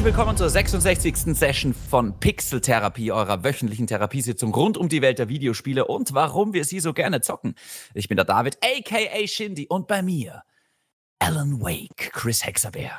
Herzlich 0.00 0.16
willkommen 0.16 0.38
zur 0.38 0.48
66. 0.48 1.36
Session 1.36 1.74
von 1.74 2.18
Pixel 2.18 2.62
Therapie, 2.62 3.12
eurer 3.12 3.44
wöchentlichen 3.44 3.86
Therapiesitzung 3.86 4.54
rund 4.54 4.78
um 4.78 4.88
die 4.88 5.02
Welt 5.02 5.18
der 5.18 5.28
Videospiele 5.28 5.84
und 5.84 6.14
warum 6.14 6.54
wir 6.54 6.64
sie 6.64 6.80
so 6.80 6.94
gerne 6.94 7.20
zocken. 7.20 7.54
Ich 7.92 8.08
bin 8.08 8.16
der 8.16 8.24
David, 8.24 8.56
aka 8.64 9.26
Shindy, 9.26 9.66
und 9.66 9.88
bei 9.88 10.00
mir 10.00 10.42
Alan 11.18 11.60
Wake, 11.60 12.12
Chris 12.14 12.46
Hexabeer. 12.46 12.98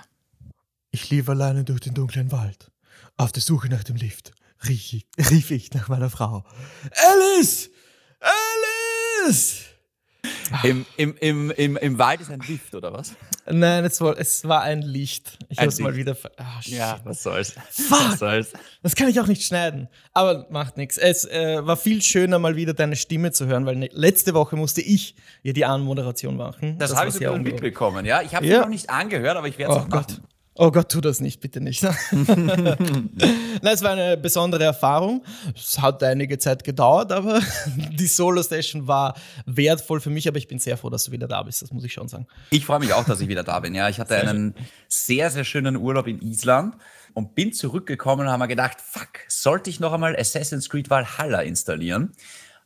Ich 0.92 1.10
lief 1.10 1.28
alleine 1.28 1.64
durch 1.64 1.80
den 1.80 1.96
dunklen 1.96 2.32
Wald. 2.32 2.72
Auf 3.18 3.32
der 3.32 3.42
Suche 3.42 3.68
nach 3.70 3.84
dem 3.84 3.96
Lift 3.96 4.34
rief 4.70 4.94
ich, 4.94 5.08
rief 5.32 5.50
ich 5.50 5.74
nach 5.74 5.88
meiner 5.88 6.12
Frau. 6.12 6.44
Alice! 6.92 7.72
Alice! 9.26 9.71
Im, 10.64 10.86
im, 10.98 11.16
im, 11.20 11.52
im, 11.52 11.78
Im 11.78 11.98
Wald 11.98 12.22
ist 12.22 12.30
ein 12.30 12.42
Lift, 12.48 12.76
oder 12.76 12.94
was? 12.94 13.16
Nein, 13.50 13.86
es 13.86 14.00
war, 14.02 14.18
es 14.20 14.48
war 14.48 14.62
ein 14.62 14.82
Licht. 14.82 15.38
Ich 15.50 15.58
Ein 15.60 15.66
hab's 15.68 15.80
mal 15.80 15.96
wieder. 15.96 16.16
Ah, 16.38 16.60
Ja, 16.64 17.00
was 17.06 17.24
soll's. 17.24 17.54
Fuck! 17.72 18.12
Was 18.12 18.20
soll's. 18.20 18.54
Das 18.84 18.96
kann 18.96 19.08
ich 19.08 19.20
auch 19.20 19.28
nicht 19.28 19.44
schneiden. 19.44 19.88
Aber 20.14 20.46
macht 20.52 20.78
nichts. 20.78 20.98
Es 20.98 21.26
äh, 21.26 21.66
war 21.66 21.78
viel 21.78 22.02
schöner, 22.02 22.38
mal 22.38 22.56
wieder 22.56 22.74
deine 22.74 22.96
Stimme 22.98 23.32
zu 23.32 23.48
hören, 23.48 23.66
weil 23.66 23.78
ne, 23.78 23.90
letzte 23.94 24.34
Woche 24.34 24.56
musste 24.58 24.82
ich 24.82 25.16
ja 25.42 25.54
die 25.54 25.66
Anmoderation 25.66 26.38
machen. 26.38 26.78
Das, 26.78 26.92
war 26.92 27.00
habe 27.00 27.10
ich 27.10 27.16
sogar 27.16 27.38
mitbekommen, 27.40 28.06
ja. 28.06 28.22
Ich 28.22 28.36
habe 28.36 28.46
Ja. 28.46 28.62
noch 28.62 28.70
nicht 28.70 28.90
angehört, 28.90 29.38
aber 29.38 29.48
ich 29.48 29.58
werde 29.58 29.74
es 29.74 29.80
Oh 29.80 29.82
auch 29.84 29.90
Gott. 29.90 30.10
machen. 30.12 30.28
Oh 30.56 30.70
Gott, 30.70 30.90
tu 30.90 31.00
das 31.00 31.22
nicht, 31.22 31.40
bitte 31.40 31.62
nicht. 31.62 31.82
Nein, 32.12 33.10
es 33.64 33.82
war 33.82 33.92
eine 33.92 34.18
besondere 34.18 34.66
Erfahrung. 34.66 35.24
Es 35.56 35.80
hat 35.80 36.04
einige 36.04 36.38
Zeit 36.40 36.66
gedauert, 36.66 37.14
aber 37.14 37.42
die 37.94 38.08
Solo-Station 38.08 38.86
war 38.86 39.16
wertvoll 39.46 40.02
für 40.02 40.10
mich, 40.10 40.28
aber 40.28 40.38
ich 40.38 40.50
bin 40.50 40.60
sehr 40.60 40.76
froh, 40.76 40.90
dass 40.90 41.06
du 41.06 41.14
wieder 41.14 41.30
da 41.30 41.42
bist, 41.44 41.62
das 41.62 41.72
muss 41.72 41.86
ich 41.86 41.94
schon 41.94 42.10
sagen. 42.10 42.28
Ich 42.50 42.66
freue 42.66 42.80
mich 42.80 42.92
auch, 42.92 43.06
dass 43.06 43.22
ich 43.22 43.30
wieder 43.30 43.44
da 43.44 43.62
bin. 43.62 43.74
Ja, 43.74 43.88
ich 43.88 44.00
hatte 44.00 44.18
einen 44.18 44.54
sehr, 44.90 45.30
sehr 45.30 45.46
schönen 45.46 45.78
Urlaub 45.78 46.08
in 46.08 46.22
Island 46.22 46.76
und 47.14 47.34
bin 47.34 47.54
zurückgekommen 47.54 48.28
und 48.28 48.32
habe 48.32 48.44
mir 48.44 48.48
gedacht, 48.50 48.82
fuck, 48.82 49.20
sollte 49.30 49.70
ich 49.70 49.80
noch 49.80 49.94
einmal 49.94 50.18
Assassin's 50.18 50.70
Creed 50.70 50.90
Valhalla 50.90 51.42
installieren? 51.42 52.12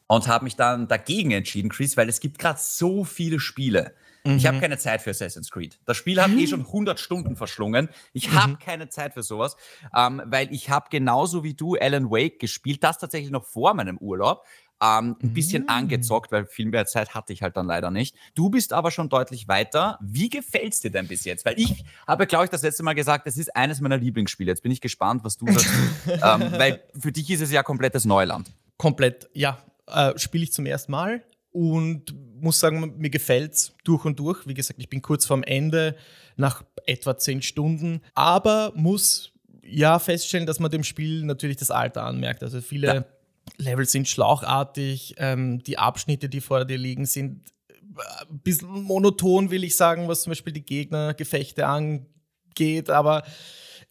Und 0.08 0.28
habe 0.28 0.44
mich 0.44 0.56
dann 0.56 0.88
dagegen 0.88 1.32
entschieden, 1.32 1.70
Chris, 1.70 1.98
weil 1.98 2.10
es 2.10 2.20
gibt 2.20 2.38
gerade 2.38 2.60
so 2.62 3.04
viele 3.04 3.40
Spiele. 3.40 3.94
Ich 4.26 4.48
habe 4.48 4.60
keine 4.60 4.78
Zeit 4.78 5.02
für 5.02 5.12
Assassin's 5.12 5.52
Creed. 5.52 5.80
Das 5.86 5.98
Spiel 5.98 6.22
hat 6.22 6.32
eh 6.32 6.48
schon 6.48 6.62
100 6.62 7.00
Stunden 7.00 7.36
verschlungen. 7.36 7.90
Ich 8.12 8.32
habe 8.32 8.58
keine 8.58 8.90
Zeit 8.90 9.14
für 9.14 9.22
sowas, 9.22 9.56
ähm, 9.96 10.22
weil 10.26 10.52
ich 10.52 10.70
habe 10.70 10.88
genauso 10.90 11.44
wie 11.44 11.54
du 11.54 11.76
Alan 11.76 12.10
Wake 12.10 12.40
gespielt, 12.40 12.84
das 12.84 12.98
tatsächlich 12.98 13.32
noch 13.32 13.46
vor 13.46 13.74
meinem 13.76 13.98
Urlaub. 13.98 14.44
Ähm, 14.82 15.16
ein 15.24 15.34
bisschen 15.34 15.70
angezockt, 15.70 16.34
weil 16.34 16.48
viel 16.48 16.66
mehr 16.66 16.86
Zeit 16.86 17.14
hatte 17.14 17.32
ich 17.32 17.42
halt 17.42 17.56
dann 17.56 17.68
leider 17.68 17.92
nicht. 17.92 18.16
Du 18.34 18.50
bist 18.50 18.74
aber 18.74 18.92
schon 18.92 19.08
deutlich 19.08 19.48
weiter. 19.48 19.98
Wie 20.02 20.28
gefällt's 20.28 20.82
dir 20.82 20.92
denn 20.92 21.08
bis 21.08 21.24
jetzt? 21.24 21.46
Weil 21.46 21.58
ich 21.58 21.86
habe, 22.06 22.28
glaube 22.28 22.46
ich, 22.46 22.50
das 22.50 22.62
letzte 22.62 22.84
Mal 22.84 22.94
gesagt, 22.94 23.26
es 23.26 23.38
ist 23.38 23.56
eines 23.56 23.80
meiner 23.80 23.98
Lieblingsspiele. 23.98 24.52
Jetzt 24.52 24.64
bin 24.64 24.72
ich 24.74 24.82
gespannt, 24.82 25.24
was 25.24 25.38
du 25.38 25.46
sagst. 25.46 25.70
ähm, 26.08 26.52
weil 26.60 26.84
für 27.00 27.14
dich 27.14 27.30
ist 27.32 27.42
es 27.42 27.52
ja 27.52 27.64
komplettes 27.64 28.04
Neuland. 28.04 28.52
Komplett, 28.78 29.30
ja. 29.34 29.60
Äh, 29.88 30.18
Spiele 30.18 30.44
ich 30.44 30.52
zum 30.52 30.66
ersten 30.66 30.92
Mal 30.92 31.24
und 31.56 32.14
muss 32.42 32.60
sagen, 32.60 32.96
mir 32.98 33.10
gefällt's 33.10 33.74
durch 33.86 34.04
und 34.04 34.20
durch. 34.20 34.46
Wie 34.46 34.54
gesagt, 34.54 34.80
ich 34.80 34.90
bin 34.90 35.02
kurz 35.02 35.26
vorm 35.26 35.42
Ende, 35.42 35.96
nach 36.36 36.64
etwa 36.86 37.18
zehn 37.18 37.42
Stunden, 37.42 38.02
aber 38.14 38.74
muss 38.76 39.32
ja 39.64 39.98
feststellen, 40.00 40.46
dass 40.46 40.60
man 40.60 40.70
dem 40.70 40.84
Spiel 40.84 41.24
natürlich 41.24 41.56
das 41.56 41.72
Alter 41.72 42.04
anmerkt. 42.04 42.44
Also 42.44 42.60
viele 42.60 42.88
Ja. 42.88 43.06
Levels 43.58 43.94
sind 43.94 44.10
schlauchartig, 44.10 45.16
ähm, 45.18 45.64
die 45.64 45.78
Abschnitte, 45.78 46.28
die 46.28 46.42
vor 46.42 46.66
dir 46.66 46.78
liegen, 46.78 47.06
sind 47.06 47.48
äh, 47.80 48.26
ein 48.30 48.40
bisschen 48.40 48.68
monoton, 48.84 49.50
will 49.50 49.64
ich 49.64 49.78
sagen, 49.78 50.10
was 50.10 50.24
zum 50.24 50.32
Beispiel 50.32 50.52
die 50.52 50.66
Gegnergefechte 50.66 51.66
angeht, 51.66 52.90
aber 52.90 53.24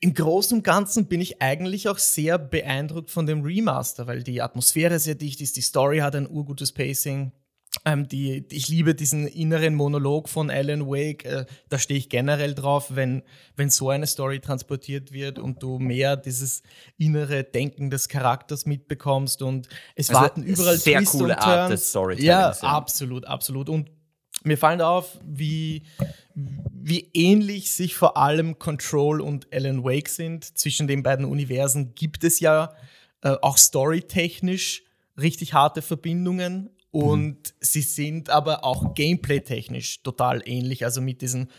im 0.00 0.12
Großen 0.12 0.58
und 0.58 0.64
Ganzen 0.64 1.06
bin 1.06 1.22
ich 1.22 1.40
eigentlich 1.40 1.88
auch 1.88 1.98
sehr 1.98 2.36
beeindruckt 2.36 3.10
von 3.10 3.24
dem 3.24 3.42
Remaster, 3.42 4.06
weil 4.06 4.22
die 4.22 4.42
Atmosphäre 4.42 4.98
sehr 4.98 5.14
dicht 5.14 5.40
ist, 5.40 5.56
die 5.56 5.62
Story 5.62 6.00
hat 6.00 6.14
ein 6.14 6.28
urgutes 6.28 6.72
Pacing. 6.72 7.32
Ähm, 7.84 8.08
die, 8.08 8.44
ich 8.50 8.68
liebe 8.68 8.94
diesen 8.94 9.26
inneren 9.26 9.74
Monolog 9.74 10.28
von 10.28 10.50
Alan 10.50 10.86
Wake. 10.86 11.24
Äh, 11.24 11.46
da 11.68 11.78
stehe 11.78 11.98
ich 11.98 12.08
generell 12.08 12.54
drauf, 12.54 12.94
wenn, 12.94 13.22
wenn 13.56 13.70
so 13.70 13.90
eine 13.90 14.06
Story 14.06 14.40
transportiert 14.40 15.12
wird 15.12 15.38
und 15.38 15.62
du 15.62 15.78
mehr 15.78 16.16
dieses 16.16 16.62
innere 16.98 17.44
Denken 17.44 17.90
des 17.90 18.08
Charakters 18.08 18.66
mitbekommst 18.66 19.42
und 19.42 19.68
es 19.96 20.10
Also, 20.10 20.20
warten 20.20 20.42
überall 20.42 20.78
sehr 20.78 20.98
Twists 20.98 21.18
coole 21.18 21.34
und 21.34 21.40
Art 21.40 21.70
des 21.70 21.90
Storytellings, 21.90 22.26
Ja, 22.26 22.52
ja. 22.52 22.68
absolut, 22.68 23.26
absolut. 23.26 23.68
Und 23.68 23.90
mir 24.44 24.58
fallen 24.58 24.80
auf, 24.80 25.18
wie, 25.24 25.84
wie 26.34 27.10
ähnlich 27.14 27.70
sich 27.70 27.94
vor 27.94 28.16
allem 28.16 28.58
Control 28.58 29.20
und 29.20 29.46
Alan 29.52 29.84
Wake 29.84 30.08
sind. 30.08 30.58
Zwischen 30.58 30.86
den 30.86 31.02
beiden 31.02 31.24
Universen 31.24 31.94
gibt 31.94 32.24
es 32.24 32.40
ja 32.40 32.74
äh, 33.22 33.36
auch 33.40 33.56
storytechnisch 33.56 34.82
richtig 35.16 35.54
harte 35.54 35.82
Verbindungen. 35.82 36.70
Und 36.94 37.54
sie 37.58 37.80
sind 37.80 38.30
aber 38.30 38.62
auch 38.62 38.94
gameplay-technisch 38.94 40.04
total 40.04 40.42
ähnlich. 40.46 40.84
Also 40.84 41.00
mit 41.00 41.22
diesen 41.22 41.50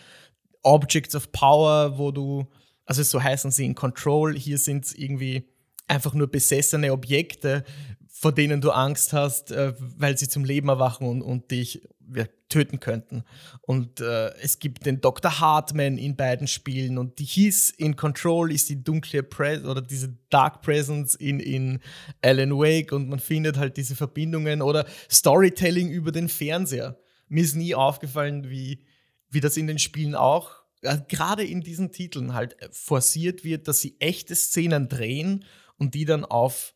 Objects 0.63 1.13
of 1.13 1.33
Power, 1.33 1.97
wo 1.97 2.11
du, 2.11 2.47
also 2.85 3.03
so 3.03 3.21
heißen 3.21 3.51
sie 3.51 3.65
in 3.65 3.75
Control, 3.75 4.37
hier 4.37 4.57
sind 4.57 4.85
es 4.85 4.95
irgendwie 4.95 5.49
einfach 5.89 6.13
nur 6.13 6.27
besessene 6.27 6.93
Objekte, 6.93 7.65
vor 8.07 8.31
denen 8.31 8.61
du 8.61 8.71
Angst 8.71 9.11
hast, 9.11 9.51
äh, 9.51 9.73
weil 9.77 10.17
sie 10.17 10.29
zum 10.29 10.45
Leben 10.45 10.69
erwachen 10.69 11.05
und, 11.05 11.21
und 11.21 11.51
dich 11.51 11.85
ja, 12.13 12.25
töten 12.49 12.79
könnten. 12.79 13.23
Und 13.61 13.99
äh, 13.99 14.29
es 14.41 14.59
gibt 14.59 14.85
den 14.85 15.01
Dr. 15.01 15.39
Hartman 15.39 15.97
in 15.97 16.15
beiden 16.15 16.47
Spielen 16.47 16.97
und 16.97 17.19
die 17.19 17.25
hieß 17.25 17.71
in 17.71 17.95
Control 17.95 18.51
ist 18.51 18.69
die 18.69 18.83
dunkle 18.83 19.23
Pres 19.23 19.65
oder 19.65 19.81
diese 19.81 20.17
Dark 20.29 20.61
Presence 20.61 21.15
in, 21.15 21.39
in 21.39 21.79
Alan 22.21 22.51
Wake 22.51 22.91
und 22.91 23.09
man 23.09 23.19
findet 23.19 23.57
halt 23.57 23.77
diese 23.77 23.95
Verbindungen 23.95 24.61
oder 24.61 24.85
Storytelling 25.09 25.89
über 25.89 26.11
den 26.11 26.29
Fernseher. 26.29 26.99
Mir 27.27 27.43
ist 27.43 27.55
nie 27.55 27.73
aufgefallen, 27.73 28.49
wie, 28.49 28.85
wie 29.29 29.39
das 29.39 29.57
in 29.57 29.67
den 29.67 29.79
Spielen 29.79 30.15
auch, 30.15 30.51
äh, 30.81 30.99
gerade 31.07 31.43
in 31.43 31.61
diesen 31.61 31.91
Titeln 31.91 32.33
halt 32.33 32.55
forciert 32.71 33.43
wird, 33.43 33.67
dass 33.67 33.79
sie 33.79 33.95
echte 33.99 34.35
Szenen 34.35 34.87
drehen 34.87 35.45
und 35.77 35.95
die 35.95 36.05
dann 36.05 36.23
auf 36.23 36.74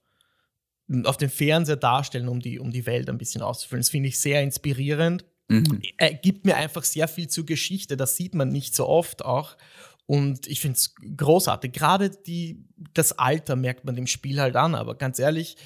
auf 1.03 1.17
dem 1.17 1.29
Fernseher 1.29 1.75
darstellen, 1.75 2.27
um 2.27 2.39
die, 2.39 2.59
um 2.59 2.71
die 2.71 2.85
Welt 2.85 3.09
ein 3.09 3.17
bisschen 3.17 3.41
auszufüllen. 3.41 3.81
Das 3.81 3.89
finde 3.89 4.09
ich 4.09 4.19
sehr 4.19 4.41
inspirierend. 4.41 5.25
Mhm. 5.47 5.81
Er 5.97 6.13
gibt 6.13 6.45
mir 6.45 6.55
einfach 6.55 6.83
sehr 6.83 7.07
viel 7.07 7.27
zur 7.27 7.45
Geschichte. 7.45 7.97
Das 7.97 8.15
sieht 8.15 8.35
man 8.35 8.49
nicht 8.49 8.75
so 8.75 8.87
oft 8.87 9.23
auch. 9.23 9.57
Und 10.05 10.47
ich 10.47 10.59
finde 10.59 10.77
es 10.77 10.95
großartig. 11.17 11.71
Gerade 11.71 12.09
die, 12.09 12.65
das 12.93 13.17
Alter 13.19 13.55
merkt 13.55 13.85
man 13.85 13.95
dem 13.95 14.07
Spiel 14.07 14.39
halt 14.39 14.55
an. 14.55 14.73
Aber 14.73 14.95
ganz 14.95 15.19
ehrlich, 15.19 15.57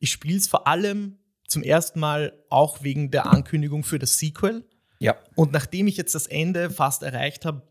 ich 0.00 0.10
spiele 0.10 0.38
es 0.38 0.48
vor 0.48 0.66
allem 0.66 1.18
zum 1.46 1.62
ersten 1.62 2.00
Mal 2.00 2.32
auch 2.48 2.82
wegen 2.82 3.10
der 3.10 3.26
Ankündigung 3.26 3.84
für 3.84 3.98
das 3.98 4.18
Sequel. 4.18 4.64
Ja. 4.98 5.16
Und 5.36 5.52
nachdem 5.52 5.86
ich 5.86 5.96
jetzt 5.96 6.14
das 6.14 6.26
Ende 6.26 6.70
fast 6.70 7.02
erreicht 7.02 7.44
habe, 7.44 7.62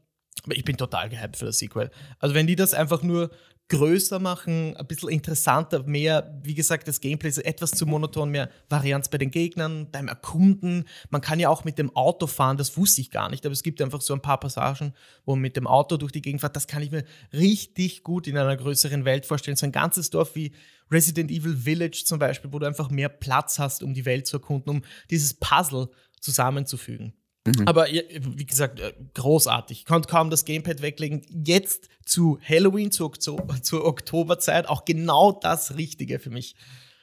aber 0.43 0.55
ich 0.55 0.63
bin 0.63 0.77
total 0.77 1.09
gehypt 1.09 1.37
für 1.37 1.45
das 1.45 1.59
Sequel. 1.59 1.91
Also 2.19 2.35
wenn 2.35 2.47
die 2.47 2.55
das 2.55 2.73
einfach 2.73 3.03
nur 3.03 3.31
größer 3.71 4.19
machen, 4.19 4.75
ein 4.75 4.85
bisschen 4.85 5.07
interessanter, 5.07 5.83
mehr, 5.83 6.37
wie 6.43 6.55
gesagt, 6.55 6.89
das 6.89 6.99
Gameplay 6.99 7.29
ist 7.29 7.37
etwas 7.37 7.71
zu 7.71 7.85
monoton, 7.85 8.29
mehr 8.29 8.49
Varianz 8.69 9.07
bei 9.07 9.17
den 9.17 9.31
Gegnern, 9.31 9.89
beim 9.89 10.09
Erkunden. 10.09 10.83
Man 11.09 11.21
kann 11.21 11.39
ja 11.39 11.47
auch 11.47 11.63
mit 11.63 11.79
dem 11.79 11.95
Auto 11.95 12.27
fahren, 12.27 12.57
das 12.57 12.75
wusste 12.75 12.99
ich 12.99 13.11
gar 13.11 13.29
nicht, 13.29 13.45
aber 13.45 13.53
es 13.53 13.63
gibt 13.63 13.81
einfach 13.81 14.01
so 14.01 14.13
ein 14.13 14.21
paar 14.21 14.41
Passagen, 14.41 14.93
wo 15.23 15.35
man 15.35 15.41
mit 15.41 15.55
dem 15.55 15.67
Auto 15.67 15.95
durch 15.95 16.11
die 16.11 16.21
Gegend 16.21 16.41
fährt. 16.41 16.57
Das 16.57 16.67
kann 16.67 16.83
ich 16.83 16.91
mir 16.91 17.05
richtig 17.31 18.03
gut 18.03 18.27
in 18.27 18.37
einer 18.37 18.57
größeren 18.57 19.05
Welt 19.05 19.25
vorstellen. 19.25 19.55
So 19.55 19.65
ein 19.65 19.71
ganzes 19.71 20.09
Dorf 20.09 20.35
wie 20.35 20.51
Resident 20.91 21.31
Evil 21.31 21.55
Village 21.55 22.03
zum 22.05 22.19
Beispiel, 22.19 22.51
wo 22.51 22.59
du 22.59 22.67
einfach 22.67 22.89
mehr 22.89 23.07
Platz 23.07 23.57
hast, 23.57 23.83
um 23.83 23.93
die 23.93 24.03
Welt 24.03 24.27
zu 24.27 24.35
erkunden, 24.35 24.69
um 24.69 24.81
dieses 25.09 25.33
Puzzle 25.33 25.87
zusammenzufügen. 26.19 27.13
Aber 27.65 27.89
ja, 27.89 28.01
wie 28.11 28.45
gesagt, 28.45 28.79
äh, 28.79 28.93
großartig. 29.15 29.79
Ich 29.79 29.85
konnte 29.85 30.07
kaum 30.07 30.29
das 30.29 30.45
Gamepad 30.45 30.81
weglegen. 30.81 31.25
Jetzt 31.45 31.89
zu 32.05 32.39
Halloween, 32.47 32.91
zu, 32.91 33.09
zu, 33.09 33.37
zur 33.63 33.85
Oktoberzeit, 33.85 34.67
auch 34.69 34.85
genau 34.85 35.31
das 35.31 35.75
Richtige 35.75 36.19
für 36.19 36.29
mich. 36.29 36.55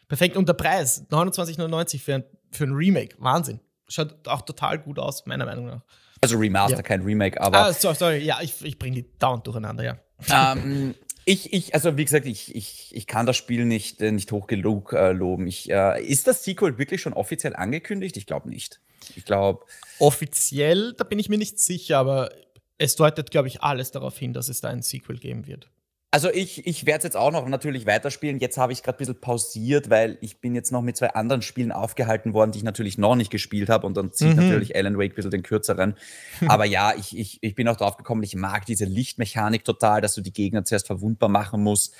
Perfekt. 0.06 0.36
Und 0.36 0.48
der 0.48 0.54
Preis, 0.54 1.04
29,99 1.10 2.00
für 2.00 2.14
ein, 2.16 2.24
für 2.52 2.64
ein 2.64 2.72
Remake. 2.72 3.16
Wahnsinn. 3.18 3.60
Schaut 3.88 4.28
auch 4.28 4.42
total 4.42 4.78
gut 4.78 4.98
aus, 4.98 5.26
meiner 5.26 5.44
Meinung 5.44 5.66
nach. 5.66 5.82
Also 6.20 6.36
Remaster, 6.36 6.76
Ja. 6.78 6.82
kein 6.82 7.02
Remake, 7.02 7.40
aber 7.40 7.58
Ah, 7.66 7.72
sorry, 7.72 7.94
sorry. 7.94 8.18
Ja, 8.24 8.38
ich, 8.40 8.62
ich 8.64 8.78
bringe 8.78 8.96
die 9.02 9.18
dauernd 9.18 9.46
durcheinander, 9.46 9.84
ja. 9.84 10.52
ähm, 10.52 10.94
ich, 11.28 11.52
ich, 11.52 11.74
also 11.74 11.98
wie 11.98 12.04
gesagt, 12.06 12.24
ich, 12.24 12.54
ich, 12.54 12.90
ich 12.94 13.06
kann 13.06 13.26
das 13.26 13.36
Spiel 13.36 13.66
nicht, 13.66 14.00
äh, 14.00 14.12
nicht 14.12 14.32
hoch 14.32 14.46
genug 14.46 14.94
äh, 14.94 15.12
loben. 15.12 15.46
Ich, 15.46 15.70
äh, 15.70 16.02
ist 16.02 16.26
das 16.26 16.42
Sequel 16.42 16.78
wirklich 16.78 17.02
schon 17.02 17.12
offiziell 17.12 17.54
angekündigt? 17.54 18.16
Ich 18.16 18.24
glaube 18.24 18.48
nicht. 18.48 18.80
Ich 19.14 19.26
glaube, 19.26 19.64
Offiziell, 19.98 20.94
da 20.94 21.04
bin 21.04 21.18
ich 21.18 21.28
mir 21.28 21.36
nicht 21.36 21.58
sicher, 21.58 21.98
aber 21.98 22.30
es 22.78 22.96
deutet, 22.96 23.30
glaube 23.30 23.48
ich, 23.48 23.62
alles 23.62 23.90
darauf 23.90 24.16
hin, 24.16 24.32
dass 24.32 24.48
es 24.48 24.62
da 24.62 24.68
ein 24.68 24.80
Sequel 24.80 25.18
geben 25.18 25.46
wird. 25.46 25.68
Also 26.10 26.30
ich, 26.30 26.66
ich 26.66 26.86
werde 26.86 26.98
es 26.98 27.04
jetzt 27.04 27.16
auch 27.18 27.30
noch 27.30 27.46
natürlich 27.48 27.84
weiterspielen. 27.84 28.38
Jetzt 28.38 28.56
habe 28.56 28.72
ich 28.72 28.82
gerade 28.82 28.96
ein 28.96 29.00
bisschen 29.00 29.20
pausiert, 29.20 29.90
weil 29.90 30.16
ich 30.22 30.40
bin 30.40 30.54
jetzt 30.54 30.72
noch 30.72 30.80
mit 30.80 30.96
zwei 30.96 31.10
anderen 31.10 31.42
Spielen 31.42 31.70
aufgehalten 31.70 32.32
worden, 32.32 32.50
die 32.50 32.58
ich 32.58 32.64
natürlich 32.64 32.96
noch 32.96 33.14
nicht 33.14 33.30
gespielt 33.30 33.68
habe. 33.68 33.86
Und 33.86 33.96
dann 33.98 34.12
zieht 34.12 34.30
mhm. 34.30 34.36
natürlich 34.36 34.74
Alan 34.74 34.96
Wake 34.96 35.12
ein 35.12 35.16
bisschen 35.16 35.30
den 35.30 35.42
kürzeren. 35.42 35.96
Aber 36.48 36.64
ja, 36.64 36.94
ich, 36.96 37.16
ich, 37.16 37.38
ich 37.42 37.54
bin 37.54 37.68
auch 37.68 37.76
drauf 37.76 37.98
gekommen, 37.98 38.22
ich 38.22 38.34
mag 38.34 38.64
diese 38.64 38.86
Lichtmechanik 38.86 39.64
total, 39.64 40.00
dass 40.00 40.14
du 40.14 40.22
die 40.22 40.32
Gegner 40.32 40.64
zuerst 40.64 40.86
verwundbar 40.86 41.28
machen 41.28 41.62
musst. 41.62 41.94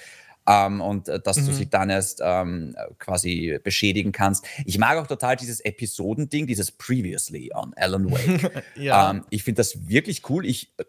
Ähm, 0.46 0.80
und 0.80 1.10
äh, 1.10 1.20
dass 1.20 1.36
mhm. 1.36 1.46
du 1.46 1.52
sie 1.52 1.68
dann 1.68 1.90
erst 1.90 2.22
ähm, 2.24 2.74
quasi 2.98 3.58
beschädigen 3.62 4.12
kannst. 4.12 4.46
Ich 4.64 4.78
mag 4.78 4.96
auch 4.96 5.06
total 5.06 5.36
dieses 5.36 5.60
Episodending, 5.60 6.46
dieses 6.46 6.72
Previously 6.72 7.50
on 7.54 7.74
Alan 7.76 8.10
Wake. 8.10 8.64
ja. 8.74 9.10
ähm, 9.10 9.26
ich 9.28 9.44
finde 9.44 9.60
das 9.60 9.86
wirklich 9.86 10.22
cool. 10.30 10.46
Ich 10.46 10.72
äh, 10.78 10.84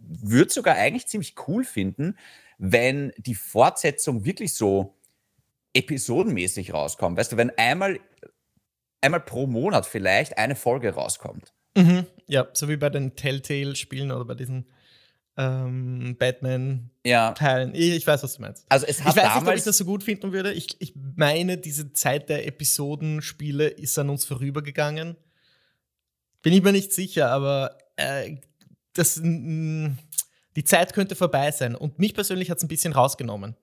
würde 0.00 0.52
sogar 0.52 0.74
eigentlich 0.74 1.06
ziemlich 1.06 1.36
cool 1.46 1.64
finden, 1.64 2.16
wenn 2.58 3.12
die 3.18 3.34
Fortsetzung 3.34 4.24
wirklich 4.24 4.54
so 4.54 4.96
episodenmäßig 5.74 6.72
rauskommt. 6.72 7.18
Weißt 7.18 7.32
du, 7.32 7.36
wenn 7.36 7.50
einmal, 7.58 8.00
einmal 9.00 9.20
pro 9.20 9.46
Monat 9.46 9.86
vielleicht 9.86 10.38
eine 10.38 10.56
Folge 10.56 10.94
rauskommt. 10.94 11.52
Mhm. 11.76 12.06
Ja, 12.26 12.48
so 12.54 12.68
wie 12.68 12.76
bei 12.76 12.88
den 12.88 13.14
Telltale-Spielen 13.14 14.10
oder 14.10 14.24
bei 14.24 14.34
diesen 14.34 14.66
ähm, 15.36 16.16
Batman-Teilen. 16.18 17.74
Ja. 17.74 17.80
Ich, 17.80 18.06
weiß, 18.06 18.22
was 18.22 18.34
du 18.34 18.42
meinst. 18.42 18.64
Also 18.70 18.86
es 18.86 19.04
hat 19.04 19.14
ich 19.14 19.22
weiß 19.22 19.34
nicht, 19.34 19.48
ob 19.48 19.54
ich 19.54 19.64
das 19.64 19.76
so 19.76 19.84
gut 19.84 20.02
finden 20.02 20.32
würde. 20.32 20.52
Ich, 20.52 20.80
ich 20.80 20.94
meine, 20.96 21.58
diese 21.58 21.92
Zeit 21.92 22.30
der 22.30 22.46
Episodenspiele 22.46 23.68
ist 23.68 23.98
an 23.98 24.08
uns 24.08 24.24
vorübergegangen. 24.24 25.16
Bin 26.40 26.52
ich 26.54 26.62
mir 26.62 26.72
nicht 26.72 26.92
sicher, 26.92 27.30
aber 27.30 27.76
äh, 27.96 28.36
das, 28.94 29.20
die 30.56 30.64
Zeit 30.64 30.94
könnte 30.94 31.14
vorbei 31.14 31.50
sein. 31.50 31.74
Und 31.74 31.98
mich 31.98 32.14
persönlich 32.14 32.50
hat 32.50 32.58
es 32.58 32.64
ein 32.64 32.68
bisschen 32.68 32.92
rausgenommen. 32.92 33.54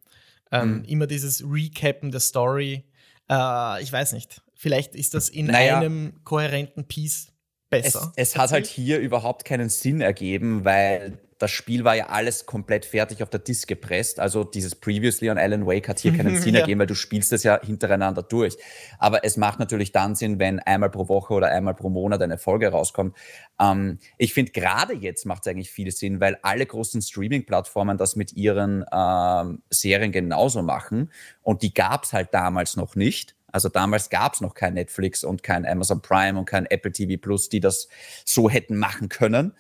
Ähm, 0.52 0.78
mhm. 0.78 0.84
Immer 0.86 1.08
dieses 1.08 1.44
Recappen 1.44 2.12
der 2.12 2.20
Story. 2.20 2.86
Äh, 3.30 3.84
ich 3.84 3.92
weiß 3.92 4.14
nicht. 4.14 4.42
Vielleicht 4.56 4.96
ist 4.96 5.14
das 5.14 5.28
in 5.28 5.48
naja, 5.48 5.80
einem 5.80 6.24
kohärenten 6.24 6.86
Piece 6.86 7.34
besser. 7.70 8.14
Es, 8.16 8.30
es 8.30 8.38
hat 8.38 8.52
halt 8.52 8.68
hier 8.68 9.00
überhaupt 9.00 9.44
keinen 9.44 9.70
Sinn 9.70 10.00
ergeben, 10.00 10.64
weil 10.64 11.20
das 11.44 11.52
Spiel 11.52 11.84
war 11.84 11.94
ja 11.94 12.08
alles 12.08 12.46
komplett 12.46 12.86
fertig 12.86 13.22
auf 13.22 13.30
der 13.30 13.42
Disk 13.42 13.68
gepresst. 13.68 14.22
Also 14.22 14.46
dieses 14.46 14.76
Previously 14.76 15.30
on 15.30 15.38
Alan 15.38 15.66
Wake 15.66 15.90
hat 15.90 16.00
hier 16.00 16.16
keinen 16.16 16.42
Sinn 16.42 16.54
ja. 16.56 16.62
ergeben, 16.62 16.80
weil 16.80 16.88
du 16.88 16.96
spielst 16.96 17.34
das 17.34 17.44
ja 17.44 17.60
hintereinander 17.62 18.24
durch. 18.24 18.56
Aber 18.98 19.26
es 19.26 19.36
macht 19.36 19.60
natürlich 19.60 19.92
dann 19.92 20.16
Sinn, 20.16 20.40
wenn 20.40 20.60
einmal 20.60 20.90
pro 20.90 21.10
Woche 21.10 21.34
oder 21.34 21.50
einmal 21.50 21.74
pro 21.74 21.90
Monat 21.90 22.22
eine 22.22 22.38
Folge 22.38 22.70
rauskommt. 22.70 23.18
Ähm, 23.60 24.00
ich 24.18 24.34
finde 24.34 24.54
gerade 24.54 24.94
jetzt 24.94 25.26
macht 25.26 25.46
es 25.46 25.52
eigentlich 25.52 25.70
viel 25.70 25.92
Sinn, 25.92 26.22
weil 26.22 26.38
alle 26.44 26.66
großen 26.66 27.02
Streaming-Plattformen 27.02 27.98
das 27.98 28.16
mit 28.16 28.32
ihren 28.32 28.86
ähm, 28.94 29.64
Serien 29.70 30.14
genauso 30.14 30.62
machen. 30.62 31.12
Und 31.42 31.62
die 31.62 31.74
gab 31.74 32.06
es 32.06 32.14
halt 32.14 32.34
damals 32.34 32.78
noch 32.78 32.96
nicht. 32.96 33.36
Also 33.52 33.68
damals 33.68 34.10
gab 34.10 34.36
es 34.36 34.40
noch 34.40 34.54
kein 34.54 34.76
Netflix 34.76 35.26
und 35.26 35.44
kein 35.44 35.66
Amazon 35.66 36.02
Prime 36.02 36.40
und 36.40 36.46
kein 36.46 36.66
Apple 36.68 36.94
TV 36.94 37.22
Plus, 37.22 37.50
die 37.50 37.60
das 37.60 37.90
so 38.24 38.50
hätten 38.50 38.78
machen 38.78 39.10
können. 39.10 39.54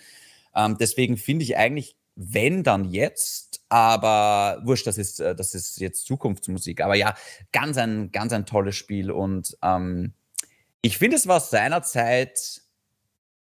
Ähm, 0.55 0.77
deswegen 0.79 1.17
finde 1.17 1.43
ich 1.43 1.57
eigentlich, 1.57 1.95
wenn 2.15 2.63
dann 2.63 2.85
jetzt, 2.85 3.61
aber 3.69 4.61
wurscht, 4.63 4.85
das 4.85 4.97
ist, 4.97 5.19
äh, 5.19 5.35
das 5.35 5.55
ist 5.55 5.79
jetzt 5.79 6.05
Zukunftsmusik. 6.05 6.81
Aber 6.81 6.95
ja, 6.95 7.15
ganz 7.51 7.77
ein, 7.77 8.11
ganz 8.11 8.33
ein 8.33 8.45
tolles 8.45 8.75
Spiel 8.75 9.11
und 9.11 9.57
ähm, 9.63 10.13
ich 10.81 10.97
finde, 10.97 11.15
es 11.15 11.27
war 11.27 11.39
seinerzeit 11.39 12.61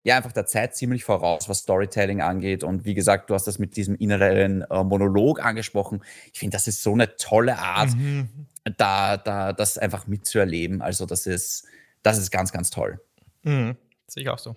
ja 0.08 0.16
einfach 0.16 0.32
der 0.32 0.46
Zeit 0.46 0.74
ziemlich 0.74 1.04
voraus, 1.04 1.48
was 1.48 1.58
Storytelling 1.58 2.22
angeht. 2.22 2.64
Und 2.64 2.84
wie 2.84 2.94
gesagt, 2.94 3.30
du 3.30 3.34
hast 3.34 3.46
das 3.46 3.58
mit 3.58 3.76
diesem 3.76 3.94
inneren 3.94 4.62
äh, 4.62 4.82
Monolog 4.82 5.44
angesprochen. 5.44 6.02
Ich 6.32 6.38
finde, 6.38 6.56
das 6.56 6.66
ist 6.66 6.82
so 6.82 6.92
eine 6.92 7.16
tolle 7.16 7.58
Art, 7.58 7.94
mhm. 7.94 8.28
da, 8.76 9.16
da 9.16 9.52
das 9.52 9.78
einfach 9.78 10.06
mitzuerleben. 10.06 10.82
Also, 10.82 11.06
das 11.06 11.26
ist, 11.26 11.66
das 12.02 12.18
ist 12.18 12.30
ganz, 12.30 12.52
ganz 12.52 12.70
toll. 12.70 13.00
Mhm. 13.42 13.76
Sehe 14.06 14.22
ich 14.22 14.28
auch 14.28 14.38
so. 14.38 14.56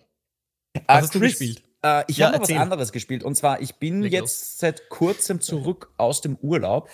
Was 0.74 0.82
uh, 0.82 0.86
hast 0.88 1.12
Chris, 1.12 1.12
du 1.12 1.20
gespielt? 1.20 1.64
Äh, 1.83 2.04
ich 2.07 2.18
ja, 2.18 2.28
habe 2.28 2.38
noch 2.38 2.50
was 2.50 2.56
anderes 2.56 2.92
gespielt. 2.92 3.24
Und 3.24 3.36
zwar, 3.36 3.62
ich 3.62 3.75
bin 3.75 4.01
Leg 4.01 4.13
jetzt 4.13 4.22
los. 4.24 4.60
seit 4.60 4.89
kurzem 4.89 5.42
zurück 5.42 5.92
aus 5.98 6.22
dem 6.22 6.36
Urlaub. 6.42 6.89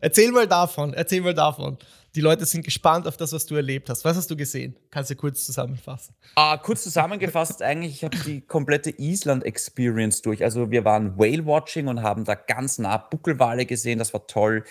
Erzähl 0.00 0.30
mal 0.30 0.46
davon, 0.46 0.94
erzähl 0.94 1.20
mal 1.20 1.34
davon. 1.34 1.78
Die 2.16 2.20
Leute 2.20 2.44
sind 2.44 2.64
gespannt 2.64 3.06
auf 3.06 3.16
das, 3.16 3.32
was 3.32 3.46
du 3.46 3.54
erlebt 3.54 3.88
hast. 3.88 4.04
Was 4.04 4.16
hast 4.16 4.30
du 4.30 4.36
gesehen? 4.36 4.76
Kannst 4.90 5.10
du 5.10 5.16
kurz 5.16 5.46
zusammenfassen? 5.46 6.14
Ah, 6.34 6.56
kurz 6.56 6.82
zusammengefasst, 6.82 7.62
eigentlich, 7.62 7.94
ich 7.94 8.04
habe 8.04 8.16
die 8.18 8.40
komplette 8.40 8.90
Island-Experience 8.90 10.22
durch. 10.22 10.42
Also 10.42 10.70
wir 10.70 10.84
waren 10.84 11.16
Whale-Watching 11.18 11.86
und 11.86 12.02
haben 12.02 12.24
da 12.24 12.34
ganz 12.34 12.78
nah 12.78 12.96
Buckelwale 12.96 13.66
gesehen. 13.66 13.98
Das 13.98 14.12
war 14.12 14.26
toll. 14.26 14.64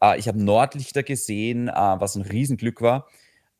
Äh, 0.00 0.18
ich 0.18 0.28
habe 0.28 0.42
Nordlichter 0.42 1.02
gesehen, 1.02 1.68
äh, 1.68 1.72
was 1.72 2.14
ein 2.14 2.22
Riesenglück 2.22 2.80
war. 2.80 3.08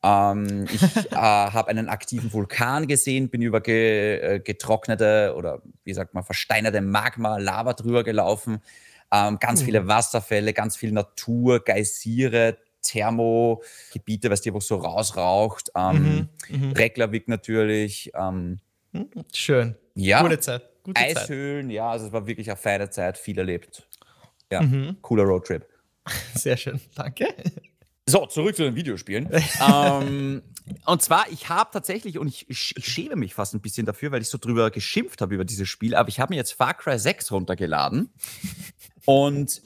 Ähm, 0.05 0.67
ich 0.71 0.81
äh, 1.11 1.15
habe 1.15 1.69
einen 1.69 1.89
aktiven 1.89 2.31
Vulkan 2.31 2.87
gesehen, 2.87 3.29
bin 3.29 3.41
über 3.41 3.59
ge, 3.59 4.19
äh, 4.19 4.39
getrocknete 4.39 5.33
oder 5.35 5.61
wie 5.83 5.93
sagt 5.93 6.13
man, 6.13 6.23
versteinerte 6.23 6.81
Magma, 6.81 7.37
Lava 7.37 7.73
drüber 7.73 8.03
gelaufen. 8.03 8.61
Ähm, 9.11 9.39
ganz 9.39 9.61
mhm. 9.61 9.65
viele 9.65 9.87
Wasserfälle, 9.87 10.53
ganz 10.53 10.75
viel 10.75 10.91
Natur, 10.91 11.63
Geysire, 11.63 12.57
Thermogebiete, 12.83 14.29
weißt 14.29 14.45
du, 14.45 14.53
wo 14.53 14.59
es 14.59 14.67
so 14.67 14.75
rausraucht. 14.75 15.71
Ähm, 15.75 16.29
mhm. 16.49 16.57
Mhm. 16.67 16.71
Recklavik 16.73 17.27
natürlich. 17.27 18.11
Ähm, 18.15 18.59
hm, 18.91 19.09
Schön. 19.33 19.75
Ja. 19.95 20.21
Gute 20.21 20.39
Zeit. 20.39 20.69
Gute 20.83 21.01
Eishöhlen, 21.01 21.67
Zeit. 21.67 21.75
ja, 21.75 21.89
also 21.89 22.05
es 22.05 22.13
war 22.13 22.27
wirklich 22.27 22.47
eine 22.47 22.57
feine 22.57 22.91
Zeit, 22.91 23.17
viel 23.17 23.39
erlebt. 23.39 23.87
Ja, 24.51 24.61
mhm. 24.61 24.97
cooler 25.01 25.23
Roadtrip. 25.23 25.65
Sehr 26.35 26.57
schön, 26.57 26.79
danke. 26.93 27.33
So, 28.07 28.27
zurück 28.27 28.55
zu 28.55 28.63
den 28.63 28.75
Videospielen. 28.75 29.29
ähm, 29.67 30.43
und 30.85 31.01
zwar, 31.01 31.25
ich 31.31 31.49
habe 31.49 31.71
tatsächlich, 31.73 32.19
und 32.19 32.27
ich, 32.27 32.47
ich, 32.49 32.59
schäme 32.85 33.15
mich 33.15 33.33
fast 33.33 33.55
ein 33.55 33.61
bisschen 33.61 33.87
dafür, 33.87 34.11
weil 34.11 34.21
ich 34.21 34.29
so 34.29 34.37
drüber 34.37 34.69
geschimpft 34.69 35.21
habe 35.21 35.33
über 35.33 35.45
dieses 35.45 35.67
Spiel, 35.67 35.95
aber 35.95 36.09
ich 36.09 36.19
habe 36.19 36.33
mir 36.33 36.37
jetzt 36.37 36.53
Far 36.53 36.75
Cry 36.75 36.99
6 36.99 37.31
runtergeladen 37.31 38.13
und 39.05 39.63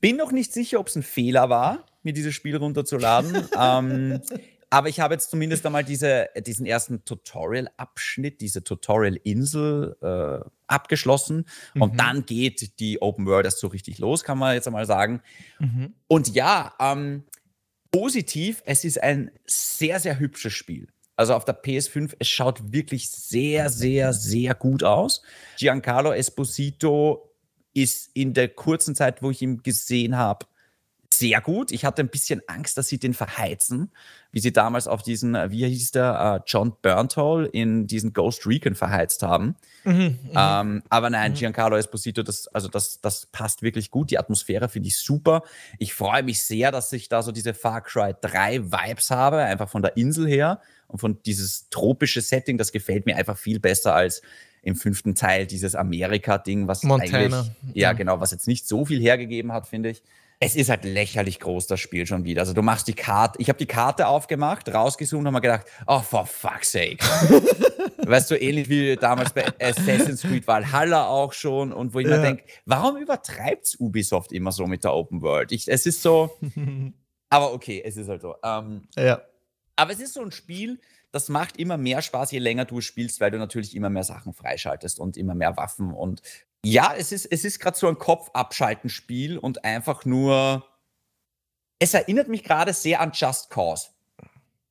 bin 0.00 0.16
noch 0.16 0.32
nicht 0.32 0.52
sicher, 0.52 0.80
ob 0.80 0.88
es 0.88 0.96
ein 0.96 1.02
Fehler 1.02 1.48
war, 1.48 1.86
mir 2.02 2.12
dieses 2.12 2.34
Spiel 2.34 2.56
runterzuladen. 2.56 3.48
ähm, 3.58 4.20
aber 4.70 4.90
ich 4.90 5.00
habe 5.00 5.14
jetzt 5.14 5.30
zumindest 5.30 5.64
einmal 5.64 5.82
diese, 5.82 6.28
diesen 6.46 6.66
ersten 6.66 7.06
Tutorial-Abschnitt, 7.06 8.42
diese 8.42 8.62
Tutorial-Insel 8.62 9.96
äh, 10.02 10.50
abgeschlossen. 10.66 11.46
Mhm. 11.72 11.82
Und 11.82 12.00
dann 12.00 12.26
geht 12.26 12.78
die 12.80 13.00
Open 13.00 13.24
World 13.24 13.46
erst 13.46 13.60
so 13.60 13.68
richtig 13.68 13.98
los, 13.98 14.24
kann 14.24 14.36
man 14.36 14.54
jetzt 14.54 14.66
einmal 14.66 14.84
sagen. 14.84 15.22
Mhm. 15.58 15.94
Und 16.06 16.34
ja, 16.34 16.74
ähm, 16.78 17.24
Positiv, 17.90 18.62
es 18.66 18.84
ist 18.84 19.02
ein 19.02 19.30
sehr, 19.46 19.98
sehr 20.00 20.18
hübsches 20.18 20.52
Spiel. 20.52 20.88
Also 21.16 21.34
auf 21.34 21.44
der 21.44 21.60
PS5, 21.60 22.14
es 22.18 22.28
schaut 22.28 22.72
wirklich 22.72 23.10
sehr, 23.10 23.70
sehr, 23.70 24.12
sehr 24.12 24.54
gut 24.54 24.84
aus. 24.84 25.22
Giancarlo 25.56 26.12
Esposito 26.12 27.34
ist 27.74 28.10
in 28.14 28.34
der 28.34 28.48
kurzen 28.48 28.94
Zeit, 28.94 29.22
wo 29.22 29.30
ich 29.30 29.42
ihn 29.42 29.62
gesehen 29.62 30.16
habe, 30.16 30.46
sehr 31.18 31.40
gut. 31.40 31.72
Ich 31.72 31.84
hatte 31.84 32.02
ein 32.02 32.08
bisschen 32.08 32.42
Angst, 32.46 32.78
dass 32.78 32.88
sie 32.88 32.98
den 32.98 33.14
verheizen, 33.14 33.90
wie 34.30 34.40
sie 34.40 34.52
damals 34.52 34.86
auf 34.86 35.02
diesen, 35.02 35.34
äh, 35.34 35.50
wie 35.50 35.66
hieß 35.66 35.90
der, 35.90 36.40
uh, 36.40 36.44
John 36.46 36.74
Burnthal 36.80 37.48
in 37.52 37.86
diesen 37.86 38.12
Ghost 38.12 38.46
Recon 38.46 38.74
verheizt 38.74 39.22
haben. 39.22 39.56
Mhm, 39.84 39.92
mhm, 39.92 40.18
ähm, 40.34 40.82
aber 40.88 41.10
nein, 41.10 41.32
mhm. 41.32 41.36
Giancarlo 41.36 41.76
Esposito, 41.76 42.22
das, 42.22 42.46
also 42.48 42.68
das, 42.68 43.00
das 43.00 43.26
passt 43.26 43.62
wirklich 43.62 43.90
gut. 43.90 44.10
Die 44.10 44.18
Atmosphäre 44.18 44.68
finde 44.68 44.88
ich 44.88 44.98
super. 44.98 45.42
Ich 45.78 45.94
freue 45.94 46.22
mich 46.22 46.42
sehr, 46.42 46.70
dass 46.70 46.92
ich 46.92 47.08
da 47.08 47.22
so 47.22 47.32
diese 47.32 47.54
Far 47.54 47.80
Cry 47.80 48.14
3 48.20 48.70
Vibes 48.70 49.10
habe, 49.10 49.38
einfach 49.38 49.68
von 49.68 49.82
der 49.82 49.96
Insel 49.96 50.28
her 50.28 50.60
und 50.86 50.98
von 50.98 51.22
dieses 51.24 51.68
tropische 51.70 52.20
Setting. 52.20 52.58
Das 52.58 52.72
gefällt 52.72 53.06
mir 53.06 53.16
einfach 53.16 53.36
viel 53.36 53.60
besser 53.60 53.94
als 53.94 54.22
im 54.62 54.76
fünften 54.76 55.14
Teil 55.14 55.46
dieses 55.46 55.74
Amerika-Ding, 55.74 56.68
was 56.68 56.82
Montana. 56.82 57.40
eigentlich, 57.40 57.52
ja, 57.74 57.92
genau, 57.92 58.20
was 58.20 58.32
jetzt 58.32 58.48
nicht 58.48 58.66
so 58.66 58.84
viel 58.84 59.00
hergegeben 59.00 59.52
hat, 59.52 59.66
finde 59.66 59.90
ich 59.90 60.02
es 60.40 60.54
ist 60.54 60.70
halt 60.70 60.84
lächerlich 60.84 61.40
groß, 61.40 61.66
das 61.66 61.80
Spiel 61.80 62.06
schon 62.06 62.24
wieder. 62.24 62.42
Also 62.42 62.52
du 62.52 62.62
machst 62.62 62.86
die 62.86 62.94
Karte, 62.94 63.40
ich 63.40 63.48
habe 63.48 63.58
die 63.58 63.66
Karte 63.66 64.06
aufgemacht, 64.06 64.72
rausgezoomt 64.72 65.26
und 65.26 65.34
habe 65.34 65.40
gedacht, 65.40 65.66
oh, 65.86 66.00
for 66.00 66.26
fuck's 66.26 66.72
sake. 66.72 66.98
weißt 68.06 68.30
du, 68.30 68.40
ähnlich 68.40 68.68
wie 68.68 68.94
damals 68.96 69.32
bei 69.32 69.46
Assassin's 69.60 70.22
Creed 70.22 70.46
Valhalla 70.46 71.08
auch 71.08 71.32
schon 71.32 71.72
und 71.72 71.92
wo 71.92 71.98
ich 71.98 72.06
ja. 72.06 72.16
mir 72.16 72.22
denke, 72.22 72.44
warum 72.66 72.96
übertreibt 72.98 73.76
Ubisoft 73.80 74.32
immer 74.32 74.52
so 74.52 74.66
mit 74.66 74.84
der 74.84 74.94
Open 74.94 75.22
World? 75.22 75.50
Ich, 75.50 75.66
es 75.66 75.86
ist 75.86 76.02
so, 76.02 76.30
aber 77.30 77.52
okay, 77.52 77.82
es 77.84 77.96
ist 77.96 78.08
halt 78.08 78.22
so. 78.22 78.36
Ähm, 78.44 78.88
ja. 78.96 79.20
Aber 79.74 79.92
es 79.92 80.00
ist 80.00 80.14
so 80.14 80.22
ein 80.22 80.32
Spiel, 80.32 80.80
das 81.10 81.28
macht 81.28 81.56
immer 81.56 81.76
mehr 81.76 82.02
Spaß, 82.02 82.32
je 82.32 82.38
länger 82.38 82.64
du 82.64 82.80
spielst, 82.80 83.20
weil 83.20 83.30
du 83.30 83.38
natürlich 83.38 83.74
immer 83.74 83.90
mehr 83.90 84.04
Sachen 84.04 84.32
freischaltest 84.32 85.00
und 85.00 85.16
immer 85.16 85.34
mehr 85.34 85.56
Waffen 85.56 85.92
und 85.92 86.22
ja, 86.64 86.94
es 86.96 87.12
ist, 87.12 87.26
es 87.26 87.44
ist 87.44 87.60
gerade 87.60 87.78
so 87.78 87.88
ein 87.88 87.98
Kopfabschalten-Spiel 87.98 89.38
und 89.38 89.64
einfach 89.64 90.04
nur. 90.04 90.64
Es 91.78 91.94
erinnert 91.94 92.28
mich 92.28 92.42
gerade 92.42 92.72
sehr 92.72 93.00
an 93.00 93.12
Just 93.14 93.50
Cause. 93.50 93.90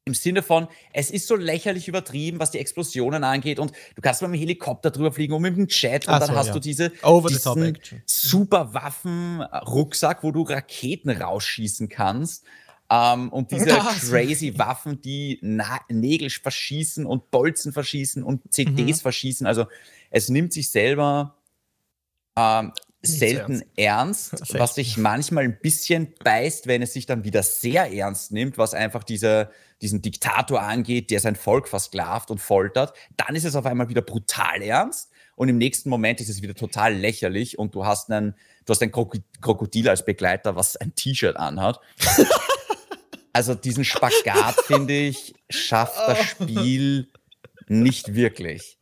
Im 0.04 0.14
Sinne 0.14 0.42
von, 0.42 0.68
es 0.94 1.10
ist 1.10 1.28
so 1.28 1.36
lächerlich 1.36 1.88
übertrieben, 1.88 2.40
was 2.40 2.52
die 2.52 2.60
Explosionen 2.60 3.24
angeht 3.24 3.60
und 3.60 3.74
du 3.96 4.02
kannst 4.02 4.22
mit 4.22 4.32
dem 4.32 4.40
Helikopter 4.40 4.90
drüber 4.90 5.12
fliegen 5.12 5.34
und 5.34 5.42
mit 5.42 5.58
dem 5.58 5.68
Jet 5.68 6.08
und 6.08 6.14
Ach 6.14 6.20
dann 6.20 6.30
so, 6.30 6.36
hast 6.36 6.48
ja. 6.48 6.54
du 6.54 6.60
diese 6.60 6.92
super 8.06 8.74
Waffen-Rucksack, 8.74 10.24
wo 10.24 10.32
du 10.32 10.44
Raketen 10.44 11.10
rausschießen 11.10 11.90
kannst. 11.90 12.46
Ähm, 12.90 13.30
und 13.30 13.52
diese 13.52 13.68
crazy 13.68 14.58
Waffen, 14.58 15.02
die 15.02 15.40
Na 15.42 15.82
Nägel 15.90 16.30
verschießen 16.30 17.06
und 17.06 17.32
Bolzen 17.32 17.74
verschießen 17.74 18.24
und 18.24 18.54
CDs 18.54 18.98
mhm. 18.98 19.02
verschießen. 19.02 19.48
Also 19.48 19.66
es 20.10 20.30
nimmt 20.30 20.54
sich 20.54 20.70
selber 20.70 21.36
ähm, 22.38 22.72
selten 23.02 23.64
ernst, 23.76 24.34
ernst 24.34 24.54
was 24.54 24.76
sich 24.76 24.98
manchmal 24.98 25.44
ein 25.44 25.60
bisschen 25.60 26.14
beißt, 26.24 26.68
wenn 26.68 26.82
es 26.82 26.94
sich 26.94 27.06
dann 27.06 27.24
wieder 27.24 27.44
sehr 27.44 27.92
ernst 27.94 28.32
nimmt, 28.32 28.58
was 28.58 28.74
einfach 28.74 29.04
diese, 29.04 29.52
diesen 29.82 30.02
Diktator 30.02 30.62
angeht, 30.62 31.12
der 31.12 31.20
sein 31.20 31.36
Volk 31.36 31.68
versklavt 31.68 32.32
und 32.32 32.40
foltert. 32.40 32.94
Dann 33.16 33.36
ist 33.36 33.46
es 33.46 33.56
auf 33.56 33.66
einmal 33.66 33.90
wieder 33.90 34.02
brutal 34.02 34.62
ernst 34.62 35.12
und 35.36 35.50
im 35.50 35.58
nächsten 35.58 35.90
Moment 35.90 36.20
ist 36.22 36.30
es 36.30 36.42
wieder 36.42 36.56
total 36.56 36.96
lächerlich 36.96 37.60
und 37.60 37.76
du 37.76 37.86
hast 37.86 38.12
einen, 38.12 38.36
du 38.66 38.72
hast 38.72 38.82
ein 38.82 38.92
Krokodil 38.92 39.90
als 39.90 40.04
Begleiter, 40.04 40.56
was 40.56 40.76
ein 40.76 40.96
T-Shirt 40.96 41.38
anhat. 41.38 41.80
also 43.38 43.56
diesen 43.56 43.86
Spagat, 43.86 44.56
finde 44.66 44.94
ich, 44.98 45.36
schafft 45.50 46.00
das 46.08 46.24
Spiel 46.24 47.10
nicht 47.68 48.16
wirklich 48.16 48.78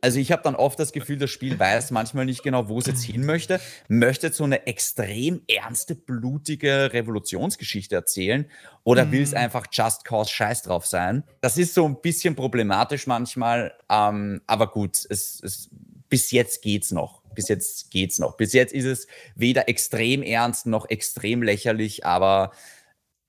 also 0.00 0.18
ich 0.18 0.32
habe 0.32 0.42
dann 0.42 0.54
oft 0.54 0.78
das 0.78 0.92
Gefühl, 0.92 1.18
das 1.18 1.30
Spiel 1.30 1.58
weiß 1.58 1.90
manchmal 1.90 2.24
nicht 2.24 2.42
genau, 2.42 2.68
wo 2.68 2.78
es 2.78 2.86
jetzt 2.86 3.02
hin 3.02 3.24
möchte. 3.24 3.60
Möchte 3.88 4.32
so 4.32 4.44
eine 4.44 4.66
extrem 4.66 5.42
ernste, 5.48 5.94
blutige 5.94 6.92
Revolutionsgeschichte 6.92 7.94
erzählen 7.94 8.46
oder 8.84 9.04
mm. 9.04 9.12
will 9.12 9.22
es 9.22 9.32
mhm. 9.32 9.38
einfach 9.38 9.66
Just 9.70 10.04
Cause 10.04 10.30
Scheiß 10.30 10.62
drauf 10.62 10.86
sein? 10.86 11.24
Das 11.40 11.58
ist 11.58 11.74
so 11.74 11.84
ein 11.84 12.00
bisschen 12.00 12.34
problematisch 12.34 13.06
manchmal, 13.06 13.74
ähm, 13.90 14.40
aber 14.46 14.70
gut, 14.70 15.06
es, 15.08 15.40
es, 15.42 15.70
bis 16.08 16.30
jetzt 16.30 16.62
geht's 16.62 16.90
noch. 16.90 17.20
Bis 17.34 17.48
jetzt 17.48 17.90
geht's 17.90 18.18
noch. 18.18 18.36
Bis 18.36 18.52
jetzt 18.52 18.72
ist 18.72 18.86
es 18.86 19.06
weder 19.36 19.68
extrem 19.68 20.22
ernst 20.22 20.66
noch 20.66 20.88
extrem 20.88 21.42
lächerlich, 21.42 22.04
aber 22.04 22.52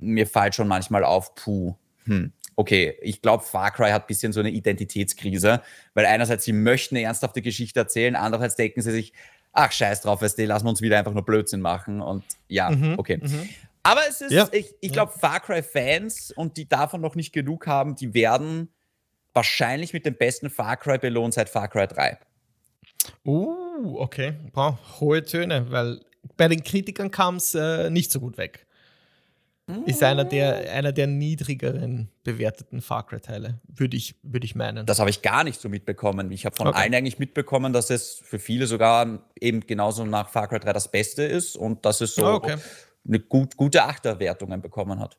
mir 0.01 0.27
fällt 0.27 0.55
schon 0.55 0.67
manchmal 0.67 1.03
auf, 1.03 1.35
puh, 1.35 1.75
hm, 2.05 2.33
okay, 2.55 2.97
ich 3.01 3.21
glaube, 3.21 3.43
Far 3.43 3.71
Cry 3.71 3.91
hat 3.91 4.03
ein 4.03 4.07
bisschen 4.07 4.33
so 4.33 4.39
eine 4.39 4.49
Identitätskrise, 4.49 5.61
weil 5.93 6.05
einerseits 6.05 6.43
sie 6.43 6.53
möchten 6.53 6.95
eine 6.95 7.05
ernsthafte 7.05 7.41
Geschichte 7.41 7.79
erzählen, 7.79 8.15
andererseits 8.15 8.55
denken 8.55 8.81
sie 8.81 8.91
sich, 8.91 9.13
ach 9.53 9.71
scheiß 9.71 10.01
drauf, 10.01 10.21
weißt 10.21 10.37
du, 10.37 10.45
lassen 10.45 10.65
wir 10.65 10.69
uns 10.69 10.81
wieder 10.81 10.97
einfach 10.97 11.13
nur 11.13 11.25
Blödsinn 11.25 11.61
machen 11.61 12.01
und 12.01 12.23
ja, 12.47 12.69
mhm, 12.69 12.95
okay. 12.97 13.19
Mhm. 13.21 13.49
Aber 13.83 14.01
es 14.07 14.21
ist, 14.21 14.31
ja. 14.31 14.47
ich, 14.51 14.75
ich 14.79 14.91
glaube. 14.91 15.11
Far 15.17 15.39
Cry-Fans 15.39 16.31
und 16.31 16.57
die 16.57 16.67
davon 16.67 17.01
noch 17.01 17.15
nicht 17.15 17.33
genug 17.33 17.67
haben, 17.67 17.95
die 17.95 18.13
werden 18.13 18.69
wahrscheinlich 19.33 19.93
mit 19.93 20.05
dem 20.05 20.15
besten 20.15 20.49
Far 20.49 20.77
Cry 20.77 20.97
belohnt 20.97 21.33
seit 21.33 21.49
Far 21.49 21.67
Cry 21.67 21.87
3. 21.87 22.17
Uh, 23.25 23.97
okay. 23.97 24.33
Boah, 24.53 24.77
hohe 24.99 25.23
Töne, 25.23 25.71
weil 25.71 26.01
bei 26.37 26.47
den 26.47 26.63
Kritikern 26.63 27.09
kam 27.09 27.37
es 27.37 27.55
äh, 27.55 27.89
nicht 27.89 28.11
so 28.11 28.19
gut 28.19 28.37
weg. 28.37 28.67
Ist 29.85 30.03
einer 30.03 30.25
der, 30.25 30.71
einer 30.71 30.91
der 30.91 31.07
niedrigeren 31.07 32.09
bewerteten 32.23 32.81
Far 32.81 33.05
Cry-Teile, 33.05 33.59
würde 33.67 33.97
ich, 33.97 34.15
würd 34.23 34.43
ich 34.43 34.55
meinen. 34.55 34.85
Das 34.85 34.99
habe 34.99 35.09
ich 35.09 35.21
gar 35.21 35.43
nicht 35.43 35.59
so 35.59 35.69
mitbekommen. 35.69 36.31
Ich 36.31 36.45
habe 36.45 36.55
von 36.55 36.67
okay. 36.67 36.79
allen 36.79 36.93
eigentlich 36.93 37.19
mitbekommen, 37.19 37.73
dass 37.73 37.89
es 37.89 38.21
für 38.23 38.39
viele 38.39 38.67
sogar 38.67 39.19
eben 39.39 39.61
genauso 39.61 40.05
nach 40.05 40.29
Far 40.29 40.47
Cry 40.47 40.59
3 40.59 40.73
das 40.73 40.89
Beste 40.89 41.23
ist 41.23 41.55
und 41.55 41.85
dass 41.85 42.01
es 42.01 42.15
so 42.15 42.25
okay. 42.25 42.57
eine 43.07 43.19
gut, 43.19 43.57
gute 43.57 43.83
Achterwertungen 43.83 44.61
bekommen 44.61 44.99
hat. 44.99 45.17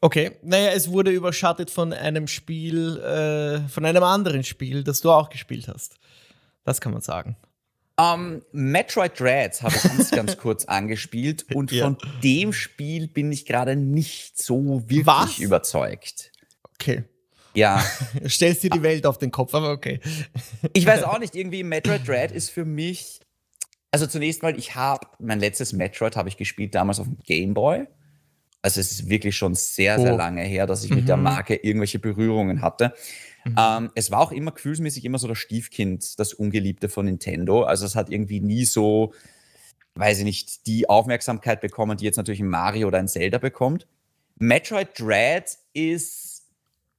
Okay, 0.00 0.32
naja, 0.42 0.70
es 0.72 0.90
wurde 0.90 1.12
überschattet 1.12 1.70
von 1.70 1.92
einem 1.92 2.26
Spiel, 2.26 2.98
äh, 2.98 3.68
von 3.68 3.84
einem 3.84 4.02
anderen 4.02 4.42
Spiel, 4.42 4.82
das 4.82 5.00
du 5.00 5.10
auch 5.12 5.28
gespielt 5.28 5.68
hast. 5.68 5.96
Das 6.64 6.80
kann 6.80 6.92
man 6.92 7.02
sagen. 7.02 7.36
Um, 7.98 8.04
ähm, 8.04 8.42
Metroid 8.52 9.20
Dread 9.20 9.62
habe 9.62 9.74
ich 9.76 9.82
ganz, 9.82 10.10
ganz 10.10 10.36
kurz 10.38 10.64
angespielt 10.64 11.44
und 11.54 11.70
ja. 11.72 11.84
von 11.84 11.98
dem 12.22 12.54
Spiel 12.54 13.06
bin 13.06 13.30
ich 13.30 13.44
gerade 13.44 13.76
nicht 13.76 14.42
so 14.42 14.82
wirklich 14.88 15.06
Was? 15.06 15.38
überzeugt. 15.38 16.32
Okay. 16.74 17.04
Ja. 17.54 17.84
Stellst 18.26 18.62
dir 18.62 18.70
die 18.70 18.82
Welt 18.82 19.06
auf 19.06 19.18
den 19.18 19.30
Kopf, 19.30 19.54
aber 19.54 19.70
okay. 19.70 20.00
ich 20.72 20.86
weiß 20.86 21.04
auch 21.04 21.18
nicht, 21.20 21.34
irgendwie 21.34 21.62
Metroid 21.64 22.06
Dread 22.06 22.32
ist 22.32 22.50
für 22.50 22.64
mich. 22.64 23.20
Also 23.90 24.06
zunächst 24.06 24.42
mal, 24.42 24.58
ich 24.58 24.74
habe 24.74 25.06
mein 25.18 25.38
letztes 25.38 25.74
Metroid 25.74 26.16
habe 26.16 26.28
ich 26.28 26.38
gespielt 26.38 26.74
damals 26.74 26.98
auf 26.98 27.06
dem 27.06 27.18
Game 27.24 27.52
Boy. 27.52 27.86
Also 28.62 28.80
es 28.80 28.92
ist 28.92 29.08
wirklich 29.08 29.36
schon 29.36 29.54
sehr, 29.54 29.98
sehr 29.98 30.14
oh. 30.14 30.16
lange 30.16 30.42
her, 30.42 30.66
dass 30.66 30.84
ich 30.84 30.90
mhm. 30.90 30.96
mit 30.96 31.08
der 31.08 31.16
mhm. 31.16 31.24
Marke 31.24 31.56
irgendwelche 31.56 31.98
Berührungen 31.98 32.62
hatte. 32.62 32.94
Mhm. 33.44 33.56
Ähm, 33.58 33.90
es 33.94 34.10
war 34.10 34.20
auch 34.20 34.32
immer 34.32 34.52
gefühlsmäßig 34.52 35.04
immer 35.04 35.18
so 35.18 35.28
das 35.28 35.38
Stiefkind, 35.38 36.18
das 36.18 36.34
Ungeliebte 36.34 36.88
von 36.88 37.06
Nintendo. 37.06 37.62
Also 37.62 37.86
es 37.86 37.94
hat 37.94 38.10
irgendwie 38.10 38.40
nie 38.40 38.64
so, 38.64 39.12
weiß 39.94 40.18
ich 40.18 40.24
nicht, 40.24 40.66
die 40.66 40.88
Aufmerksamkeit 40.88 41.60
bekommen, 41.60 41.96
die 41.96 42.04
jetzt 42.04 42.16
natürlich 42.16 42.40
ein 42.40 42.48
Mario 42.48 42.88
oder 42.88 42.98
ein 42.98 43.08
Zelda 43.08 43.38
bekommt. 43.38 43.86
Metroid 44.36 44.98
Dread 44.98 45.58
ist 45.72 46.32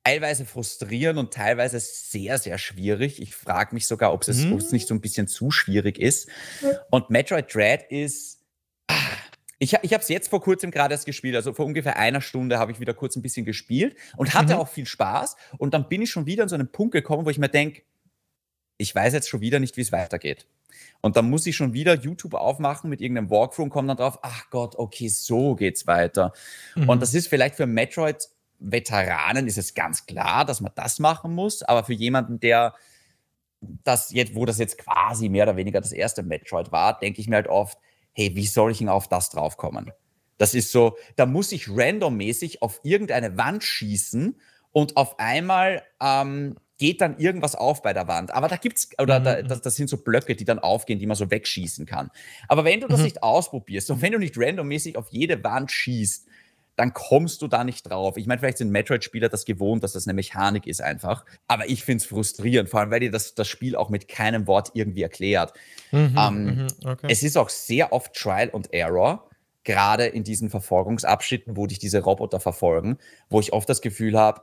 teilweise 0.04 0.46
frustrierend 0.46 1.18
und 1.18 1.34
teilweise 1.34 1.80
sehr, 1.80 2.38
sehr 2.38 2.58
schwierig. 2.58 3.22
Ich 3.22 3.36
frage 3.36 3.74
mich 3.74 3.88
sogar, 3.88 4.14
ob 4.14 4.28
es, 4.28 4.44
mhm. 4.44 4.62
nicht 4.72 4.88
so 4.88 4.94
ein 4.94 5.02
bisschen 5.02 5.28
zu 5.28 5.50
schwierig 5.50 5.98
ist. 5.98 6.28
Und 6.90 7.10
Metroid 7.10 7.54
Dread 7.54 7.84
ist 7.90 8.43
ich, 9.64 9.74
ich 9.82 9.94
habe 9.94 10.02
es 10.02 10.10
jetzt 10.10 10.28
vor 10.28 10.42
kurzem 10.42 10.72
gerade 10.72 10.94
erst 10.94 11.06
gespielt, 11.06 11.36
also 11.36 11.54
vor 11.54 11.66
ungefähr 11.66 11.98
einer 11.98 12.22
Stunde 12.22 12.60
habe 12.60 12.72
ich 12.72 12.80
wieder 12.80 12.94
kurz 12.94 13.16
ein 13.16 13.22
bisschen 13.22 13.46
gespielt 13.46 13.96
und 14.18 14.34
hatte 14.34 14.56
mhm. 14.56 14.60
auch 14.60 14.68
viel 14.68 14.86
Spaß. 14.86 15.38
Und 15.58 15.74
dann 15.74 15.88
bin 15.88 16.02
ich 16.02 16.12
schon 16.12 16.26
wieder 16.26 16.44
an 16.44 16.50
so 16.50 16.56
einen 16.56 16.72
Punkt 16.72 16.92
gekommen, 16.92 17.26
wo 17.26 17.30
ich 17.30 17.38
mir 17.38 17.50
denke, 17.50 17.84
ich 18.78 18.94
weiß 18.94 19.14
jetzt 19.14 19.30
schon 19.30 19.40
wieder 19.40 19.60
nicht, 19.60 19.78
wie 19.78 19.82
es 19.82 19.92
weitergeht. 19.92 20.48
Und 21.02 21.16
dann 21.16 21.30
muss 21.30 21.48
ich 21.48 21.56
schon 21.56 21.74
wieder 21.74 21.96
YouTube 21.96 22.34
aufmachen 22.34 22.90
mit 22.90 23.00
irgendeinem 23.00 23.30
Walkthrough 23.30 23.66
und 23.66 23.70
komme 23.70 23.88
dann 23.88 23.98
drauf, 23.98 24.20
ach 24.22 24.50
Gott, 24.50 24.76
okay, 24.76 25.08
so 25.08 25.56
geht's 25.56 25.88
weiter. 25.88 26.34
Mhm. 26.76 26.90
Und 26.90 27.02
das 27.02 27.14
ist 27.14 27.28
vielleicht 27.28 27.56
für 27.56 27.66
Metroid-Veteranen 27.66 29.48
ist 29.48 29.58
es 29.58 29.74
ganz 29.74 30.06
klar, 30.06 30.44
dass 30.44 30.60
man 30.60 30.74
das 30.76 31.00
machen 31.00 31.34
muss, 31.34 31.64
aber 31.64 31.86
für 31.86 31.94
jemanden, 31.94 32.40
der 32.40 32.74
das 33.62 34.12
jetzt, 34.12 34.36
wo 34.36 34.46
das 34.46 34.58
jetzt 34.58 34.78
quasi 34.78 35.30
mehr 35.30 35.44
oder 35.44 35.56
weniger 35.56 35.80
das 35.80 35.94
erste 35.94 36.22
Metroid 36.22 36.74
war, 36.74 37.00
denke 37.00 37.22
ich 37.22 37.30
mir 37.30 37.38
halt 37.38 37.48
oft, 37.48 37.78
hey, 38.14 38.36
wie 38.36 38.48
soll 38.48 38.72
ich 38.72 38.80
denn 38.80 38.90
auf 38.90 39.08
das 39.08 39.30
draufkommen? 39.30 39.92
Das 40.38 40.54
ist 40.54 40.72
so, 40.72 40.98
da 41.16 41.26
muss 41.26 41.52
ich 41.52 41.70
randommäßig 41.70 42.62
auf 42.62 42.80
irgendeine 42.84 43.38
Wand 43.38 43.64
schießen 43.64 44.36
und 44.72 44.98
auf 44.98 45.20
einmal 45.20 45.84
ähm, 46.02 46.58
geht 46.78 47.02
dann 47.02 47.18
irgendwas 47.18 47.56
auf 47.56 47.82
bei 47.82 47.94
der 47.94 48.08
Wand. 48.08 48.32
Aber 48.32 48.48
da 48.48 48.58
gibt's, 48.58 48.90
oder 49.00 49.20
mhm. 49.20 49.24
da, 49.24 49.42
das, 49.42 49.62
das, 49.62 49.76
sind 49.76 49.90
so 49.90 49.98
Blöcke, 49.98 50.36
die 50.36 50.46
dann 50.46 50.60
aufgehen, 50.60 51.00
die 51.00 51.06
man 51.06 51.16
so 51.16 51.30
wegschießen 51.30 51.86
kann. 51.86 52.10
Aber 52.48 52.66
wenn 52.66 52.82
du 52.82 52.88
das 52.88 53.00
mhm. 53.00 53.06
nicht 53.06 53.24
ausprobierst 53.24 53.92
und 53.92 54.02
wenn 54.02 54.12
du 54.12 54.20
nicht 54.20 54.38
randommäßig 54.38 54.98
auf 54.98 55.08
jede 55.12 55.44
Wand 55.44 55.72
schießt, 55.72 56.28
dann 56.76 56.94
kommst 56.94 57.42
du 57.42 57.48
da 57.48 57.64
nicht 57.64 57.84
drauf. 57.84 58.18
Ich 58.18 58.26
meine, 58.26 58.40
vielleicht 58.40 58.58
sind 58.58 58.72
Metroid-Spieler 58.72 59.30
das 59.30 59.46
gewohnt, 59.46 59.84
dass 59.84 59.94
das 59.94 60.08
eine 60.08 60.14
Mechanik 60.14 60.66
ist 60.66 60.82
einfach. 60.82 61.24
Aber 61.48 61.70
ich 61.70 61.84
finde 61.84 62.02
es 62.02 62.06
frustrierend, 62.08 62.70
vor 62.70 62.80
allem, 62.80 62.92
weil 62.92 63.02
dir 63.02 63.12
das, 63.12 63.36
das 63.36 63.48
Spiel 63.48 63.76
auch 63.76 63.90
mit 63.90 64.08
keinem 64.08 64.48
Wort 64.48 64.72
irgendwie 64.74 65.04
erklärt. 65.04 65.54
Mhm, 65.92 66.16
ähm, 66.18 66.46
mhm, 66.46 66.68
okay. 66.86 67.08
Es 67.10 67.22
ist 67.22 67.38
auch 67.38 67.50
sehr 67.50 67.94
oft 67.94 68.14
Trial 68.16 68.50
und 68.50 68.74
Error, 68.74 69.30
gerade 69.64 70.06
in 70.06 70.24
diesen 70.24 70.50
Verfolgungsabschnitten, 70.50 71.56
wo 71.56 71.68
dich 71.68 71.80
diese 71.80 72.02
Roboter 72.02 72.40
verfolgen, 72.40 72.98
wo 73.30 73.40
ich 73.40 73.54
oft 73.54 73.70
das 73.70 73.82
Gefühl 73.82 74.18
habe, 74.18 74.42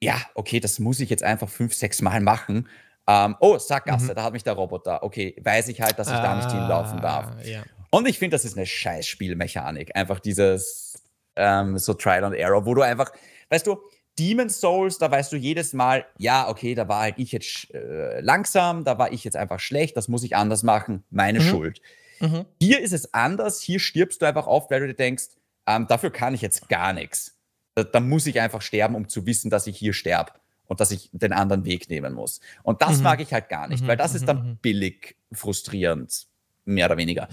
ja, 0.00 0.20
okay, 0.34 0.58
das 0.58 0.80
muss 0.80 0.98
ich 0.98 1.10
jetzt 1.10 1.22
einfach 1.22 1.48
fünf, 1.48 1.74
sechs 1.74 2.02
Mal 2.02 2.20
machen. 2.20 2.68
Ähm, 3.06 3.36
oh, 3.40 3.56
Sackgasse, 3.58 4.10
mhm. 4.10 4.14
da 4.16 4.24
hat 4.24 4.32
mich 4.32 4.42
der 4.42 4.54
Roboter. 4.54 5.04
Okay, 5.04 5.36
weiß 5.40 5.68
ich 5.68 5.80
halt, 5.80 5.96
dass 5.98 6.08
ich 6.08 6.14
ah, 6.14 6.22
da 6.22 6.36
nicht 6.36 6.50
hinlaufen 6.50 7.00
darf. 7.00 7.36
Ja. 7.44 7.62
Und 7.90 8.08
ich 8.08 8.18
finde, 8.18 8.34
das 8.34 8.44
ist 8.44 8.56
eine 8.56 8.66
scheiß 8.66 9.06
Spielmechanik. 9.06 9.94
Einfach 9.94 10.18
dieses, 10.18 10.91
ähm, 11.36 11.78
so 11.78 11.94
Trial 11.94 12.24
and 12.24 12.34
Error, 12.34 12.66
wo 12.66 12.74
du 12.74 12.82
einfach, 12.82 13.12
weißt 13.50 13.66
du, 13.66 13.78
Demon's 14.18 14.60
Souls, 14.60 14.98
da 14.98 15.10
weißt 15.10 15.32
du 15.32 15.36
jedes 15.36 15.72
Mal, 15.72 16.04
ja, 16.18 16.48
okay, 16.48 16.74
da 16.74 16.86
war 16.88 17.00
halt 17.00 17.14
ich 17.18 17.32
jetzt 17.32 17.72
äh, 17.72 18.20
langsam, 18.20 18.84
da 18.84 18.98
war 18.98 19.12
ich 19.12 19.24
jetzt 19.24 19.36
einfach 19.36 19.58
schlecht, 19.58 19.96
das 19.96 20.08
muss 20.08 20.22
ich 20.22 20.36
anders 20.36 20.62
machen, 20.62 21.04
meine 21.10 21.40
mhm. 21.40 21.44
Schuld. 21.44 21.82
Mhm. 22.20 22.44
Hier 22.60 22.80
ist 22.80 22.92
es 22.92 23.14
anders, 23.14 23.60
hier 23.60 23.80
stirbst 23.80 24.20
du 24.20 24.26
einfach 24.26 24.46
auf, 24.46 24.70
weil 24.70 24.80
du 24.80 24.88
dir 24.88 24.94
denkst, 24.94 25.24
ähm, 25.66 25.86
dafür 25.88 26.10
kann 26.10 26.34
ich 26.34 26.42
jetzt 26.42 26.68
gar 26.68 26.92
nichts. 26.92 27.38
Da, 27.74 27.84
da, 27.84 28.00
muss 28.00 28.26
ich 28.26 28.38
einfach 28.38 28.60
sterben, 28.60 28.94
um 28.94 29.08
zu 29.08 29.24
wissen, 29.24 29.50
dass 29.50 29.66
ich 29.66 29.78
hier 29.78 29.94
sterbe 29.94 30.32
und 30.66 30.80
dass 30.80 30.90
ich 30.90 31.08
den 31.12 31.32
anderen 31.32 31.64
Weg 31.64 31.88
nehmen 31.88 32.12
muss. 32.12 32.40
Und 32.62 32.82
das 32.82 32.98
mhm. 32.98 33.04
mag 33.04 33.20
ich 33.20 33.32
halt 33.32 33.48
gar 33.48 33.66
nicht, 33.66 33.86
weil 33.86 33.96
das 33.96 34.14
ist 34.14 34.28
dann 34.28 34.50
mhm. 34.50 34.56
billig 34.58 35.16
frustrierend 35.32 36.26
mehr 36.64 36.86
oder 36.86 36.96
weniger. 36.96 37.28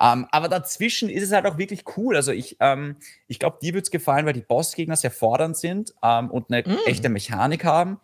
Ähm, 0.00 0.26
aber 0.30 0.48
dazwischen 0.48 1.08
ist 1.08 1.22
es 1.22 1.32
halt 1.32 1.46
auch 1.46 1.58
wirklich 1.58 1.84
cool. 1.96 2.16
Also 2.16 2.32
ich, 2.32 2.56
ähm, 2.60 2.96
ich 3.26 3.38
glaube, 3.38 3.58
dir 3.60 3.74
wird 3.74 3.84
es 3.84 3.90
gefallen, 3.90 4.26
weil 4.26 4.32
die 4.32 4.40
Bossgegner 4.40 4.96
sehr 4.96 5.10
fordernd 5.10 5.56
sind 5.56 5.94
ähm, 6.02 6.30
und 6.30 6.50
eine 6.50 6.62
mm. 6.62 6.78
echte 6.86 7.08
Mechanik 7.08 7.64
haben. 7.64 8.00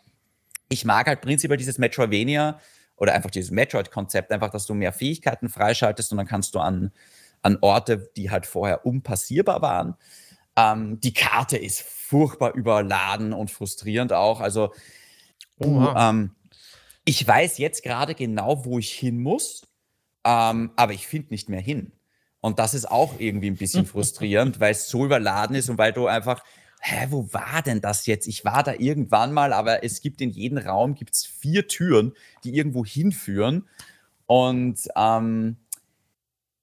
Ich 0.69 0.85
mag 0.85 1.07
halt 1.07 1.23
prinzipiell 1.23 1.57
dieses 1.57 1.79
Metroidvania 1.79 2.61
oder 2.97 3.15
einfach 3.15 3.31
dieses 3.31 3.51
Metroid-Konzept, 3.51 4.33
einfach, 4.33 4.51
dass 4.51 4.67
du 4.67 4.75
mehr 4.75 4.93
Fähigkeiten 4.93 5.49
freischaltest 5.49 6.13
und 6.13 6.19
dann 6.19 6.27
kannst 6.27 6.55
du 6.55 6.59
an, 6.59 6.93
an 7.43 7.59
Orte, 7.61 8.11
die 8.17 8.31
halt 8.31 8.47
vorher 8.47 8.85
unpassierbar 8.85 9.63
waren, 9.63 9.97
Ähm, 10.59 11.01
die 11.01 11.13
Karte 11.13 11.59
ist 11.59 11.83
furchtbar 11.83 12.55
überladen 12.55 13.33
und 13.33 13.51
frustrierend 13.51 14.13
auch. 14.13 14.41
Also, 14.41 14.73
du, 15.61 15.87
ähm, 15.95 16.35
ich 17.05 17.27
weiß 17.27 17.59
jetzt 17.59 17.83
gerade 17.83 18.15
genau, 18.15 18.65
wo 18.65 18.79
ich 18.79 18.93
hin 18.93 19.23
muss, 19.23 19.67
ähm, 20.27 20.73
aber 20.75 20.93
ich 20.93 21.07
finde 21.07 21.29
nicht 21.31 21.49
mehr 21.49 21.61
hin. 21.61 21.93
Und 22.41 22.59
das 22.59 22.75
ist 22.75 22.91
auch 22.91 23.19
irgendwie 23.19 23.51
ein 23.51 23.57
bisschen 23.57 23.87
frustrierend, 23.87 24.61
weil 24.61 24.73
es 24.73 24.89
so 24.89 25.05
überladen 25.05 25.57
ist 25.57 25.71
und 25.71 25.79
weil 25.79 25.93
du 25.93 26.09
einfach, 26.09 26.43
hä, 26.81 27.07
wo 27.11 27.33
war 27.33 27.63
denn 27.63 27.81
das 27.81 28.07
jetzt? 28.07 28.27
Ich 28.27 28.45
war 28.45 28.63
da 28.65 28.75
irgendwann 28.75 29.33
mal, 29.33 29.53
aber 29.53 29.85
es 29.85 30.01
gibt 30.01 30.21
in 30.21 30.31
jedem 30.31 30.59
Raum 30.59 30.95
gibt's 30.95 31.25
vier 31.25 31.69
Türen, 31.69 32.13
die 32.45 32.57
irgendwo 32.57 32.85
hinführen. 32.85 33.69
Und 34.27 34.81
ähm, 34.97 35.57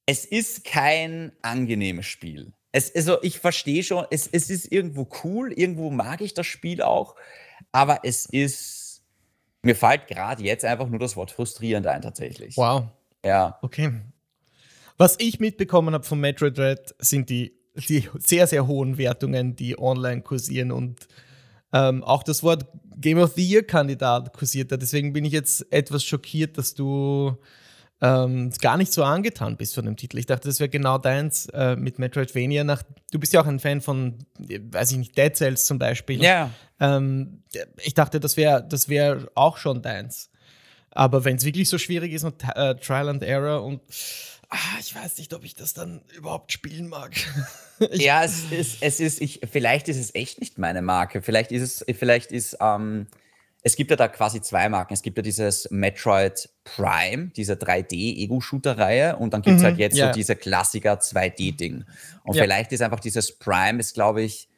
es 0.05 0.25
ist 0.25 0.65
kein 0.65 1.31
angenehmes 1.41 2.05
Spiel. 2.05 2.53
Es, 2.73 2.93
also 2.93 3.21
ich 3.21 3.39
verstehe 3.39 3.83
schon, 3.83 4.05
es, 4.11 4.27
es 4.27 4.49
ist 4.49 4.71
irgendwo 4.71 5.07
cool, 5.23 5.53
irgendwo 5.53 5.89
mag 5.89 6.19
ich 6.21 6.33
das 6.33 6.47
Spiel 6.47 6.81
auch, 6.81 7.15
aber 7.71 7.99
es 8.03 8.25
ist, 8.25 9.03
mir 9.61 9.75
fällt 9.75 10.07
gerade 10.07 10.43
jetzt 10.43 10.65
einfach 10.65 10.89
nur 10.89 10.99
das 10.99 11.15
Wort 11.15 11.31
frustrierend 11.31 11.87
ein 11.87 12.01
tatsächlich. 12.01 12.57
Wow. 12.57 12.87
Ja. 13.23 13.57
Okay. 13.61 13.91
Was 14.97 15.15
ich 15.19 15.39
mitbekommen 15.39 15.93
habe 15.93 16.03
von 16.03 16.19
Metroid 16.19 16.57
Red 16.59 16.95
sind 16.99 17.29
die, 17.29 17.57
die 17.75 18.07
sehr, 18.19 18.47
sehr 18.47 18.67
hohen 18.67 18.97
Wertungen, 18.97 19.55
die 19.55 19.77
online 19.77 20.21
kursieren 20.21 20.71
und 20.71 21.07
ähm, 21.71 22.03
auch 22.03 22.23
das 22.23 22.43
Wort 22.43 22.67
Game 22.97 23.17
of 23.17 23.33
the 23.33 23.43
Year-Kandidat 23.43 24.33
kursiert 24.33 24.71
da. 24.71 24.77
Deswegen 24.77 25.13
bin 25.13 25.25
ich 25.25 25.33
jetzt 25.33 25.65
etwas 25.71 26.03
schockiert, 26.03 26.57
dass 26.57 26.75
du 26.75 27.35
ähm, 28.03 28.51
gar 28.61 28.77
nicht 28.77 28.91
so 28.91 29.03
angetan 29.03 29.57
bist 29.57 29.73
von 29.73 29.85
dem 29.85 29.95
Titel. 29.95 30.17
Ich 30.17 30.25
dachte, 30.25 30.47
das 30.47 30.59
wäre 30.59 30.69
genau 30.69 30.97
deins 30.97 31.47
äh, 31.47 31.75
mit 31.75 31.99
Metroidvania. 31.99 32.63
Nach, 32.63 32.83
du 33.11 33.19
bist 33.19 33.33
ja 33.33 33.41
auch 33.41 33.47
ein 33.47 33.59
Fan 33.59 33.81
von, 33.81 34.19
weiß 34.37 34.91
ich 34.91 34.97
nicht, 34.97 35.17
Dead 35.17 35.35
Cells 35.35 35.65
zum 35.65 35.79
Beispiel. 35.79 36.21
Ja. 36.21 36.51
Ähm, 36.79 37.43
ich 37.81 37.93
dachte, 37.93 38.19
das 38.19 38.37
wäre 38.37 38.63
das 38.67 38.89
wär 38.89 39.29
auch 39.35 39.57
schon 39.57 39.81
deins. 39.81 40.29
Aber 40.95 41.25
wenn 41.25 41.37
es 41.37 41.45
wirklich 41.45 41.69
so 41.69 41.77
schwierig 41.77 42.13
ist 42.13 42.23
und 42.23 42.43
äh, 42.55 42.75
Trial 42.75 43.09
and 43.09 43.23
Error 43.23 43.63
und 43.63 43.81
ah, 44.49 44.79
ich 44.79 44.95
weiß 44.95 45.17
nicht, 45.17 45.33
ob 45.33 45.43
ich 45.43 45.55
das 45.55 45.73
dann 45.73 46.01
überhaupt 46.15 46.51
spielen 46.51 46.87
mag. 46.87 47.15
ja, 47.91 48.23
es 48.23 48.51
ist, 48.51 48.77
es 48.81 48.99
ist, 48.99 49.21
ich, 49.21 49.41
vielleicht 49.51 49.89
ist 49.89 49.97
es 49.97 50.13
echt 50.13 50.39
nicht 50.39 50.57
meine 50.57 50.81
Marke. 50.81 51.21
Vielleicht 51.21 51.51
ist 51.51 51.61
es, 51.87 51.97
vielleicht 51.97 52.31
ist, 52.31 52.57
ähm, 52.61 53.07
es 53.63 53.75
gibt 53.75 53.89
ja 53.89 53.95
da 53.95 54.07
quasi 54.07 54.41
zwei 54.41 54.69
Marken. 54.69 54.93
Es 54.93 55.01
gibt 55.01 55.17
ja 55.17 55.23
dieses 55.23 55.69
Metroid 55.71 56.49
Prime, 56.65 57.31
diese 57.35 57.53
3D-Ego-Shooter-Reihe, 57.53 59.15
und 59.15 59.33
dann 59.33 59.41
gibt 59.41 59.55
es 59.55 59.61
mhm, 59.61 59.65
halt 59.65 59.77
jetzt 59.79 59.97
ja. 59.97 60.07
so 60.07 60.13
diese 60.13 60.35
Klassiker 60.35 60.99
2D-Ding. 60.99 61.85
Und 62.23 62.35
ja. 62.35 62.43
vielleicht 62.43 62.71
ist 62.73 62.81
einfach 62.81 62.99
dieses 62.99 63.31
Prime, 63.39 63.79
ist 63.79 63.93
glaube 63.93 64.21
ich, 64.21 64.49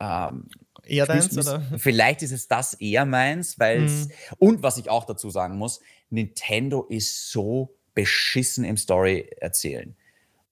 ähm, 0.00 0.48
eher 0.86 1.06
deins, 1.06 1.36
oder? 1.36 1.62
Vielleicht 1.76 2.22
ist 2.22 2.32
es 2.32 2.48
das 2.48 2.74
eher 2.74 3.04
meins, 3.04 3.58
weil 3.58 3.80
mhm. 3.80 4.10
und 4.38 4.62
was 4.62 4.78
ich 4.78 4.90
auch 4.90 5.04
dazu 5.04 5.30
sagen 5.30 5.56
muss, 5.56 5.80
Nintendo 6.10 6.84
ist 6.84 7.30
so 7.30 7.76
beschissen 7.94 8.64
im 8.64 8.76
Story 8.76 9.30
erzählen. 9.40 9.96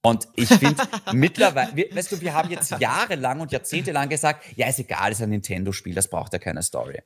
Und 0.02 0.28
ich 0.36 0.48
finde 0.48 0.82
mittlerweile, 1.12 1.72
weißt 1.90 2.12
du, 2.12 2.20
wir 2.20 2.34
haben 2.34 2.50
jetzt 2.50 2.78
jahrelang 2.78 3.40
und 3.40 3.52
jahrzehntelang 3.52 4.08
gesagt, 4.08 4.44
ja, 4.54 4.68
ist 4.68 4.78
egal, 4.78 5.12
ist 5.12 5.22
ein 5.22 5.30
Nintendo-Spiel, 5.30 5.94
das 5.94 6.08
braucht 6.08 6.32
ja 6.34 6.38
keine 6.38 6.62
Story. 6.62 6.98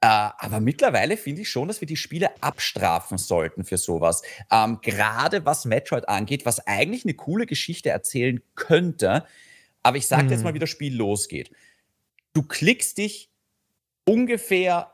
Äh, 0.00 0.06
aber 0.38 0.60
mittlerweile 0.60 1.16
finde 1.16 1.42
ich 1.42 1.48
schon, 1.48 1.68
dass 1.68 1.80
wir 1.80 1.88
die 1.88 1.96
Spiele 1.96 2.30
abstrafen 2.42 3.18
sollten 3.18 3.64
für 3.64 3.78
sowas. 3.78 4.22
Ähm, 4.50 4.78
Gerade 4.82 5.44
was 5.44 5.64
Metroid 5.64 6.08
angeht, 6.08 6.46
was 6.46 6.66
eigentlich 6.66 7.04
eine 7.04 7.14
coole 7.14 7.46
Geschichte 7.46 7.90
erzählen 7.90 8.40
könnte. 8.54 9.24
Aber 9.82 9.96
ich 9.96 10.06
sage 10.06 10.24
hm. 10.24 10.30
jetzt 10.30 10.44
mal, 10.44 10.54
wie 10.54 10.60
das 10.60 10.70
Spiel 10.70 10.94
losgeht. 10.94 11.50
Du 12.38 12.44
klickst 12.44 12.98
dich 12.98 13.32
ungefähr 14.04 14.92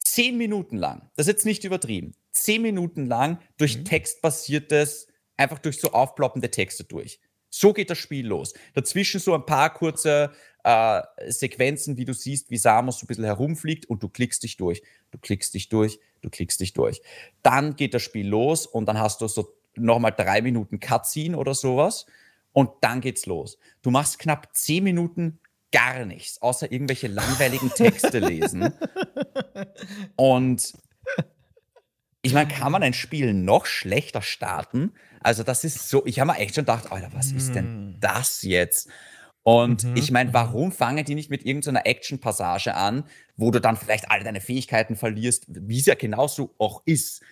zehn 0.00 0.36
Minuten 0.36 0.76
lang, 0.76 1.08
das 1.14 1.28
ist 1.28 1.32
jetzt 1.32 1.46
nicht 1.46 1.62
übertrieben, 1.62 2.16
zehn 2.32 2.62
Minuten 2.62 3.06
lang 3.06 3.38
durch 3.58 3.78
mhm. 3.78 3.84
textbasiertes, 3.84 5.06
einfach 5.36 5.60
durch 5.60 5.78
so 5.78 5.92
aufploppende 5.92 6.50
Texte 6.50 6.82
durch. 6.82 7.20
So 7.48 7.72
geht 7.72 7.90
das 7.90 7.98
Spiel 7.98 8.26
los. 8.26 8.54
Dazwischen 8.74 9.20
so 9.20 9.34
ein 9.34 9.46
paar 9.46 9.72
kurze 9.72 10.32
äh, 10.64 11.02
Sequenzen, 11.28 11.96
wie 11.96 12.04
du 12.04 12.12
siehst, 12.12 12.50
wie 12.50 12.56
Samus 12.58 12.98
so 12.98 13.04
ein 13.04 13.06
bisschen 13.06 13.22
herumfliegt 13.22 13.86
und 13.86 14.02
du 14.02 14.08
klickst 14.08 14.42
dich 14.42 14.56
durch. 14.56 14.82
Du 15.12 15.18
klickst 15.18 15.54
dich 15.54 15.68
durch, 15.68 16.00
du 16.22 16.28
klickst 16.28 16.58
dich 16.58 16.72
durch. 16.72 17.02
Dann 17.44 17.76
geht 17.76 17.94
das 17.94 18.02
Spiel 18.02 18.26
los 18.26 18.66
und 18.66 18.86
dann 18.86 18.98
hast 18.98 19.20
du 19.20 19.28
so 19.28 19.54
nochmal 19.76 20.10
drei 20.10 20.42
Minuten 20.42 20.80
Cutscene 20.80 21.38
oder 21.38 21.54
sowas 21.54 22.06
und 22.50 22.68
dann 22.80 23.00
geht's 23.00 23.26
los. 23.26 23.58
Du 23.80 23.92
machst 23.92 24.18
knapp 24.18 24.48
zehn 24.56 24.82
Minuten 24.82 25.38
gar 25.72 26.04
nichts, 26.04 26.40
außer 26.42 26.70
irgendwelche 26.70 27.08
langweiligen 27.08 27.70
Texte 27.70 28.18
lesen. 28.18 28.72
Und 30.16 30.72
ich 32.22 32.34
meine, 32.34 32.50
kann 32.50 32.72
man 32.72 32.82
ein 32.82 32.92
Spiel 32.92 33.32
noch 33.32 33.66
schlechter 33.66 34.22
starten? 34.22 34.92
Also, 35.20 35.42
das 35.42 35.64
ist 35.64 35.88
so, 35.88 36.04
ich 36.06 36.20
habe 36.20 36.32
mir 36.32 36.38
echt 36.38 36.54
schon 36.54 36.62
gedacht, 36.62 36.92
Alter, 36.92 37.10
was 37.12 37.32
ist 37.32 37.54
denn 37.54 37.64
hm. 37.64 37.96
das 38.00 38.42
jetzt? 38.42 38.88
Und 39.42 39.84
mhm. 39.84 39.96
ich 39.96 40.10
meine, 40.10 40.34
warum 40.34 40.70
fangen 40.70 41.04
die 41.04 41.14
nicht 41.14 41.30
mit 41.30 41.46
irgendeiner 41.46 41.86
Action-Passage 41.86 42.74
an, 42.74 43.04
wo 43.36 43.50
du 43.50 43.60
dann 43.60 43.76
vielleicht 43.76 44.10
alle 44.10 44.22
deine 44.22 44.40
Fähigkeiten 44.40 44.96
verlierst, 44.96 45.46
wie 45.48 45.78
es 45.78 45.86
ja 45.86 45.94
genauso 45.94 46.54
auch 46.58 46.82
ist? 46.84 47.22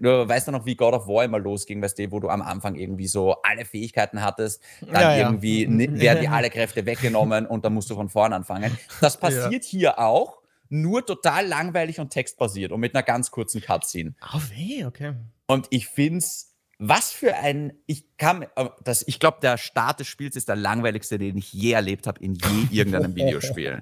Du 0.00 0.28
weißt 0.28 0.48
ja 0.48 0.52
noch, 0.52 0.66
wie 0.66 0.74
God 0.74 0.94
of 0.94 1.06
War 1.06 1.24
immer 1.24 1.38
losging, 1.38 1.80
weißt 1.80 1.98
du, 1.98 2.10
wo 2.10 2.20
du 2.20 2.28
am 2.28 2.42
Anfang 2.42 2.74
irgendwie 2.74 3.06
so 3.06 3.40
alle 3.42 3.64
Fähigkeiten 3.64 4.22
hattest, 4.22 4.62
dann 4.80 5.00
ja, 5.00 5.16
irgendwie 5.18 5.64
ja. 5.64 5.70
werden 6.00 6.20
dir 6.22 6.32
alle 6.32 6.50
Kräfte 6.50 6.86
weggenommen 6.86 7.46
und 7.46 7.64
dann 7.64 7.74
musst 7.74 7.90
du 7.90 7.94
von 7.94 8.08
vorn 8.08 8.32
anfangen. 8.32 8.76
Das 9.00 9.18
passiert 9.18 9.64
ja. 9.64 9.70
hier 9.70 9.98
auch, 9.98 10.42
nur 10.68 11.06
total 11.06 11.46
langweilig 11.46 12.00
und 12.00 12.10
textbasiert 12.10 12.72
und 12.72 12.80
mit 12.80 12.94
einer 12.94 13.04
ganz 13.04 13.30
kurzen 13.30 13.60
Cutscene. 13.60 14.14
Oh 14.34 14.40
weh, 14.54 14.84
okay. 14.84 15.14
Und 15.46 15.68
ich 15.70 15.86
finde 15.86 16.18
es 16.18 16.56
was 16.78 17.10
für 17.10 17.34
ein, 17.36 17.72
ich 17.86 18.16
kann, 18.18 18.42
äh, 18.42 18.68
das, 18.84 19.02
ich 19.06 19.18
glaube, 19.18 19.38
der 19.40 19.56
Start 19.56 20.00
des 20.00 20.08
Spiels 20.08 20.36
ist 20.36 20.48
der 20.48 20.56
langweiligste, 20.56 21.18
den 21.18 21.38
ich 21.38 21.52
je 21.52 21.72
erlebt 21.72 22.06
habe 22.06 22.22
in 22.22 22.34
je 22.34 22.66
irgendeinem 22.70 23.14
Videospiel. 23.14 23.80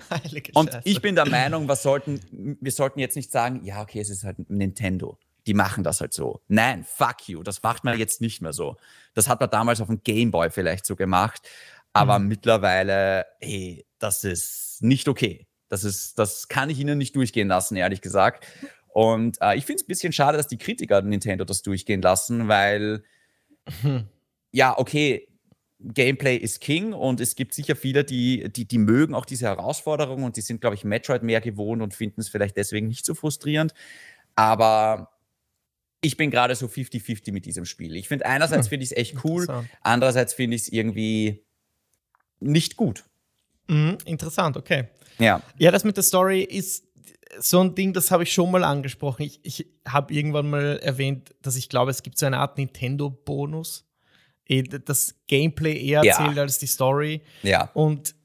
Und 0.54 0.80
ich 0.84 1.02
bin 1.02 1.14
der 1.14 1.28
Meinung, 1.28 1.68
was 1.68 1.82
sollten, 1.82 2.20
wir 2.60 2.72
sollten 2.72 2.98
jetzt 2.98 3.16
nicht 3.16 3.30
sagen, 3.30 3.64
ja, 3.64 3.82
okay, 3.82 4.00
es 4.00 4.08
ist 4.08 4.24
halt 4.24 4.48
Nintendo. 4.48 5.18
Die 5.46 5.54
machen 5.54 5.84
das 5.84 6.00
halt 6.00 6.12
so. 6.12 6.40
Nein, 6.48 6.84
fuck 6.84 7.28
you, 7.28 7.42
das 7.42 7.62
macht 7.62 7.84
man 7.84 7.98
jetzt 7.98 8.20
nicht 8.20 8.42
mehr 8.42 8.52
so. 8.52 8.76
Das 9.14 9.28
hat 9.28 9.40
man 9.40 9.50
damals 9.50 9.80
auf 9.80 9.88
dem 9.88 10.02
Gameboy 10.02 10.50
vielleicht 10.50 10.86
so 10.86 10.96
gemacht, 10.96 11.48
aber 11.92 12.18
mhm. 12.18 12.28
mittlerweile, 12.28 13.26
hey, 13.40 13.86
das 13.98 14.24
ist 14.24 14.78
nicht 14.80 15.08
okay. 15.08 15.46
Das 15.68 15.84
ist, 15.84 16.18
das 16.18 16.48
kann 16.48 16.68
ich 16.68 16.78
ihnen 16.78 16.98
nicht 16.98 17.14
durchgehen 17.14 17.48
lassen, 17.48 17.76
ehrlich 17.76 18.00
gesagt. 18.00 18.46
Und 18.88 19.38
äh, 19.40 19.56
ich 19.56 19.64
finde 19.64 19.76
es 19.76 19.84
ein 19.84 19.88
bisschen 19.88 20.12
schade, 20.12 20.36
dass 20.36 20.48
die 20.48 20.58
Kritiker 20.58 21.00
Nintendo 21.02 21.44
das 21.44 21.62
durchgehen 21.62 22.02
lassen, 22.02 22.48
weil, 22.48 23.04
hm. 23.82 24.08
ja, 24.52 24.76
okay, 24.76 25.28
Gameplay 25.82 26.36
ist 26.36 26.60
King 26.60 26.92
und 26.92 27.20
es 27.20 27.36
gibt 27.36 27.54
sicher 27.54 27.74
viele, 27.74 28.04
die, 28.04 28.52
die, 28.52 28.66
die 28.66 28.78
mögen 28.78 29.14
auch 29.14 29.24
diese 29.24 29.46
Herausforderung 29.46 30.24
und 30.24 30.36
die 30.36 30.42
sind, 30.42 30.60
glaube 30.60 30.76
ich, 30.76 30.84
Metroid 30.84 31.22
mehr 31.22 31.40
gewohnt 31.40 31.80
und 31.80 31.94
finden 31.94 32.20
es 32.20 32.28
vielleicht 32.28 32.56
deswegen 32.56 32.88
nicht 32.88 33.06
so 33.06 33.14
frustrierend. 33.14 33.72
Aber 34.36 35.10
ich 36.00 36.16
bin 36.16 36.30
gerade 36.30 36.54
so 36.54 36.66
50-50 36.66 37.32
mit 37.32 37.46
diesem 37.46 37.64
Spiel. 37.64 37.96
Ich 37.96 38.08
finde, 38.08 38.26
einerseits 38.26 38.66
hm. 38.66 38.70
finde 38.70 38.84
ich 38.84 38.90
es 38.92 38.96
echt 38.96 39.24
cool, 39.24 39.46
andererseits 39.82 40.34
finde 40.34 40.56
ich 40.56 40.62
es 40.62 40.68
irgendwie 40.68 41.44
nicht 42.40 42.76
gut. 42.76 43.04
Mhm, 43.68 43.98
interessant, 44.04 44.56
okay. 44.56 44.88
Ja. 45.18 45.42
Ja, 45.58 45.70
das 45.70 45.84
mit 45.84 45.96
der 45.96 46.02
Story 46.02 46.42
ist 46.42 46.84
so 47.38 47.60
ein 47.60 47.74
Ding, 47.74 47.92
das 47.92 48.10
habe 48.10 48.24
ich 48.24 48.32
schon 48.32 48.50
mal 48.50 48.64
angesprochen. 48.64 49.22
Ich, 49.22 49.40
ich 49.44 49.66
habe 49.86 50.12
irgendwann 50.12 50.50
mal 50.50 50.78
erwähnt, 50.82 51.34
dass 51.42 51.56
ich 51.56 51.68
glaube, 51.68 51.90
es 51.90 52.02
gibt 52.02 52.18
so 52.18 52.26
eine 52.26 52.38
Art 52.38 52.58
Nintendo-Bonus. 52.58 53.86
Eh, 54.46 54.62
das 54.62 55.14
Gameplay 55.28 55.80
eher 55.80 56.02
ja. 56.02 56.12
erzählt 56.12 56.38
als 56.38 56.58
die 56.58 56.66
Story. 56.66 57.22
Ja. 57.42 57.70
Und 57.74 58.16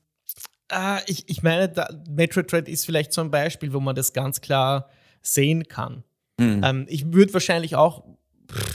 äh, 0.72 1.00
ich, 1.06 1.30
ich 1.30 1.44
meine, 1.44 1.70
da, 1.70 1.88
Metroid 2.10 2.52
Dread 2.52 2.68
ist 2.68 2.86
vielleicht 2.86 3.14
so 3.14 3.22
ein 3.22 3.30
Beispiel, 3.30 3.74
wo 3.74 3.80
man 3.80 3.96
das 3.96 4.14
ganz 4.14 4.42
klar 4.42 4.90
sehen 5.22 5.68
kann. 5.68 6.04
Mhm. 6.38 6.62
Ähm, 6.64 6.86
ich 6.90 7.14
würde 7.14 7.34
wahrscheinlich 7.34 7.76
auch 7.76 8.04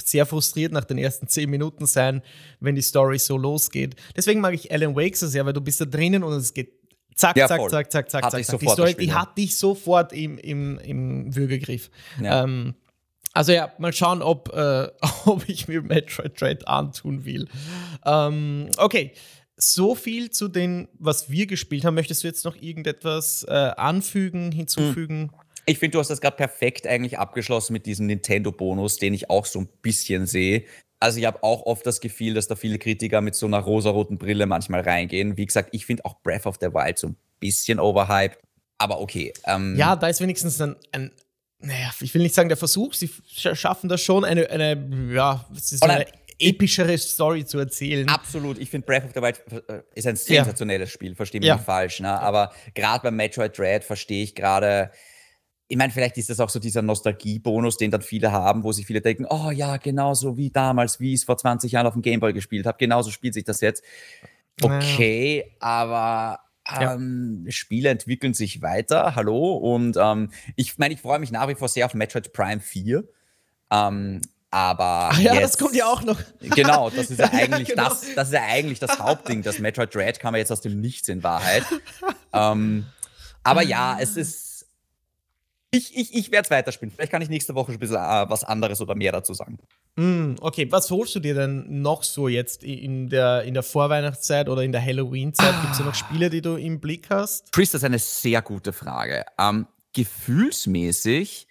sehr 0.04 0.26
frustriert 0.26 0.72
nach 0.72 0.84
den 0.84 0.98
ersten 0.98 1.28
zehn 1.28 1.48
Minuten 1.48 1.86
sein, 1.86 2.22
wenn 2.58 2.74
die 2.74 2.82
Story 2.82 3.18
so 3.18 3.36
losgeht. 3.36 3.96
Deswegen 4.16 4.40
mag 4.40 4.54
ich 4.54 4.72
Alan 4.72 4.96
Wake 4.96 5.16
so 5.16 5.26
sehr, 5.26 5.46
weil 5.46 5.52
du 5.52 5.60
bist 5.60 5.80
da 5.80 5.84
drinnen 5.84 6.22
und 6.22 6.32
es 6.32 6.52
geht 6.52 6.80
Zack, 7.16 7.36
ja, 7.36 7.48
zack, 7.48 7.60
zack, 7.68 7.92
zack, 7.92 8.10
zack, 8.10 8.30
zack, 8.30 8.44
zack. 8.46 8.60
Die 8.60 8.68
Story, 8.68 8.94
die 8.94 9.12
hat 9.12 9.36
dich 9.36 9.54
sofort 9.54 10.14
im, 10.14 10.38
im, 10.38 10.78
im 10.78 11.36
Würgegriff. 11.36 11.90
Ja. 12.22 12.44
Ähm, 12.44 12.74
also 13.34 13.52
ja, 13.52 13.72
mal 13.78 13.92
schauen, 13.92 14.22
ob, 14.22 14.50
äh, 14.54 14.88
ob 15.26 15.46
ich 15.46 15.68
mir 15.68 15.82
Metroid 15.82 16.40
Dread 16.40 16.66
antun 16.66 17.26
will. 17.26 17.46
Ähm, 18.06 18.70
okay, 18.78 19.12
so 19.56 19.94
viel 19.94 20.30
zu 20.30 20.48
dem, 20.48 20.88
was 20.98 21.30
wir 21.30 21.46
gespielt 21.46 21.84
haben. 21.84 21.94
Möchtest 21.94 22.22
du 22.22 22.28
jetzt 22.28 22.44
noch 22.44 22.56
irgendetwas 22.56 23.44
äh, 23.46 23.52
anfügen, 23.52 24.50
hinzufügen? 24.50 25.30
Ich 25.70 25.78
finde, 25.78 25.92
du 25.92 25.98
hast 26.00 26.08
das 26.08 26.20
gerade 26.20 26.36
perfekt 26.36 26.88
eigentlich 26.88 27.16
abgeschlossen 27.16 27.72
mit 27.74 27.86
diesem 27.86 28.06
Nintendo-Bonus, 28.06 28.96
den 28.96 29.14
ich 29.14 29.30
auch 29.30 29.46
so 29.46 29.60
ein 29.60 29.68
bisschen 29.82 30.26
sehe. 30.26 30.64
Also 30.98 31.20
ich 31.20 31.26
habe 31.26 31.44
auch 31.44 31.64
oft 31.64 31.86
das 31.86 32.00
Gefühl, 32.00 32.34
dass 32.34 32.48
da 32.48 32.56
viele 32.56 32.76
Kritiker 32.78 33.20
mit 33.20 33.36
so 33.36 33.46
einer 33.46 33.60
rosaroten 33.60 34.18
Brille 34.18 34.46
manchmal 34.46 34.80
reingehen. 34.80 35.36
Wie 35.36 35.46
gesagt, 35.46 35.68
ich 35.70 35.86
finde 35.86 36.04
auch 36.06 36.20
Breath 36.22 36.46
of 36.46 36.56
the 36.60 36.74
Wild 36.74 36.98
so 36.98 37.10
ein 37.10 37.16
bisschen 37.38 37.78
overhyped, 37.78 38.38
aber 38.78 39.00
okay. 39.00 39.32
Ähm, 39.46 39.76
ja, 39.76 39.94
da 39.94 40.08
ist 40.08 40.20
wenigstens 40.20 40.60
ein, 40.60 40.74
ein, 40.90 41.12
naja, 41.60 41.92
ich 42.00 42.12
will 42.14 42.22
nicht 42.22 42.34
sagen 42.34 42.48
der 42.48 42.58
Versuch, 42.58 42.92
sie 42.92 43.08
schaffen 43.24 43.88
da 43.88 43.96
schon 43.96 44.24
eine, 44.24 44.50
eine 44.50 45.12
ja, 45.14 45.46
es 45.56 45.70
ist 45.70 45.84
eine 45.84 46.04
epischere 46.40 46.98
Story 46.98 47.44
zu 47.44 47.60
erzählen. 47.60 48.08
Absolut. 48.08 48.58
Ich 48.58 48.70
finde 48.70 48.86
Breath 48.86 49.04
of 49.04 49.12
the 49.14 49.22
Wild 49.22 49.40
äh, 49.68 49.82
ist 49.94 50.08
ein 50.08 50.16
sensationelles 50.16 50.88
ja. 50.88 50.92
Spiel, 50.92 51.14
verstehe 51.14 51.40
mich 51.40 51.46
ja. 51.46 51.54
nicht 51.54 51.64
falsch. 51.64 52.00
Ne? 52.00 52.08
Aber 52.20 52.52
gerade 52.74 53.04
beim 53.04 53.14
Metroid 53.14 53.56
Dread 53.56 53.84
verstehe 53.84 54.24
ich 54.24 54.34
gerade, 54.34 54.90
ich 55.70 55.76
meine, 55.76 55.92
vielleicht 55.92 56.18
ist 56.18 56.28
das 56.28 56.40
auch 56.40 56.50
so 56.50 56.58
dieser 56.58 56.82
Nostalgie-Bonus, 56.82 57.76
den 57.76 57.92
dann 57.92 58.02
viele 58.02 58.32
haben, 58.32 58.64
wo 58.64 58.72
sich 58.72 58.86
viele 58.86 59.00
denken, 59.00 59.24
oh 59.30 59.52
ja, 59.52 59.76
genauso 59.76 60.36
wie 60.36 60.50
damals, 60.50 60.98
wie 60.98 61.14
ich 61.14 61.20
es 61.20 61.24
vor 61.24 61.36
20 61.36 61.70
Jahren 61.70 61.86
auf 61.86 61.92
dem 61.92 62.02
Gameboy 62.02 62.32
gespielt 62.32 62.66
habe, 62.66 62.76
genauso 62.76 63.12
spielt 63.12 63.34
sich 63.34 63.44
das 63.44 63.60
jetzt. 63.60 63.84
Okay, 64.60 65.44
ja. 65.46 65.54
aber 65.60 66.40
ähm, 66.76 67.46
Spiele 67.50 67.88
entwickeln 67.88 68.34
sich 68.34 68.62
weiter, 68.62 69.14
hallo. 69.14 69.52
Und 69.52 69.96
ähm, 69.96 70.32
ich 70.56 70.76
meine, 70.78 70.92
ich 70.92 71.00
freue 71.00 71.20
mich 71.20 71.30
nach 71.30 71.46
wie 71.46 71.54
vor 71.54 71.68
sehr 71.68 71.86
auf 71.86 71.94
Metroid 71.94 72.32
Prime 72.32 72.60
4. 72.60 73.04
Ähm, 73.70 74.22
aber. 74.50 75.10
Ach 75.12 75.20
ja, 75.20 75.34
jetzt, 75.34 75.54
das 75.54 75.58
kommt 75.58 75.76
ja 75.76 75.86
auch 75.86 76.02
noch. 76.02 76.18
Genau, 76.40 76.90
das 76.90 77.12
ist 77.12 77.20
ja 77.20 77.26
eigentlich, 77.32 77.68
ja, 77.68 77.74
genau. 77.76 77.90
das, 77.90 78.12
das, 78.16 78.28
ist 78.28 78.34
ja 78.34 78.42
eigentlich 78.42 78.80
das 78.80 78.98
Hauptding. 78.98 79.42
Das 79.42 79.60
Metroid 79.60 79.94
Dread 79.94 80.18
kam 80.18 80.34
ja 80.34 80.38
jetzt 80.38 80.50
aus 80.50 80.62
dem 80.62 80.80
Nichts 80.80 81.08
in 81.08 81.22
Wahrheit. 81.22 81.62
ähm, 82.32 82.86
aber 83.44 83.62
ja, 83.62 83.96
es 84.00 84.16
ist. 84.16 84.49
Ich, 85.72 85.96
ich, 85.96 86.14
ich 86.14 86.32
werde 86.32 86.46
es 86.46 86.50
weiterspielen. 86.50 86.92
Vielleicht 86.92 87.12
kann 87.12 87.22
ich 87.22 87.28
nächste 87.28 87.54
Woche 87.54 87.70
ein 87.70 87.78
bisschen 87.78 87.96
äh, 87.96 88.28
was 88.28 88.42
anderes 88.42 88.80
oder 88.80 88.96
mehr 88.96 89.12
dazu 89.12 89.34
sagen. 89.34 89.58
Mm, 89.94 90.34
okay, 90.40 90.66
was 90.70 90.90
holst 90.90 91.14
du 91.14 91.20
dir 91.20 91.34
denn 91.34 91.80
noch 91.80 92.02
so 92.02 92.26
jetzt 92.26 92.64
in 92.64 93.08
der, 93.08 93.44
in 93.44 93.54
der 93.54 93.62
Vorweihnachtszeit 93.62 94.48
oder 94.48 94.62
in 94.62 94.72
der 94.72 94.84
Halloween-Zeit? 94.84 95.54
Ah. 95.54 95.60
Gibt 95.60 95.72
es 95.72 95.78
ja 95.78 95.84
noch 95.84 95.94
Spiele, 95.94 96.28
die 96.28 96.42
du 96.42 96.56
im 96.56 96.80
Blick 96.80 97.08
hast? 97.10 97.52
Chris, 97.52 97.70
das 97.70 97.82
ist 97.82 97.84
eine 97.84 98.00
sehr 98.00 98.42
gute 98.42 98.72
Frage. 98.72 99.24
Ähm, 99.38 99.68
gefühlsmäßig 99.92 101.46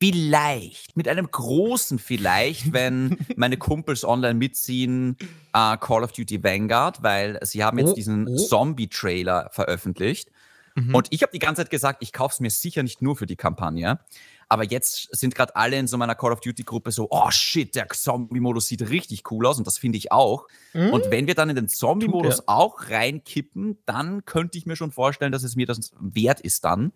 vielleicht, 0.00 0.96
mit 0.96 1.06
einem 1.06 1.30
großen 1.30 1.98
Vielleicht, 1.98 2.72
wenn 2.72 3.18
meine 3.36 3.58
Kumpels 3.58 4.04
online 4.04 4.34
mitziehen, 4.34 5.16
uh, 5.56 5.76
Call 5.76 6.02
of 6.02 6.12
Duty 6.12 6.42
Vanguard, 6.42 7.02
weil 7.02 7.38
sie 7.42 7.62
haben 7.62 7.78
jetzt 7.78 7.92
oh, 7.92 7.94
diesen 7.94 8.28
oh. 8.28 8.36
Zombie-Trailer 8.36 9.50
veröffentlicht. 9.52 10.30
Mhm. 10.74 10.94
Und 10.94 11.08
ich 11.10 11.22
habe 11.22 11.32
die 11.32 11.38
ganze 11.38 11.62
Zeit 11.62 11.70
gesagt, 11.70 12.02
ich 12.02 12.12
kaufe 12.12 12.34
es 12.34 12.40
mir 12.40 12.50
sicher 12.50 12.82
nicht 12.82 13.00
nur 13.00 13.16
für 13.16 13.26
die 13.26 13.36
Kampagne. 13.36 14.00
Aber 14.48 14.64
jetzt 14.64 15.08
sind 15.16 15.34
gerade 15.34 15.56
alle 15.56 15.78
in 15.78 15.86
so 15.86 15.96
meiner 15.96 16.14
Call 16.14 16.32
of 16.32 16.40
Duty-Gruppe 16.40 16.90
so, 16.92 17.08
oh 17.10 17.30
shit, 17.30 17.74
der 17.74 17.88
Zombie-Modus 17.88 18.66
sieht 18.66 18.88
richtig 18.90 19.30
cool 19.30 19.46
aus 19.46 19.58
und 19.58 19.66
das 19.66 19.78
finde 19.78 19.98
ich 19.98 20.12
auch. 20.12 20.46
Mhm. 20.74 20.90
Und 20.90 21.10
wenn 21.10 21.26
wir 21.26 21.34
dann 21.34 21.48
in 21.48 21.56
den 21.56 21.68
Zombie-Modus 21.68 22.46
auch 22.46 22.90
reinkippen, 22.90 23.78
dann 23.86 24.24
könnte 24.24 24.58
ich 24.58 24.66
mir 24.66 24.76
schon 24.76 24.92
vorstellen, 24.92 25.32
dass 25.32 25.44
es 25.44 25.56
mir 25.56 25.66
das 25.66 25.92
wert 25.98 26.40
ist 26.40 26.64
dann. 26.64 26.92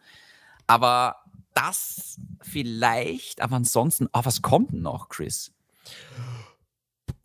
Aber 0.66 1.16
das 1.54 2.18
vielleicht, 2.42 3.40
aber 3.40 3.56
ansonsten, 3.56 4.08
oh, 4.12 4.20
was 4.24 4.42
kommt 4.42 4.72
denn 4.72 4.82
noch, 4.82 5.08
Chris? 5.08 5.52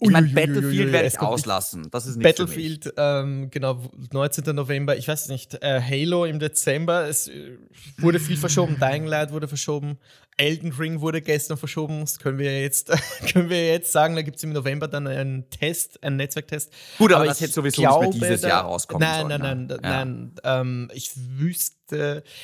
Ich 0.04 0.12
meine, 0.12 0.28
Battlefield 0.28 0.92
werde 0.92 1.08
ich 1.08 1.20
auslassen. 1.20 1.89
Das 1.92 2.06
ist 2.06 2.18
nicht 2.18 2.24
Battlefield, 2.24 2.94
ähm, 2.98 3.50
genau, 3.50 3.82
19. 4.12 4.56
November. 4.56 4.98
Ich 4.98 5.08
weiß 5.08 5.30
nicht, 5.30 5.56
äh, 5.63 5.82
Halo 5.82 6.26
im 6.26 6.39
Dezember. 6.39 7.08
Es 7.08 7.28
äh, 7.28 7.58
wurde 7.98 8.20
viel 8.20 8.38
verschoben. 8.38 8.78
Dying 8.80 9.06
Light 9.06 9.32
wurde 9.32 9.48
verschoben. 9.48 9.98
Elden 10.38 10.72
Ring 10.72 11.02
wurde 11.02 11.22
gestern 11.22 11.58
verschoben. 11.58 12.02
Das 12.02 12.20
können 12.20 12.38
wir 12.38 12.62
jetzt, 12.62 12.92
können 13.32 13.50
wir 13.50 13.68
jetzt 13.68 13.92
sagen. 13.92 14.16
Da 14.16 14.22
gibt 14.22 14.38
es 14.38 14.44
im 14.44 14.52
November 14.54 14.88
dann 14.88 15.08
einen 15.08 15.50
Test, 15.50 16.04
einen 16.04 16.18
Netzwerktest. 16.18 16.72
Gut, 16.98 17.12
aber, 17.12 17.22
aber 17.22 17.28
das 17.28 17.42
hätte 17.42 17.54
sowieso 17.54 17.82
glaube, 17.82 18.08
nicht 18.08 18.20
mehr 18.20 18.30
dieses 18.30 18.42
da, 18.42 18.48
Jahr 18.48 18.63
rauskommen 18.63 19.08
Nein, 19.08 19.28
sollen, 19.28 19.42
nein, 19.42 19.68
nein, 19.68 19.80
ja. 19.84 20.06
nein. 20.06 20.36
Ähm, 20.44 20.92
ich 20.94 21.12
wüsste, 21.16 21.78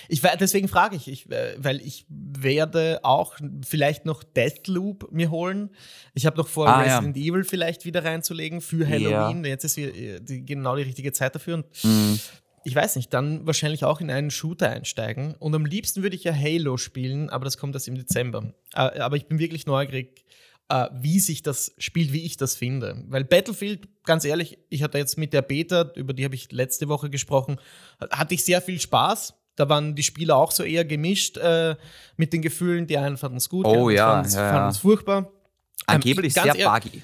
ich, 0.07 0.21
deswegen 0.39 0.67
frage 0.67 0.95
ich, 0.95 1.07
ich, 1.07 1.31
äh, 1.31 1.55
weil 1.57 1.81
ich 1.81 2.05
werde 2.09 2.99
auch 3.03 3.35
vielleicht 3.65 4.05
noch 4.05 4.23
Deathloop 4.23 5.11
mir 5.11 5.31
holen. 5.31 5.69
Ich 6.13 6.25
habe 6.25 6.37
noch 6.37 6.47
vor, 6.47 6.67
ah, 6.67 6.81
Resident 6.81 7.17
ja. 7.17 7.31
Evil 7.31 7.43
vielleicht 7.43 7.85
wieder 7.85 8.03
reinzulegen 8.03 8.61
für 8.61 8.87
Halloween. 8.87 9.43
Ja. 9.43 9.51
Jetzt 9.51 9.63
ist 9.63 9.77
die, 9.77 10.45
genau 10.45 10.75
die 10.75 10.83
richtige 10.83 11.11
Zeit 11.11 11.35
dafür. 11.35 11.55
Und 11.55 11.65
mhm 11.83 12.19
ich 12.63 12.75
weiß 12.75 12.95
nicht, 12.95 13.13
dann 13.13 13.45
wahrscheinlich 13.45 13.83
auch 13.83 14.01
in 14.01 14.11
einen 14.11 14.31
Shooter 14.31 14.69
einsteigen. 14.69 15.35
Und 15.35 15.55
am 15.55 15.65
liebsten 15.65 16.03
würde 16.03 16.15
ich 16.15 16.23
ja 16.23 16.33
Halo 16.33 16.77
spielen, 16.77 17.29
aber 17.29 17.45
das 17.45 17.57
kommt 17.57 17.75
erst 17.75 17.87
im 17.87 17.95
Dezember. 17.95 18.53
Äh, 18.73 18.99
aber 18.99 19.15
ich 19.15 19.27
bin 19.27 19.39
wirklich 19.39 19.65
neugierig, 19.65 20.19
äh, 20.19 20.23
wie 20.69 21.19
sich 21.19 21.41
das 21.41 21.73
spielt, 21.79 22.13
wie 22.13 22.25
ich 22.25 22.37
das 22.37 22.55
finde. 22.55 23.03
Weil 23.07 23.23
Battlefield, 23.23 23.87
ganz 24.03 24.23
ehrlich, 24.23 24.59
ich 24.69 24.83
hatte 24.83 24.99
jetzt 24.99 25.17
mit 25.17 25.33
der 25.33 25.41
Beta, 25.41 25.91
über 25.95 26.13
die 26.13 26.23
habe 26.23 26.35
ich 26.35 26.51
letzte 26.51 26.87
Woche 26.87 27.09
gesprochen, 27.09 27.59
hatte 28.11 28.35
ich 28.35 28.43
sehr 28.43 28.61
viel 28.61 28.79
Spaß. 28.79 29.33
Da 29.55 29.67
waren 29.67 29.95
die 29.95 30.03
Spieler 30.03 30.37
auch 30.37 30.51
so 30.51 30.63
eher 30.63 30.85
gemischt 30.85 31.37
äh, 31.37 31.75
mit 32.17 32.31
den 32.31 32.41
Gefühlen. 32.41 32.87
Die 32.87 32.97
einen 32.97 33.17
fanden 33.17 33.37
es 33.37 33.49
gut, 33.49 33.65
oh, 33.65 33.89
die 33.89 33.99
anderen 33.99 34.31
ja, 34.31 34.51
fanden 34.51 34.69
es 34.69 34.75
ja. 34.77 34.81
furchtbar. 34.81 35.31
Angeblich 35.85 36.37
ähm, 36.37 36.43
sehr 36.53 36.71
buggy. 36.71 37.01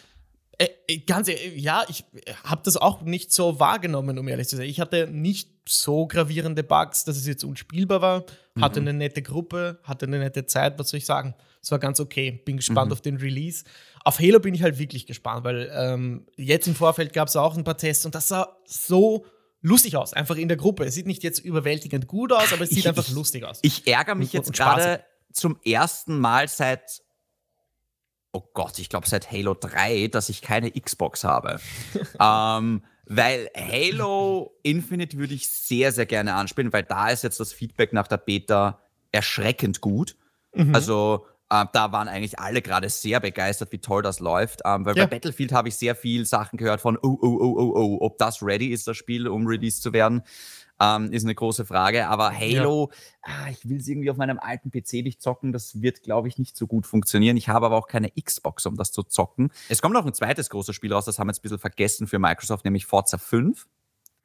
Äh, 0.58 0.70
äh, 0.88 0.98
ganz 1.00 1.28
ehrlich, 1.28 1.62
ja, 1.62 1.84
ich 1.90 2.06
habe 2.44 2.62
das 2.64 2.78
auch 2.78 3.02
nicht 3.02 3.34
so 3.34 3.60
wahrgenommen, 3.60 4.18
um 4.18 4.28
ehrlich 4.28 4.48
zu 4.48 4.56
sein. 4.56 4.68
Ich 4.68 4.80
hatte 4.80 5.08
nicht 5.08 5.50
so 5.68 6.08
gravierende 6.08 6.64
Bugs, 6.64 7.04
dass 7.04 7.18
es 7.18 7.28
jetzt 7.28 7.44
unspielbar 7.44 8.02
war. 8.02 8.26
Hatte 8.60 8.80
mhm. 8.80 8.88
eine 8.88 8.98
nette 9.00 9.22
Gruppe, 9.22 9.80
hatte 9.84 10.06
eine 10.06 10.20
nette 10.20 10.46
Zeit, 10.46 10.80
was 10.80 10.90
soll 10.90 11.00
ich 11.00 11.06
sagen? 11.06 11.34
Es 11.66 11.72
war 11.72 11.80
ganz 11.80 12.00
okay. 12.00 12.44
Bin 12.46 12.58
gespannt 12.58 12.90
mhm. 12.90 12.94
auf 12.94 13.02
den 13.02 13.18
Release. 13.18 13.64
Auf 14.04 14.20
Halo 14.20 14.40
bin 14.40 14.54
ich 14.54 14.62
halt 14.62 14.78
wirklich 14.78 15.08
gespannt, 15.08 15.44
weil 15.44 15.68
ähm, 15.74 16.28
jetzt 16.36 16.68
im 16.68 16.76
Vorfeld 16.76 17.12
gab 17.12 17.28
es 17.28 17.36
auch 17.36 17.58
ein 17.58 17.64
paar 17.64 17.76
Tests 17.78 18.06
und 18.06 18.14
das 18.14 18.28
sah 18.28 18.56
so 18.66 19.26
lustig 19.62 19.98
aus, 19.98 20.14
einfach 20.14 20.36
in 20.36 20.48
der 20.48 20.58
Gruppe. 20.58 20.86
Es 20.86 20.94
sieht 20.94 21.08
nicht 21.08 21.24
jetzt 21.24 21.40
überwältigend 21.40 22.06
gut 22.06 22.32
aus, 22.32 22.54
aber 22.54 22.66
es 22.66 22.70
sieht 22.70 22.80
ich, 22.80 22.88
einfach 22.88 23.10
lustig 23.10 23.46
aus. 23.46 23.62
Ich 23.64 23.88
ärgere 23.88 24.14
mich 24.14 24.36
und, 24.36 24.46
jetzt 24.46 24.54
gerade 24.54 25.04
zum 25.34 25.60
ersten 25.66 26.20
Mal 26.20 26.48
seit 26.48 27.02
oh 28.32 28.44
Gott, 28.54 28.78
ich 28.78 28.90
glaube 28.90 29.08
seit 29.08 29.32
Halo 29.32 29.56
3, 29.56 30.10
dass 30.10 30.30
ich 30.30 30.44
keine 30.44 30.70
Xbox 30.70 31.24
habe. 31.24 31.60
ähm, 32.20 32.84
weil 33.06 33.50
Halo 33.56 34.56
Infinite 34.62 35.18
würde 35.18 35.34
ich 35.34 35.48
sehr, 35.48 35.92
sehr 35.92 36.06
gerne 36.06 36.36
anspielen, 36.36 36.72
weil 36.74 36.84
da 36.84 37.10
ist 37.10 37.24
jetzt 37.24 37.40
das 37.40 37.54
Feedback 37.54 37.92
nach 37.92 38.08
der 38.08 38.18
Beta 38.18 38.82
erschreckend 39.12 39.82
gut. 39.82 40.16
Mhm. 40.54 40.76
Also 40.76 41.26
äh, 41.50 41.66
da 41.74 41.92
waren 41.92 42.08
eigentlich 42.08 42.40
alle 42.40 42.62
gerade 42.62 42.90
sehr 42.90 43.20
begeistert, 43.20 43.72
wie 43.72 43.80
toll 43.80 44.02
das 44.02 44.20
läuft. 44.20 44.62
Ähm, 44.66 44.86
weil 44.86 44.98
ja. 44.98 45.06
bei 45.06 45.16
Battlefield 45.16 45.52
habe 45.52 45.70
ich 45.70 45.76
sehr 45.76 45.96
viel 45.96 46.26
Sachen 46.26 46.58
gehört 46.58 46.82
von, 46.82 46.98
oh, 46.98 47.18
oh, 47.22 47.38
oh, 47.40 47.56
oh, 47.58 47.72
oh, 47.76 47.98
ob 48.02 48.18
das 48.18 48.42
ready 48.42 48.68
ist, 48.68 48.88
das 48.88 48.98
Spiel, 48.98 49.28
um 49.28 49.46
released 49.46 49.82
zu 49.82 49.94
werden 49.94 50.24
ähm, 50.80 51.12
ist 51.12 51.24
eine 51.24 51.36
große 51.36 51.66
Frage. 51.66 52.08
Aber 52.08 52.34
Halo, 52.34 52.92
ja. 53.26 53.34
ah, 53.34 53.50
ich 53.50 53.68
will 53.68 53.78
es 53.78 53.88
irgendwie 53.88 54.10
auf 54.10 54.18
meinem 54.18 54.40
alten 54.40 54.72
PC 54.72 55.04
nicht 55.04 55.22
zocken. 55.22 55.52
Das 55.52 55.82
wird, 55.82 56.04
glaube 56.04 56.28
ich, 56.28 56.38
nicht 56.38 56.58
so 56.58 56.68
gut 56.68 56.86
funktionieren. 56.86 57.38
Ich 57.38 57.50
habe 57.50 57.66
aber 57.66 57.78
auch 57.78 57.88
keine 57.88 58.12
Xbox, 58.12 58.66
um 58.66 58.76
das 58.76 58.92
zu 58.92 59.04
zocken. 59.04 59.52
Es 59.70 59.82
kommt 59.82 59.94
noch 59.94 60.06
ein 60.06 60.14
zweites 60.14 60.50
großes 60.50 60.76
Spiel 60.76 60.94
raus, 60.94 61.06
das 61.06 61.20
haben 61.20 61.28
wir 61.28 61.32
jetzt 61.32 61.40
ein 61.40 61.44
bisschen 61.44 61.60
vergessen 61.60 62.08
für 62.08 62.20
Microsoft, 62.20 62.66
nämlich 62.66 62.86
Forza 62.86 63.18
5. 63.18 63.68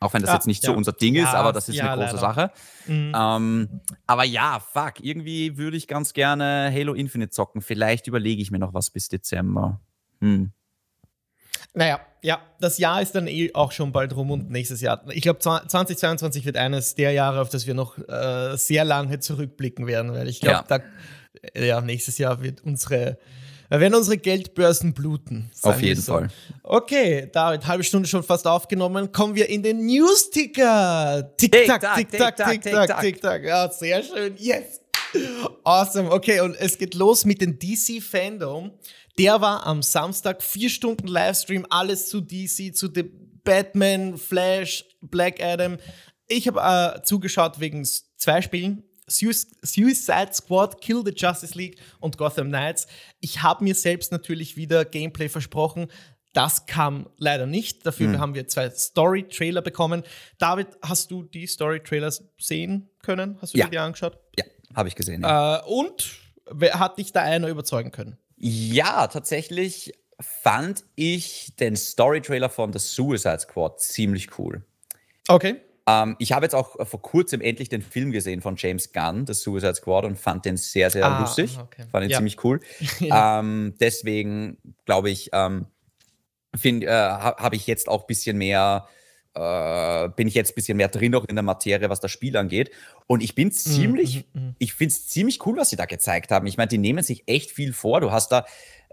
Auch 0.00 0.14
wenn 0.14 0.22
das 0.22 0.30
ja, 0.30 0.34
jetzt 0.34 0.46
nicht 0.46 0.64
ja. 0.64 0.70
so 0.70 0.76
unser 0.76 0.92
Ding 0.92 1.14
ist, 1.14 1.28
aber 1.28 1.52
das 1.52 1.68
ist 1.68 1.76
ja, 1.76 1.92
eine 1.92 2.02
große 2.02 2.16
leider. 2.16 2.34
Sache. 2.34 2.50
Mhm. 2.86 3.12
Ähm, 3.14 3.80
aber 4.06 4.24
ja, 4.24 4.58
fuck, 4.58 4.94
irgendwie 5.00 5.58
würde 5.58 5.76
ich 5.76 5.86
ganz 5.86 6.14
gerne 6.14 6.72
Halo 6.74 6.94
Infinite 6.94 7.30
zocken. 7.30 7.60
Vielleicht 7.60 8.06
überlege 8.06 8.40
ich 8.40 8.50
mir 8.50 8.58
noch 8.58 8.72
was 8.72 8.90
bis 8.90 9.08
Dezember. 9.08 9.80
Hm. 10.20 10.52
Naja, 11.74 12.00
ja, 12.22 12.40
das 12.60 12.78
Jahr 12.78 13.00
ist 13.00 13.14
dann 13.14 13.26
eh 13.26 13.52
auch 13.54 13.72
schon 13.72 13.92
bald 13.92 14.16
rum 14.16 14.30
und 14.30 14.50
nächstes 14.50 14.80
Jahr. 14.80 15.02
Ich 15.10 15.22
glaube, 15.22 15.38
2022 15.38 16.44
wird 16.44 16.56
eines 16.56 16.94
der 16.94 17.12
Jahre, 17.12 17.40
auf 17.40 17.48
das 17.48 17.66
wir 17.66 17.74
noch 17.74 17.96
äh, 18.08 18.56
sehr 18.56 18.84
lange 18.84 19.20
zurückblicken 19.20 19.86
werden, 19.86 20.12
weil 20.12 20.28
ich 20.28 20.40
glaube, 20.40 20.64
ja. 20.68 20.80
Ja, 21.54 21.80
nächstes 21.80 22.18
Jahr 22.18 22.42
wird 22.42 22.62
unsere, 22.62 23.18
werden 23.78 23.94
unsere 23.94 24.18
Geldbörsen 24.18 24.94
bluten. 24.94 25.50
Auf 25.62 25.80
jeden 25.80 26.00
so. 26.00 26.14
Fall. 26.14 26.28
Okay, 26.64 27.30
David, 27.32 27.66
halbe 27.68 27.84
Stunde 27.84 28.08
schon 28.08 28.24
fast 28.24 28.46
aufgenommen. 28.46 29.12
Kommen 29.12 29.36
wir 29.36 29.48
in 29.48 29.62
den 29.62 29.86
News-Ticker. 29.86 31.34
Tick-Tack, 31.36 31.94
Tick-Tack, 31.96 32.36
Tick-Tack, 32.36 33.00
Tick-Tack. 33.00 33.44
Ja, 33.44 33.70
sehr 33.70 34.02
schön. 34.02 34.34
Yes. 34.36 34.80
Awesome. 35.62 36.10
Okay, 36.10 36.40
und 36.40 36.56
es 36.56 36.78
geht 36.78 36.94
los 36.94 37.24
mit 37.24 37.40
dem 37.40 37.58
DC 37.58 38.02
Fandom. 38.02 38.72
Der 39.18 39.40
war 39.40 39.66
am 39.66 39.82
Samstag 39.82 40.42
vier 40.42 40.70
Stunden 40.70 41.06
Livestream, 41.06 41.66
alles 41.68 42.08
zu 42.08 42.20
DC, 42.20 42.74
zu 42.74 42.90
Batman, 43.44 44.16
Flash, 44.16 44.84
Black 45.00 45.42
Adam. 45.42 45.76
Ich 46.26 46.48
habe 46.48 46.60
äh, 46.60 47.02
zugeschaut 47.02 47.60
wegen 47.60 47.86
zwei 48.16 48.42
Spielen. 48.42 48.84
Suicide 49.10 50.30
Squad, 50.32 50.80
Kill 50.80 51.02
the 51.04 51.12
Justice 51.14 51.56
League 51.56 51.78
und 51.98 52.16
Gotham 52.16 52.48
Knights. 52.48 52.86
Ich 53.20 53.42
habe 53.42 53.64
mir 53.64 53.74
selbst 53.74 54.12
natürlich 54.12 54.56
wieder 54.56 54.84
Gameplay 54.84 55.28
versprochen. 55.28 55.88
Das 56.32 56.66
kam 56.66 57.08
leider 57.18 57.46
nicht. 57.46 57.84
Dafür 57.84 58.08
mhm. 58.08 58.18
haben 58.20 58.34
wir 58.34 58.46
zwei 58.46 58.70
Story-Trailer 58.70 59.62
bekommen. 59.62 60.04
David, 60.38 60.68
hast 60.82 61.10
du 61.10 61.24
die 61.24 61.46
Story-Trailers 61.46 62.24
sehen 62.38 62.88
können? 63.02 63.36
Hast 63.42 63.54
du 63.54 63.58
ja. 63.58 63.66
die 63.66 63.78
angeschaut? 63.78 64.18
Ja, 64.38 64.44
habe 64.74 64.88
ich 64.88 64.94
gesehen. 64.94 65.22
Ja. 65.22 65.58
Äh, 65.58 65.62
und 65.64 66.10
hat 66.72 66.98
dich 66.98 67.12
da 67.12 67.22
einer 67.22 67.48
überzeugen 67.48 67.90
können? 67.90 68.16
Ja, 68.36 69.08
tatsächlich 69.08 69.92
fand 70.20 70.84
ich 70.94 71.56
den 71.58 71.76
Story-Trailer 71.76 72.48
von 72.48 72.72
The 72.72 72.78
Suicide 72.78 73.40
Squad 73.40 73.80
ziemlich 73.80 74.38
cool. 74.38 74.64
Okay. 75.28 75.60
Ähm, 75.90 76.16
ich 76.18 76.32
habe 76.32 76.44
jetzt 76.44 76.54
auch 76.54 76.76
vor 76.86 77.02
kurzem 77.02 77.40
endlich 77.40 77.68
den 77.68 77.82
Film 77.82 78.12
gesehen 78.12 78.40
von 78.40 78.56
James 78.56 78.92
Gunn, 78.92 79.26
The 79.26 79.34
Suicide 79.34 79.74
Squad, 79.74 80.04
und 80.04 80.18
fand 80.18 80.44
den 80.44 80.56
sehr, 80.56 80.90
sehr 80.90 81.06
ah, 81.06 81.20
lustig. 81.20 81.58
Okay. 81.58 81.84
Fand 81.90 82.04
ihn 82.04 82.10
ja. 82.10 82.18
ziemlich 82.18 82.42
cool. 82.44 82.60
ja. 83.00 83.40
ähm, 83.40 83.74
deswegen 83.80 84.58
glaube 84.84 85.10
ich, 85.10 85.30
ähm, 85.32 85.66
äh, 86.62 86.86
habe 86.86 87.56
ich 87.56 87.66
jetzt 87.66 87.88
auch 87.88 88.02
ein 88.02 88.06
bisschen 88.06 88.36
mehr 88.36 88.86
äh, 89.34 90.08
bin 90.16 90.26
ich 90.26 90.34
jetzt 90.34 90.52
ein 90.52 90.54
bisschen 90.56 90.76
mehr 90.76 90.88
drin 90.88 91.12
noch 91.12 91.24
in 91.24 91.36
der 91.36 91.44
Materie, 91.44 91.88
was 91.88 92.00
das 92.00 92.10
Spiel 92.10 92.36
angeht. 92.36 92.70
Und 93.06 93.22
ich 93.22 93.34
bin 93.34 93.48
mhm, 93.48 93.52
ziemlich, 93.52 94.24
mm, 94.32 94.38
mm, 94.38 94.56
ich 94.58 94.74
finde 94.74 94.92
es 94.92 95.06
ziemlich 95.06 95.46
cool, 95.46 95.56
was 95.56 95.70
sie 95.70 95.76
da 95.76 95.86
gezeigt 95.86 96.32
haben. 96.32 96.46
Ich 96.46 96.56
meine, 96.56 96.68
die 96.68 96.78
nehmen 96.78 97.04
sich 97.04 97.24
echt 97.26 97.52
viel 97.52 97.72
vor. 97.72 98.00
Du 98.00 98.10
hast 98.10 98.32
da 98.32 98.44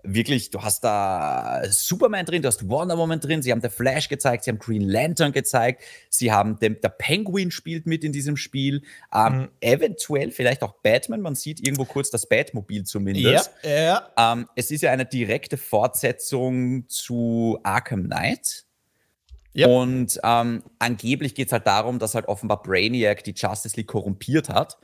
wirklich, 0.03 0.51
du 0.51 0.61
hast 0.61 0.83
da 0.83 1.61
Superman 1.69 2.25
drin, 2.25 2.41
du 2.41 2.47
hast 2.47 2.67
Wonder 2.69 2.97
Woman 2.97 3.19
drin, 3.19 3.41
sie 3.41 3.51
haben 3.51 3.61
The 3.61 3.69
Flash 3.69 4.09
gezeigt, 4.09 4.43
sie 4.43 4.51
haben 4.51 4.59
Green 4.59 4.81
Lantern 4.81 5.31
gezeigt, 5.31 5.83
sie 6.09 6.31
haben, 6.31 6.59
den, 6.59 6.79
der 6.81 6.89
Penguin 6.89 7.51
spielt 7.51 7.85
mit 7.85 8.03
in 8.03 8.11
diesem 8.11 8.37
Spiel, 8.37 8.83
ähm, 9.13 9.37
mhm. 9.37 9.47
eventuell 9.61 10.31
vielleicht 10.31 10.63
auch 10.63 10.75
Batman, 10.83 11.21
man 11.21 11.35
sieht 11.35 11.59
irgendwo 11.59 11.85
kurz 11.85 12.09
das 12.09 12.27
Batmobil 12.27 12.83
zumindest. 12.83 13.51
Ja, 13.63 13.69
ja. 14.17 14.33
Ähm, 14.33 14.47
es 14.55 14.71
ist 14.71 14.81
ja 14.81 14.91
eine 14.91 15.05
direkte 15.05 15.57
Fortsetzung 15.57 16.87
zu 16.87 17.59
Arkham 17.63 18.05
Knight. 18.05 18.65
Yep. 19.55 19.69
Und 19.69 20.19
ähm, 20.23 20.63
angeblich 20.77 21.33
geht 21.33 21.47
es 21.47 21.51
halt 21.51 21.65
darum, 21.65 21.97
dass 21.97 22.13
halt 22.13 22.27
offenbar 22.27 22.61
Brainiac 22.61 23.23
die 23.23 23.33
Justice 23.35 23.75
League 23.75 23.87
korrumpiert 23.87 24.49
hat. 24.49 24.77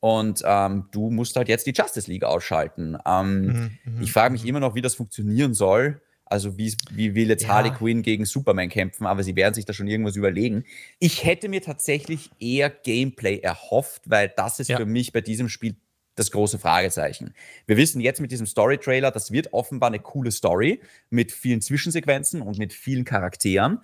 Und 0.00 0.42
ähm, 0.44 0.86
du 0.92 1.10
musst 1.10 1.36
halt 1.36 1.48
jetzt 1.48 1.66
die 1.66 1.72
Justice 1.72 2.10
League 2.10 2.24
ausschalten. 2.24 2.96
Ähm, 3.06 3.42
mhm, 3.42 3.70
mhm 3.84 4.02
ich 4.02 4.12
frage 4.12 4.32
mich 4.32 4.42
mhm. 4.42 4.48
immer 4.48 4.60
noch, 4.60 4.74
wie 4.74 4.82
das 4.82 4.94
funktionieren 4.94 5.54
soll. 5.54 6.00
Also 6.24 6.56
wie, 6.56 6.74
wie 6.92 7.14
will 7.14 7.28
jetzt 7.28 7.42
ja. 7.42 7.48
Harley 7.48 7.70
Quinn 7.70 8.02
gegen 8.02 8.24
Superman 8.24 8.68
kämpfen, 8.68 9.04
aber 9.04 9.24
sie 9.24 9.34
werden 9.34 9.52
sich 9.52 9.64
da 9.64 9.72
schon 9.72 9.88
irgendwas 9.88 10.14
überlegen. 10.14 10.64
Ich 11.00 11.24
hätte 11.24 11.48
mir 11.48 11.60
tatsächlich 11.60 12.30
eher 12.38 12.70
Gameplay 12.70 13.40
erhofft, 13.40 14.02
weil 14.06 14.32
das 14.36 14.60
ist 14.60 14.68
ja. 14.68 14.76
für 14.76 14.86
mich 14.86 15.12
bei 15.12 15.22
diesem 15.22 15.48
Spiel 15.48 15.74
das 16.14 16.30
große 16.30 16.60
Fragezeichen. 16.60 17.34
Wir 17.66 17.76
wissen 17.76 18.00
jetzt 18.00 18.20
mit 18.20 18.30
diesem 18.30 18.46
Story-Trailer, 18.46 19.10
das 19.10 19.32
wird 19.32 19.52
offenbar 19.52 19.88
eine 19.88 19.98
coole 19.98 20.30
Story 20.30 20.80
mit 21.08 21.32
vielen 21.32 21.62
Zwischensequenzen 21.62 22.42
und 22.42 22.58
mit 22.58 22.72
vielen 22.72 23.04
Charakteren 23.04 23.80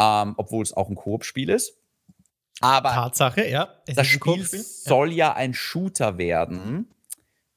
ähm, 0.00 0.34
obwohl 0.38 0.62
es 0.62 0.72
auch 0.72 0.88
ein 0.88 0.94
Koop-Spiel 0.94 1.50
ist. 1.50 1.76
Aber 2.60 2.90
Tatsache, 2.90 3.48
ja. 3.48 3.74
das 3.86 4.06
Spiel 4.06 4.44
soll 4.44 5.10
ja. 5.10 5.28
ja 5.28 5.32
ein 5.34 5.54
Shooter 5.54 6.18
werden. 6.18 6.86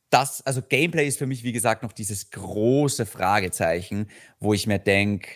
Das, 0.10 0.46
also 0.46 0.62
Gameplay 0.62 1.08
ist 1.08 1.18
für 1.18 1.26
mich, 1.26 1.44
wie 1.44 1.52
gesagt, 1.52 1.84
noch 1.84 1.92
dieses 1.92 2.32
große 2.32 3.06
Fragezeichen, 3.06 4.08
wo 4.40 4.54
ich 4.54 4.68
mir 4.68 4.80
denke, 4.80 5.28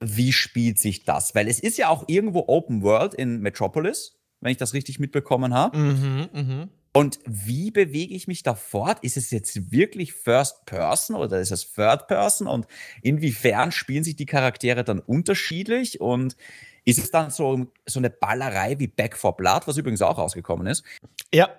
wie 0.00 0.32
spielt 0.32 0.78
sich 0.78 1.04
das? 1.04 1.34
Weil 1.34 1.48
es 1.48 1.60
ist 1.60 1.78
ja 1.78 1.88
auch 1.88 2.04
irgendwo 2.08 2.44
Open 2.46 2.82
World 2.82 3.14
in 3.14 3.40
Metropolis, 3.40 4.18
wenn 4.40 4.52
ich 4.52 4.58
das 4.58 4.74
richtig 4.74 4.98
mitbekommen 4.98 5.54
habe. 5.54 5.78
Mhm, 5.78 6.28
mh. 6.32 6.68
Und 6.96 7.18
wie 7.26 7.72
bewege 7.72 8.14
ich 8.14 8.28
mich 8.28 8.44
da 8.44 8.54
fort? 8.54 8.98
Ist 9.02 9.16
es 9.16 9.32
jetzt 9.32 9.72
wirklich 9.72 10.12
First 10.12 10.64
Person 10.64 11.16
oder 11.16 11.40
ist 11.40 11.50
es 11.50 11.72
Third 11.72 12.06
Person? 12.06 12.46
Und 12.46 12.66
inwiefern 13.02 13.72
spielen 13.72 14.04
sich 14.04 14.14
die 14.14 14.26
Charaktere 14.26 14.84
dann 14.84 15.00
unterschiedlich? 15.00 16.00
Und 16.00 16.36
ist 16.84 16.98
es 16.98 17.10
dann 17.10 17.30
so, 17.30 17.66
so 17.86 17.98
eine 17.98 18.10
Ballerei 18.10 18.78
wie 18.78 18.86
Back 18.86 19.16
for 19.16 19.36
Blood, 19.36 19.66
was 19.66 19.76
übrigens 19.76 20.02
auch 20.02 20.18
rausgekommen 20.18 20.66
ist? 20.66 20.84
Ja, 21.32 21.50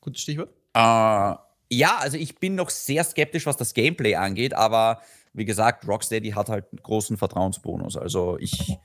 gutes 0.00 0.22
Stichwort. 0.22 0.50
Äh, 0.74 0.80
ja, 1.70 1.98
also 1.98 2.16
ich 2.16 2.36
bin 2.36 2.54
noch 2.54 2.70
sehr 2.70 3.04
skeptisch, 3.04 3.46
was 3.46 3.56
das 3.56 3.74
Gameplay 3.74 4.14
angeht, 4.14 4.54
aber 4.54 5.00
wie 5.32 5.44
gesagt, 5.44 5.86
Rocksteady 5.88 6.30
hat 6.30 6.48
halt 6.48 6.66
einen 6.70 6.82
großen 6.82 7.16
Vertrauensbonus. 7.16 7.96
Also 7.96 8.38
ich 8.38 8.78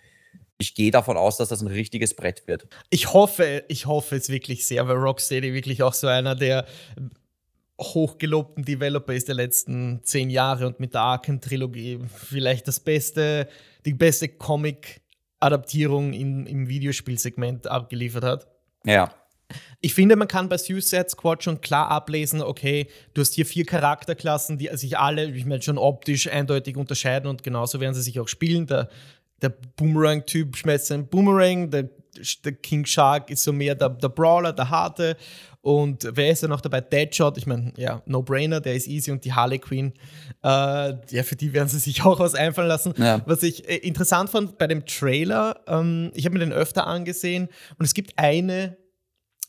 ich 0.62 0.76
gehe 0.76 0.92
davon 0.92 1.16
aus, 1.16 1.38
dass 1.38 1.50
das 1.50 1.62
ein 1.62 1.68
richtiges 1.68 2.14
Brett 2.14 2.46
wird. 2.46 2.68
Ich 2.90 3.14
hoffe, 3.14 3.64
ich 3.70 3.86
hoffe 3.86 4.18
es 4.18 4.28
wirklich 4.30 4.68
sehr, 4.68 4.88
weil 4.88 4.98
Rocksteady 4.98 5.54
wirklich 5.54 5.82
auch 5.84 5.94
so 5.94 6.08
einer 6.08 6.36
der 6.36 6.66
hochgelobten 7.80 8.66
Developer 8.66 9.14
ist 9.14 9.30
der 9.30 9.36
letzten 9.36 10.02
zehn 10.04 10.30
Jahre 10.30 10.68
und 10.68 10.82
mit 10.82 10.94
der 10.94 11.02
Arkham-Trilogie 11.02 12.00
vielleicht 12.14 12.68
das 12.68 12.82
beste, 12.82 13.48
die 13.86 13.94
beste 13.94 14.28
Comic-Adaptierung 15.40 16.14
im 16.14 16.68
Videospielsegment 16.68 17.68
abgeliefert 17.68 18.24
hat. 18.24 18.48
Ja. 18.86 19.14
Ich 19.82 19.96
finde, 19.96 20.16
man 20.16 20.28
kann 20.28 20.48
bei 20.48 20.58
Suicide 20.58 21.08
Squad 21.10 21.44
schon 21.44 21.60
klar 21.60 21.90
ablesen, 21.90 22.42
okay, 22.42 22.88
du 23.14 23.22
hast 23.22 23.34
hier 23.34 23.48
vier 23.48 23.66
Charakterklassen, 23.66 24.60
die 24.60 24.70
sich 24.74 24.98
alle, 25.00 25.26
ich 25.32 25.46
meine, 25.46 25.62
schon 25.64 25.80
optisch 25.80 26.28
eindeutig 26.28 26.78
unterscheiden 26.78 27.28
und 27.28 27.42
genauso 27.42 27.80
werden 27.80 27.96
sie 27.96 28.04
sich 28.04 28.20
auch 28.20 28.28
spielen. 28.28 28.68
Der 28.68 28.90
der 29.42 29.50
Boomerang-Typ 29.50 30.56
schmeißt 30.56 30.88
seinen 30.88 31.08
Boomerang, 31.08 31.70
der, 31.70 31.90
der, 32.46 32.54
King 32.54 32.86
Shark 32.86 33.30
ist 33.30 33.44
so 33.44 33.54
mehr 33.54 33.76
der, 33.76 33.90
der 33.90 34.10
Brawler, 34.10 34.54
der 34.54 34.70
Harte. 34.70 35.18
Und 35.62 36.08
wer 36.14 36.32
ist 36.32 36.42
da 36.42 36.48
noch 36.48 36.62
dabei? 36.62 36.82
Deadshot, 36.82 37.38
ich 37.38 37.46
meine, 37.46 37.74
ja, 37.76 38.02
No-Brainer, 38.06 38.62
der 38.62 38.76
ist 38.76 38.88
easy. 38.88 39.12
Und 39.12 39.26
die 39.26 39.34
Harley 39.34 39.60
Quinn, 39.60 39.94
äh, 40.44 40.48
ja, 40.48 41.24
für 41.24 41.36
die 41.36 41.52
werden 41.54 41.68
sie 41.68 41.80
sich 41.80 42.04
auch 42.06 42.20
was 42.20 42.36
einfallen 42.36 42.70
lassen. 42.70 42.94
Ja. 42.98 43.22
Was 43.26 43.44
ich 43.44 43.68
äh, 43.68 43.78
interessant 43.78 44.30
fand 44.30 44.58
bei 44.58 44.68
dem 44.68 44.86
Trailer, 44.86 45.62
ähm, 45.68 46.12
ich 46.14 46.26
habe 46.26 46.34
mir 46.34 46.40
den 46.40 46.54
öfter 46.54 46.88
angesehen 46.88 47.50
und 47.78 47.86
es 47.86 47.94
gibt 47.94 48.18
eine 48.18 48.78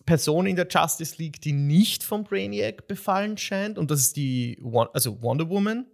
Person 0.07 0.47
in 0.47 0.57
der 0.57 0.67
Justice 0.69 1.15
League, 1.19 1.41
die 1.41 1.53
nicht 1.53 2.03
vom 2.03 2.25
Brainiac 2.25 2.89
befallen 2.89 3.37
scheint 3.37 3.79
und 3.79 3.91
das 3.91 4.01
ist 4.01 4.17
die, 4.17 4.61
also 4.93 5.23
Wonder 5.23 5.49
Woman 5.49 5.87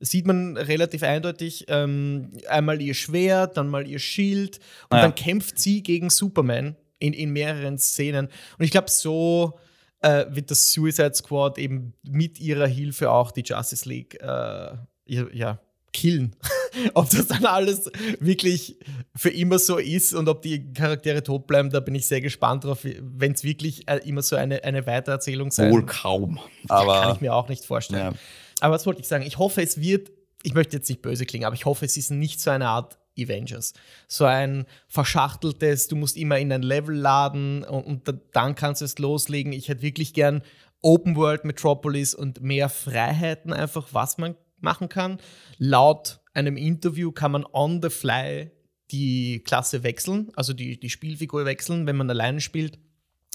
sieht 0.00 0.26
man 0.26 0.56
relativ 0.56 1.02
eindeutig 1.02 1.66
ähm, 1.68 2.32
einmal 2.48 2.80
ihr 2.80 2.94
Schwert, 2.94 3.56
dann 3.56 3.68
mal 3.68 3.86
ihr 3.86 3.98
Schild 3.98 4.60
und 4.90 4.96
ja. 4.96 5.02
dann 5.02 5.14
kämpft 5.14 5.58
sie 5.58 5.82
gegen 5.82 6.10
Superman 6.10 6.76
in, 6.98 7.12
in 7.12 7.30
mehreren 7.30 7.78
Szenen. 7.78 8.26
Und 8.58 8.64
ich 8.64 8.70
glaube, 8.70 8.90
so 8.90 9.58
äh, 10.00 10.26
wird 10.28 10.50
das 10.50 10.72
Suicide 10.72 11.14
Squad 11.14 11.58
eben 11.58 11.94
mit 12.02 12.38
ihrer 12.40 12.66
Hilfe 12.66 13.10
auch 13.10 13.30
die 13.30 13.42
Justice 13.42 13.88
League 13.88 14.20
äh, 14.22 14.76
ja, 15.06 15.58
killen. 15.92 16.36
ob 16.94 17.10
das 17.10 17.26
dann 17.28 17.44
alles 17.46 17.90
wirklich 18.20 18.78
für 19.16 19.30
immer 19.30 19.58
so 19.58 19.78
ist 19.78 20.14
und 20.14 20.28
ob 20.28 20.42
die 20.42 20.72
Charaktere 20.72 21.22
tot 21.22 21.46
bleiben, 21.46 21.70
da 21.70 21.80
bin 21.80 21.94
ich 21.94 22.06
sehr 22.06 22.20
gespannt 22.20 22.64
drauf, 22.64 22.80
wenn 22.84 23.32
es 23.32 23.42
wirklich 23.42 23.88
äh, 23.88 23.98
immer 24.04 24.22
so 24.22 24.36
eine, 24.36 24.62
eine 24.64 24.86
Weitererzählung 24.86 25.50
sein 25.50 25.72
Wohl 25.72 25.86
kaum. 25.86 26.38
Aber 26.68 27.00
kann 27.00 27.14
ich 27.16 27.20
mir 27.20 27.34
auch 27.34 27.48
nicht 27.48 27.64
vorstellen. 27.64 28.14
Ja. 28.14 28.18
Aber 28.60 28.74
was 28.74 28.86
wollte 28.86 29.00
ich 29.00 29.08
sagen? 29.08 29.24
Ich 29.24 29.38
hoffe, 29.38 29.62
es 29.62 29.80
wird, 29.80 30.10
ich 30.42 30.54
möchte 30.54 30.76
jetzt 30.76 30.88
nicht 30.88 31.02
böse 31.02 31.26
klingen, 31.26 31.44
aber 31.44 31.54
ich 31.54 31.64
hoffe, 31.64 31.84
es 31.84 31.96
ist 31.96 32.10
nicht 32.10 32.40
so 32.40 32.50
eine 32.50 32.68
Art 32.68 32.98
Avengers. 33.18 33.74
So 34.06 34.24
ein 34.24 34.66
verschachteltes, 34.88 35.88
du 35.88 35.96
musst 35.96 36.16
immer 36.16 36.38
in 36.38 36.52
ein 36.52 36.62
Level 36.62 36.96
laden 36.96 37.64
und, 37.64 38.06
und 38.08 38.14
dann 38.32 38.54
kannst 38.54 38.80
du 38.80 38.84
es 38.84 38.98
loslegen. 38.98 39.52
Ich 39.52 39.68
hätte 39.68 39.82
wirklich 39.82 40.14
gern 40.14 40.42
Open 40.80 41.16
World 41.16 41.44
Metropolis 41.44 42.14
und 42.14 42.40
mehr 42.40 42.68
Freiheiten 42.68 43.52
einfach, 43.52 43.88
was 43.92 44.18
man 44.18 44.36
machen 44.60 44.88
kann. 44.88 45.18
Laut 45.58 46.20
einem 46.34 46.56
Interview 46.56 47.10
kann 47.10 47.32
man 47.32 47.44
on 47.52 47.82
the 47.82 47.90
fly 47.90 48.50
die 48.90 49.42
Klasse 49.44 49.82
wechseln, 49.82 50.30
also 50.34 50.52
die, 50.54 50.80
die 50.80 50.88
Spielfigur 50.88 51.44
wechseln, 51.44 51.86
wenn 51.86 51.96
man 51.96 52.08
alleine 52.08 52.40
spielt. 52.40 52.78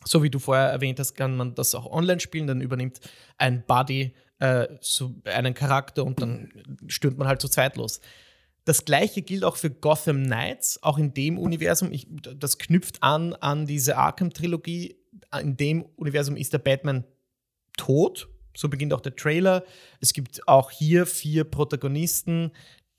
So 0.05 0.23
wie 0.23 0.29
du 0.29 0.39
vorher 0.39 0.69
erwähnt 0.69 0.99
hast, 0.99 1.13
kann 1.13 1.37
man 1.37 1.55
das 1.55 1.75
auch 1.75 1.85
online 1.85 2.19
spielen. 2.19 2.47
Dann 2.47 2.59
übernimmt 2.59 2.99
ein 3.37 3.63
Buddy 3.65 4.13
äh, 4.39 4.67
so 4.81 5.15
einen 5.25 5.53
Charakter 5.53 6.03
und 6.03 6.21
dann 6.21 6.51
stürmt 6.87 7.17
man 7.17 7.27
halt 7.27 7.41
zu 7.41 7.47
zweit 7.47 7.77
los. 7.77 8.01
Das 8.65 8.85
gleiche 8.85 9.21
gilt 9.21 9.43
auch 9.43 9.57
für 9.57 9.69
Gotham 9.69 10.23
Knights, 10.23 10.81
auch 10.81 10.97
in 10.97 11.13
dem 11.13 11.37
Universum. 11.37 11.91
Ich, 11.91 12.07
das 12.09 12.57
knüpft 12.57 13.03
an 13.03 13.33
an 13.33 13.65
diese 13.65 13.97
Arkham-Trilogie. 13.97 14.95
In 15.41 15.57
dem 15.57 15.83
Universum 15.97 16.37
ist 16.37 16.53
der 16.53 16.59
Batman 16.59 17.03
tot. 17.77 18.29
So 18.55 18.69
beginnt 18.69 18.93
auch 18.93 19.01
der 19.01 19.15
Trailer. 19.15 19.63
Es 19.99 20.13
gibt 20.13 20.47
auch 20.47 20.71
hier 20.71 21.05
vier 21.05 21.43
Protagonisten, 21.43 22.51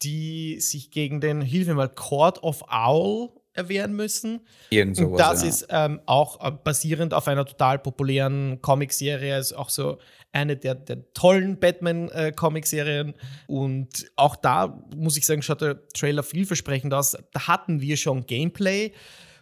die 0.03 0.61
sich 0.61 0.90
gegen 0.90 1.20
den, 1.20 1.40
hilf 1.40 1.66
mir 1.66 1.75
mal, 1.75 1.88
Court 1.88 2.42
of 2.42 2.62
Owl 2.68 3.31
erwehren 3.55 3.94
müssen. 3.94 4.40
Irgend 4.70 4.97
sowas, 4.97 5.11
Und 5.12 5.18
das 5.18 5.42
ja. 5.42 5.49
ist 5.49 5.66
ähm, 5.70 6.01
auch 6.07 6.44
äh, 6.44 6.51
basierend 6.51 7.14
auf 7.14 7.29
einer 7.29 7.47
total 7.47 7.79
populären 7.79 8.61
Comicserie, 8.61 9.38
ist 9.38 9.53
auch 9.53 9.70
so 9.70 9.99
eine 10.35 10.57
der, 10.57 10.75
der 10.75 11.12
tollen 11.14 11.59
Batman-Comicserien. 11.59 13.11
Äh, 13.11 13.12
Und 13.47 14.11
auch 14.16 14.37
da 14.37 14.83
muss 14.94 15.16
ich 15.16 15.27
sagen, 15.27 15.42
schaut 15.42 15.61
der 15.61 15.87
Trailer 15.88 16.23
vielversprechend 16.23 16.92
aus. 16.92 17.16
Da 17.33 17.47
hatten 17.47 17.81
wir 17.81 17.97
schon 17.97 18.27
Gameplay, 18.27 18.92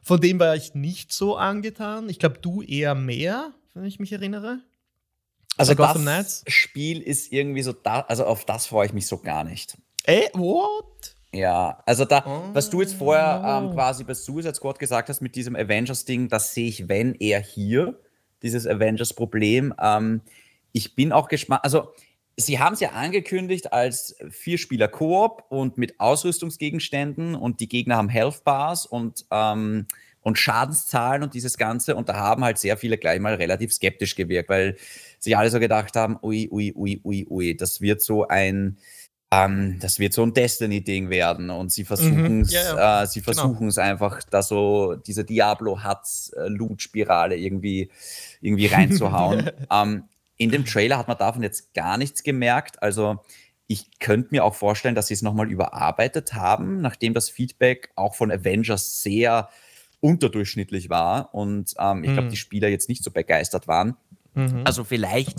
von 0.03 0.21
dem 0.21 0.41
war 0.41 0.57
ich 0.57 0.75
nicht 0.75 1.13
so 1.13 1.37
angetan. 1.37 2.09
Ich 2.09 2.19
glaube, 2.19 2.39
du 2.41 2.61
eher 2.63 2.95
mehr, 2.95 3.53
wenn 3.75 3.85
ich 3.85 4.01
mich 4.01 4.13
erinnere. 4.13 4.61
Also 5.57 5.75
das 5.75 5.99
Nights? 5.99 6.45
Spiel 6.49 7.01
ist 7.01 7.33
irgendwie 7.33 7.63
so 7.63 7.73
da, 7.73 8.01
also 8.01 8.25
auf 8.25 8.45
das 8.45 8.67
freue 8.67 8.87
ich 8.87 8.93
mich 8.93 9.07
so 9.07 9.19
gar 9.19 9.45
nicht. 9.45 9.77
Ey, 10.05 10.29
what? 10.33 11.15
Ja, 11.33 11.83
also 11.87 12.05
da, 12.05 12.25
oh. 12.27 12.55
was 12.55 12.69
du 12.69 12.81
jetzt 12.81 12.95
vorher 12.95 13.43
ähm, 13.47 13.71
oh. 13.71 13.75
quasi 13.75 14.05
bei 14.05 14.15
Suicide 14.15 14.55
Squad 14.55 14.79
gesagt 14.79 15.09
hast 15.09 15.21
mit 15.21 15.37
diesem 15.37 15.55
Avengers-Ding, 15.55 16.29
das 16.29 16.53
sehe 16.53 16.69
ich, 16.69 16.89
wenn 16.89 17.15
eher 17.15 17.41
hier, 17.41 17.99
dieses 18.43 18.67
Avengers-Problem. 18.67 19.73
Ähm, 19.81 20.21
ich 20.73 20.95
bin 20.95 21.13
auch 21.13 21.29
gespannt, 21.29 21.65
also 21.65 21.93
sie 22.37 22.59
haben 22.59 22.75
es 22.75 22.81
ja 22.81 22.91
angekündigt 22.91 23.73
als 23.73 24.17
Vier-Spieler-Koop 24.31 25.45
und 25.49 25.79
mit 25.79 25.99
Ausrüstungsgegenständen 26.01 27.35
und 27.35 27.61
die 27.61 27.69
Gegner 27.69 27.97
haben 27.97 28.09
Health 28.09 28.45
Bars 28.45 28.87
und, 28.87 29.25
ähm, 29.31 29.87
und 30.23 30.39
Schadenszahlen 30.39 31.23
und 31.23 31.35
dieses 31.35 31.59
Ganze. 31.59 31.95
Und 31.97 32.09
da 32.09 32.15
haben 32.15 32.45
halt 32.45 32.59
sehr 32.59 32.77
viele 32.77 32.99
gleich 32.99 33.21
mal 33.21 33.35
relativ 33.35 33.73
skeptisch 33.73 34.15
gewirkt, 34.15 34.49
weil 34.49 34.77
sich 35.19 35.37
alle 35.37 35.51
so 35.51 35.59
gedacht 35.61 35.97
haben, 35.97 36.19
ui, 36.23 36.49
ui, 36.51 36.73
ui, 36.75 37.01
ui, 37.05 37.27
ui, 37.29 37.57
das 37.57 37.81
wird 37.81 38.03
so 38.03 38.29
ein, 38.29 38.79
ähm, 39.31 39.79
das 39.81 39.99
wird 39.99 40.13
so 40.13 40.23
ein 40.23 40.33
Destiny-Ding 40.33 41.11
werden 41.11 41.51
und 41.51 41.73
sie 41.73 41.85
versuchen 41.85 42.43
es, 42.43 42.51
mhm, 42.51 42.55
ja, 42.55 42.77
ja. 42.77 43.03
äh, 43.03 43.07
sie 43.07 43.21
genau. 43.21 43.33
versuchen 43.33 43.69
es 43.69 43.79
einfach, 43.79 44.23
da 44.25 44.43
so 44.43 44.95
diese 44.95 45.25
Diablo-Hatz-Loot-Spirale 45.25 47.37
irgendwie, 47.37 47.91
irgendwie 48.41 48.67
reinzuhauen. 48.67 49.51
ähm, 49.71 50.05
in 50.43 50.51
dem 50.51 50.65
Trailer 50.65 50.99
hat 50.99 51.09
man 51.09 51.19
davon 51.19 51.43
jetzt 51.43 51.75
gar 51.75 51.97
nichts 51.97 52.23
gemerkt. 52.23 52.83
Also 52.83 53.21
ich 53.67 53.99
könnte 54.01 54.29
mir 54.33 54.45
auch 54.45 54.55
vorstellen, 54.55 54.95
dass 54.95 55.07
sie 55.07 55.15
es 55.15 55.23
nochmal 55.23 55.51
überarbeitet 55.51 56.35
haben, 56.35 56.81
nachdem 56.81 57.15
das 57.15 57.31
Feedback 57.31 57.91
auch 57.97 58.15
von 58.15 58.31
Avengers 58.31 59.03
sehr 59.03 59.49
unterdurchschnittlich 60.01 60.91
war 60.91 61.33
und 61.35 61.75
ähm, 61.79 62.03
ich 62.03 62.13
glaube, 62.13 62.27
mhm. 62.27 62.31
die 62.31 62.37
Spieler 62.37 62.69
jetzt 62.69 62.89
nicht 62.89 63.05
so 63.05 63.13
begeistert 63.13 63.69
waren. 63.69 63.97
Mhm. 64.35 64.63
Also 64.65 64.83
vielleicht, 64.83 65.39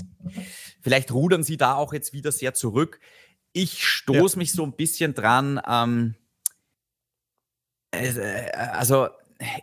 vielleicht 0.81 1.11
rudern 1.11 1.43
sie 1.43 1.57
da 1.57 1.75
auch 1.75 1.93
jetzt 1.93 2.13
wieder 2.13 2.31
sehr 2.31 2.53
zurück. 2.53 2.99
Ich 3.51 3.85
stoße 3.85 4.35
ja. 4.35 4.39
mich 4.39 4.53
so 4.53 4.63
ein 4.63 4.73
bisschen 4.73 5.13
dran. 5.13 5.61
Ähm, 5.67 6.15
äh, 7.91 8.51
also 8.51 9.09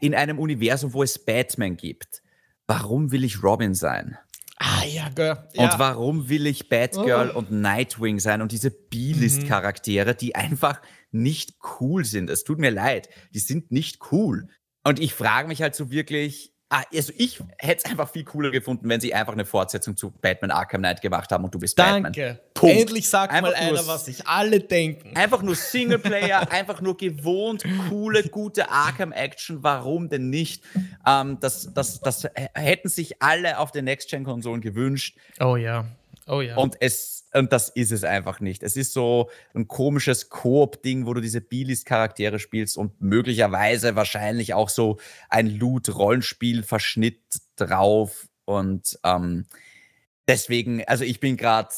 in 0.01 0.15
einem 0.15 0.39
Universum, 0.39 0.93
wo 0.93 1.03
es 1.03 1.19
Batman 1.19 1.77
gibt, 1.77 2.23
warum 2.67 3.11
will 3.11 3.25
ich 3.25 3.43
Robin 3.43 3.75
sein? 3.75 4.19
Ah, 4.63 4.85
ja, 4.85 5.09
Girl. 5.09 5.49
Ja. 5.55 5.65
Und 5.65 5.79
warum 5.79 6.29
will 6.29 6.47
ich 6.47 6.69
Batgirl 6.69 7.33
oh. 7.35 7.39
und 7.39 7.51
Nightwing 7.51 8.21
sein 8.21 8.43
und 8.43 8.53
diese 8.53 8.71
B-List-Charaktere, 8.71 10.15
die 10.15 10.35
einfach 10.35 10.83
nicht 11.11 11.55
cool 11.81 12.05
sind? 12.05 12.29
Es 12.29 12.45
tut 12.45 12.59
mir 12.59 12.71
leid, 12.71 13.09
die 13.33 13.39
sind 13.39 13.73
nicht 13.73 14.13
cool. 14.13 14.49
Und 14.85 15.01
ich 15.01 15.15
frage 15.15 15.49
mich 15.49 15.63
halt 15.63 15.75
so 15.75 15.91
wirklich, 15.91 16.53
Ah, 16.73 16.85
also 16.95 17.13
ich 17.17 17.43
hätte 17.59 17.83
es 17.85 17.91
einfach 17.91 18.09
viel 18.09 18.23
cooler 18.23 18.53
gefunden, 18.53 18.89
wenn 18.89 19.01
sie 19.01 19.13
einfach 19.13 19.33
eine 19.33 19.45
Fortsetzung 19.45 19.97
zu 19.97 20.13
Batman 20.13 20.53
Arkham 20.53 20.83
Knight 20.83 21.03
gemacht 21.03 21.33
haben 21.33 21.43
und 21.43 21.53
du 21.53 21.59
bist 21.59 21.77
Danke. 21.77 21.95
Batman. 21.95 22.13
Danke. 22.13 22.41
Endlich 22.69 23.09
sagt 23.09 23.33
einfach 23.33 23.53
mal 23.53 23.57
einer, 23.57 23.87
was 23.87 24.07
sich 24.07 24.27
alle 24.27 24.61
denken. 24.61 25.17
Einfach 25.17 25.43
nur 25.43 25.55
Singleplayer, 25.55 26.51
einfach 26.53 26.81
nur 26.81 26.97
gewohnt, 26.97 27.65
coole, 27.89 28.23
gute 28.25 28.71
Arkham-Action. 28.71 29.63
Warum 29.63 30.09
denn 30.09 30.31
nicht? 30.31 30.63
Ähm, 31.07 31.39
das, 31.41 31.73
das, 31.75 32.01
das 32.01 32.29
hätten 32.55 32.89
sich 32.89 33.23
alle 33.23 33.59
auf 33.59 33.73
den 33.73 33.85
Next-Gen-Konsolen 33.85 34.61
gewünscht. 34.61 35.17
Oh 35.41 35.57
ja. 35.57 35.87
Oh 36.27 36.41
ja. 36.41 36.57
Und, 36.57 36.77
es, 36.81 37.27
und 37.33 37.53
das 37.53 37.71
ist 37.71 37.91
es 37.91 38.05
einfach 38.05 38.39
nicht. 38.39 38.63
Es 38.63 38.77
ist 38.77 38.93
so 38.93 39.31
ein 39.53 39.67
komisches 39.67 40.29
Koop-Ding, 40.29 41.07
wo 41.07 41.15
du 41.15 41.21
diese 41.21 41.41
B-List-Charaktere 41.41 42.39
spielst 42.39 42.79
und 42.79 43.01
möglicherweise 43.01 43.97
wahrscheinlich 43.97 44.55
auch 44.55 44.69
so 44.69 44.99
ein 45.29 45.49
Loot-Rollenspiel-Verschnitt 45.49 47.21
drauf. 47.57 48.29
Und 48.45 48.97
ähm, 49.03 49.47
deswegen, 50.29 50.85
also 50.87 51.03
ich 51.03 51.19
bin 51.19 51.37
gerade 51.37 51.71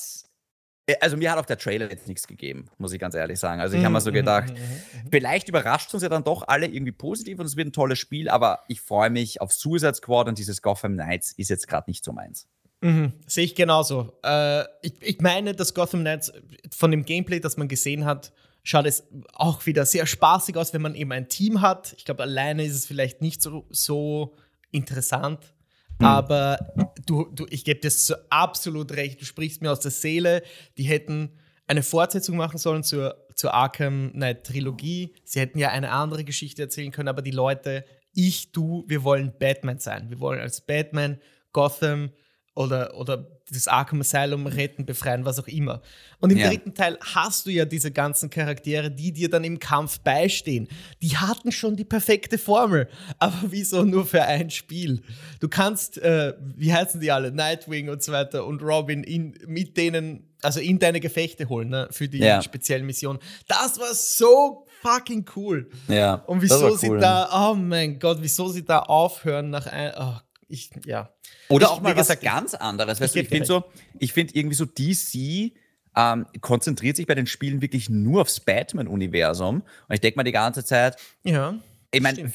also 1.01 1.17
mir 1.17 1.31
hat 1.31 1.39
auch 1.39 1.47
der 1.47 1.59
Trailer 1.59 1.91
jetzt 1.91 2.09
nichts 2.09 2.27
gegeben, 2.27 2.67
muss 2.79 2.93
ich 2.93 2.99
ganz 2.99 3.15
ehrlich 3.15 3.39
sagen. 3.39 3.61
Also 3.61 3.77
ich 3.77 3.85
habe 3.85 3.93
mir 3.93 4.01
so 4.01 4.11
mhm, 4.11 4.15
gedacht, 4.15 4.51
mm, 4.51 4.57
mm, 4.57 5.11
vielleicht 5.11 5.49
überrascht 5.49 5.93
uns 5.95 6.03
ja 6.03 6.09
dann 6.09 6.25
doch 6.25 6.49
alle 6.49 6.67
irgendwie 6.67 6.93
positiv 6.93 7.39
und 7.39 7.47
es 7.47 7.57
wird 7.57 7.69
ein 7.69 7.73
tolles 7.73 7.99
Spiel, 7.99 8.29
aber 8.29 8.65
ich 8.69 8.81
freue 8.81 9.11
mich 9.11 9.41
auf 9.41 9.53
Suicide 9.53 9.95
Squad 9.95 10.29
und 10.29 10.39
dieses 10.39 10.61
Gotham 10.61 10.95
Knights 10.95 11.33
ist 11.33 11.51
jetzt 11.51 11.69
gerade 11.69 11.89
nicht 11.89 12.05
so 12.05 12.13
meins. 12.13 12.49
Mhm, 12.81 13.13
sehe 13.27 13.45
ich 13.45 13.55
genauso. 13.55 14.19
Äh, 14.25 14.65
ich, 14.83 14.95
ich 15.01 15.21
meine, 15.21 15.55
dass 15.55 15.73
Gotham 15.73 16.01
Knights 16.01 16.33
von 16.75 16.91
dem 16.91 17.05
Gameplay, 17.05 17.39
das 17.39 17.57
man 17.57 17.69
gesehen 17.69 18.05
hat, 18.05 18.33
schaut 18.65 18.87
es 18.87 19.05
auch 19.33 19.67
wieder 19.67 19.87
sehr 19.87 20.07
spaßig 20.07 20.57
aus, 20.57 20.73
wenn 20.73 20.83
man 20.83 20.97
eben 20.97 21.13
ein 21.13 21.29
Team 21.29 21.61
hat. 21.61 21.95
Ich 21.97 22.05
glaube, 22.05 22.23
alleine 22.23 22.65
ist 22.65 22.75
es 22.75 22.87
vielleicht 22.87 23.21
nicht 23.21 23.41
so, 23.41 23.67
so 23.71 24.37
interessant. 24.73 25.55
Mhm. 26.03 26.07
Aber 26.07 26.59
du, 27.07 27.31
du, 27.33 27.47
ich 27.49 27.65
gebe 27.65 27.81
dir 27.81 27.91
so 27.91 28.15
absolut 28.29 28.93
recht, 28.93 29.21
du 29.21 29.25
sprichst 29.25 29.63
mir 29.63 29.71
aus 29.71 29.81
der 29.81 29.93
Seele. 29.93 30.43
Die 30.77 30.83
hätten 30.83 31.39
eine 31.69 31.83
Fortsetzung 31.83 32.37
machen 32.37 32.59
sollen 32.59 32.83
zur, 32.83 33.17
zur 33.37 33.55
Arkham 33.55 34.11
Knight 34.13 34.45
Trilogie. 34.45 35.15
Sie 35.25 35.39
hätten 35.39 35.59
ja 35.59 35.69
eine 35.69 35.91
andere 35.91 36.25
Geschichte 36.25 36.63
erzählen 36.63 36.91
können, 36.91 37.09
aber 37.09 37.23
die 37.23 37.31
Leute, 37.31 37.85
ich, 38.13 38.51
du, 38.51 38.85
wir 38.89 39.05
wollen 39.05 39.33
Batman 39.39 39.79
sein. 39.79 40.11
Wir 40.11 40.19
wollen 40.19 40.41
als 40.41 40.61
Batman 40.61 41.19
Gotham 41.53 42.11
oder, 42.55 42.97
oder 42.97 43.41
das 43.53 43.69
Arkham 43.69 44.01
Asylum 44.01 44.47
retten, 44.47 44.87
befreien, 44.87 45.25
was 45.25 45.39
auch 45.39 45.49
immer. 45.49 45.83
Und 46.21 46.31
im 46.31 46.39
ja. 46.39 46.49
dritten 46.49 46.75
Teil 46.75 46.99
hast 47.15 47.47
du 47.47 47.51
ja 47.51 47.65
diese 47.65 47.91
ganzen 47.91 48.31
Charaktere, 48.31 48.91
die 48.91 49.13
dir 49.13 49.29
dann 49.29 49.45
im 49.45 49.59
Kampf 49.59 50.01
beistehen. 50.01 50.69
Die 51.03 51.17
hatten 51.17 51.53
schon 51.53 51.77
die 51.77 51.85
perfekte 51.85 52.39
Formel, 52.39 52.89
aber 53.19 53.39
wieso 53.49 53.85
nur 53.85 54.07
für 54.07 54.23
ein 54.23 54.51
Spiel? 54.51 55.03
Du 55.41 55.49
kannst, 55.49 55.99
äh, 55.99 56.35
wie 56.57 56.73
heißen 56.73 57.01
die 57.01 57.11
alle, 57.11 57.33
Nightwing 57.33 57.89
und 57.89 58.03
so 58.03 58.13
weiter 58.13 58.47
und 58.47 58.63
Robin 58.63 59.03
in, 59.03 59.35
mit 59.47 59.77
denen, 59.77 60.29
also 60.43 60.61
in 60.61 60.79
deine 60.79 61.01
Gefechte 61.01 61.49
holen, 61.49 61.69
ne, 61.69 61.89
für 61.91 62.09
die 62.09 62.19
ja. 62.19 62.41
speziellen 62.43 62.87
Missionen. 62.87 63.19
Das 63.49 63.79
war 63.79 63.95
so 63.95 64.67
fucking 64.83 65.25
cool. 65.37 65.69
Ja. 65.89 66.15
Und 66.27 66.43
wieso 66.43 66.77
sie 66.77 66.91
da, 66.99 67.51
oh 67.51 67.55
mein 67.55 67.99
Gott, 67.99 68.19
wieso 68.21 68.49
sie 68.49 68.65
da 68.65 68.81
aufhören 68.81 69.51
nach 69.51 69.67
ein, 69.67 69.93
oh 69.99 70.19
ich, 70.53 70.71
ja. 70.85 71.11
Oder 71.49 71.67
ich, 71.67 71.73
auch 71.73 71.81
mal 71.81 71.97
was 71.97 72.09
gesagt, 72.09 72.23
ganz 72.23 72.55
anderes. 72.55 73.01
Weißt 73.01 73.17
ich, 73.17 73.23
ich 73.23 73.29
finde 73.29 73.47
so, 73.47 73.65
ich 73.99 74.13
finde 74.13 74.35
irgendwie 74.35 74.55
so 74.55 74.67
DC 74.67 75.53
ähm, 75.97 76.27
konzentriert 76.41 76.97
sich 76.97 77.07
bei 77.07 77.15
den 77.15 77.27
Spielen 77.27 77.63
wirklich 77.63 77.91
nur 77.91 78.23
aufs 78.23 78.41
Batman-Universum. 78.41 79.63
Und 79.63 79.95
ich 79.95 80.01
denke 80.01 80.19
mal 80.19 80.25
die 80.25 80.33
ganze 80.33 80.65
Zeit, 80.65 80.97
ja. 81.25 81.55
Ich 81.95 82.01
meine, 82.01 82.33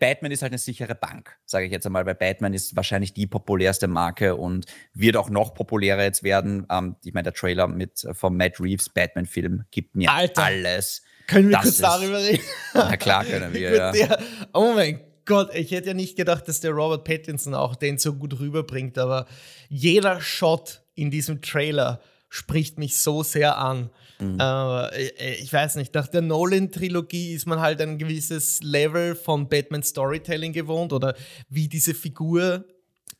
Batman 0.00 0.32
ist 0.32 0.40
halt 0.40 0.52
eine 0.52 0.58
sichere 0.58 0.94
Bank, 0.94 1.36
sage 1.44 1.66
ich 1.66 1.72
jetzt 1.72 1.84
einmal, 1.84 2.06
weil 2.06 2.14
Batman 2.14 2.54
ist 2.54 2.74
wahrscheinlich 2.74 3.12
die 3.12 3.26
populärste 3.26 3.86
Marke 3.86 4.34
und 4.34 4.64
wird 4.94 5.18
auch 5.18 5.28
noch 5.28 5.52
populärer 5.52 6.04
jetzt 6.04 6.22
werden. 6.22 6.66
Ähm, 6.70 6.96
ich 7.04 7.12
meine, 7.12 7.24
der 7.24 7.34
Trailer 7.34 7.68
mit 7.68 8.02
äh, 8.04 8.14
vom 8.14 8.38
Matt 8.38 8.58
Reeves 8.60 8.88
Batman-Film 8.88 9.64
gibt 9.70 9.94
mir 9.94 10.10
Alter, 10.10 10.44
alles. 10.44 11.02
Können 11.26 11.50
wir 11.50 11.56
das 11.56 11.62
kurz 11.64 11.74
ist, 11.74 11.82
darüber 11.82 12.18
reden? 12.18 12.44
Na 12.72 12.96
klar 12.96 13.24
können 13.26 13.52
wir, 13.52 13.74
ja. 13.74 13.92
Der, 13.92 14.18
oh 14.54 14.72
mein 14.74 15.00
Gott. 15.26 15.54
Ich 15.54 15.70
hätte 15.70 15.88
ja 15.88 15.94
nicht 15.94 16.16
gedacht, 16.16 16.48
dass 16.48 16.60
der 16.60 16.72
Robert 16.72 17.04
Pattinson 17.04 17.54
auch 17.54 17.76
den 17.76 17.98
so 17.98 18.14
gut 18.14 18.38
rüberbringt, 18.38 18.98
aber 18.98 19.26
jeder 19.68 20.20
Shot 20.20 20.82
in 20.94 21.10
diesem 21.10 21.42
Trailer 21.42 22.00
spricht 22.28 22.78
mich 22.78 22.96
so 22.96 23.22
sehr 23.22 23.58
an. 23.58 23.90
Mhm. 24.18 24.38
Äh, 24.40 25.34
ich 25.34 25.52
weiß 25.52 25.76
nicht, 25.76 25.94
nach 25.94 26.08
der 26.08 26.22
Nolan-Trilogie 26.22 27.32
ist 27.32 27.46
man 27.46 27.60
halt 27.60 27.80
ein 27.80 27.96
gewisses 27.96 28.60
Level 28.62 29.14
von 29.14 29.48
Batman 29.48 29.82
Storytelling 29.82 30.52
gewohnt 30.52 30.92
oder 30.92 31.14
wie 31.48 31.68
diese 31.68 31.94
Figur 31.94 32.64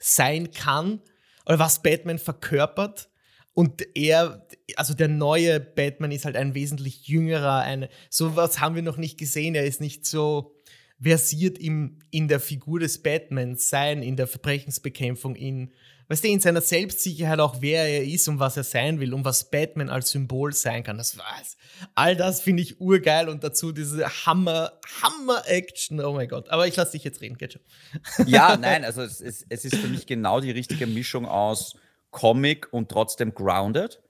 sein 0.00 0.50
kann 0.50 1.00
oder 1.46 1.58
was 1.58 1.82
Batman 1.82 2.18
verkörpert. 2.18 3.08
Und 3.52 3.86
er, 3.96 4.44
also 4.74 4.94
der 4.94 5.08
neue 5.08 5.60
Batman 5.60 6.10
ist 6.10 6.24
halt 6.24 6.36
ein 6.36 6.54
wesentlich 6.54 7.06
jüngerer, 7.06 7.60
ein, 7.60 7.86
sowas 8.10 8.58
haben 8.58 8.74
wir 8.74 8.82
noch 8.82 8.96
nicht 8.96 9.16
gesehen. 9.16 9.54
Er 9.54 9.64
ist 9.64 9.80
nicht 9.80 10.06
so 10.06 10.53
versiert 11.00 11.58
im, 11.58 11.98
in 12.10 12.28
der 12.28 12.40
Figur 12.40 12.80
des 12.80 13.02
Batmans 13.02 13.68
sein, 13.68 14.02
in 14.02 14.16
der 14.16 14.26
Verbrechensbekämpfung, 14.26 15.34
in, 15.34 15.72
weißt 16.08 16.24
du, 16.24 16.28
in 16.28 16.40
seiner 16.40 16.60
Selbstsicherheit 16.60 17.40
auch, 17.40 17.60
wer 17.60 17.84
er 17.84 18.04
ist 18.04 18.28
und 18.28 18.38
was 18.38 18.56
er 18.56 18.64
sein 18.64 19.00
will 19.00 19.12
und 19.12 19.24
was 19.24 19.50
Batman 19.50 19.88
als 19.88 20.10
Symbol 20.10 20.52
sein 20.52 20.82
kann. 20.82 20.98
Das 20.98 21.18
war's. 21.18 21.56
All 21.94 22.16
das 22.16 22.40
finde 22.40 22.62
ich 22.62 22.80
urgeil 22.80 23.28
und 23.28 23.42
dazu 23.44 23.72
diese 23.72 24.06
Hammer, 24.26 24.72
Hammer-Action. 25.02 26.00
Oh 26.00 26.14
mein 26.14 26.28
Gott. 26.28 26.48
Aber 26.50 26.66
ich 26.66 26.76
lasse 26.76 26.92
dich 26.92 27.04
jetzt 27.04 27.20
reden, 27.20 27.38
Ketchup. 27.38 27.62
Ja, 28.26 28.56
nein, 28.56 28.84
also 28.84 29.02
es 29.02 29.20
ist, 29.20 29.46
es 29.48 29.64
ist 29.64 29.76
für 29.76 29.88
mich 29.88 30.06
genau 30.06 30.40
die 30.40 30.50
richtige 30.50 30.86
Mischung 30.86 31.26
aus 31.26 31.76
Comic 32.10 32.72
und 32.72 32.90
trotzdem 32.90 33.34
grounded. 33.34 34.00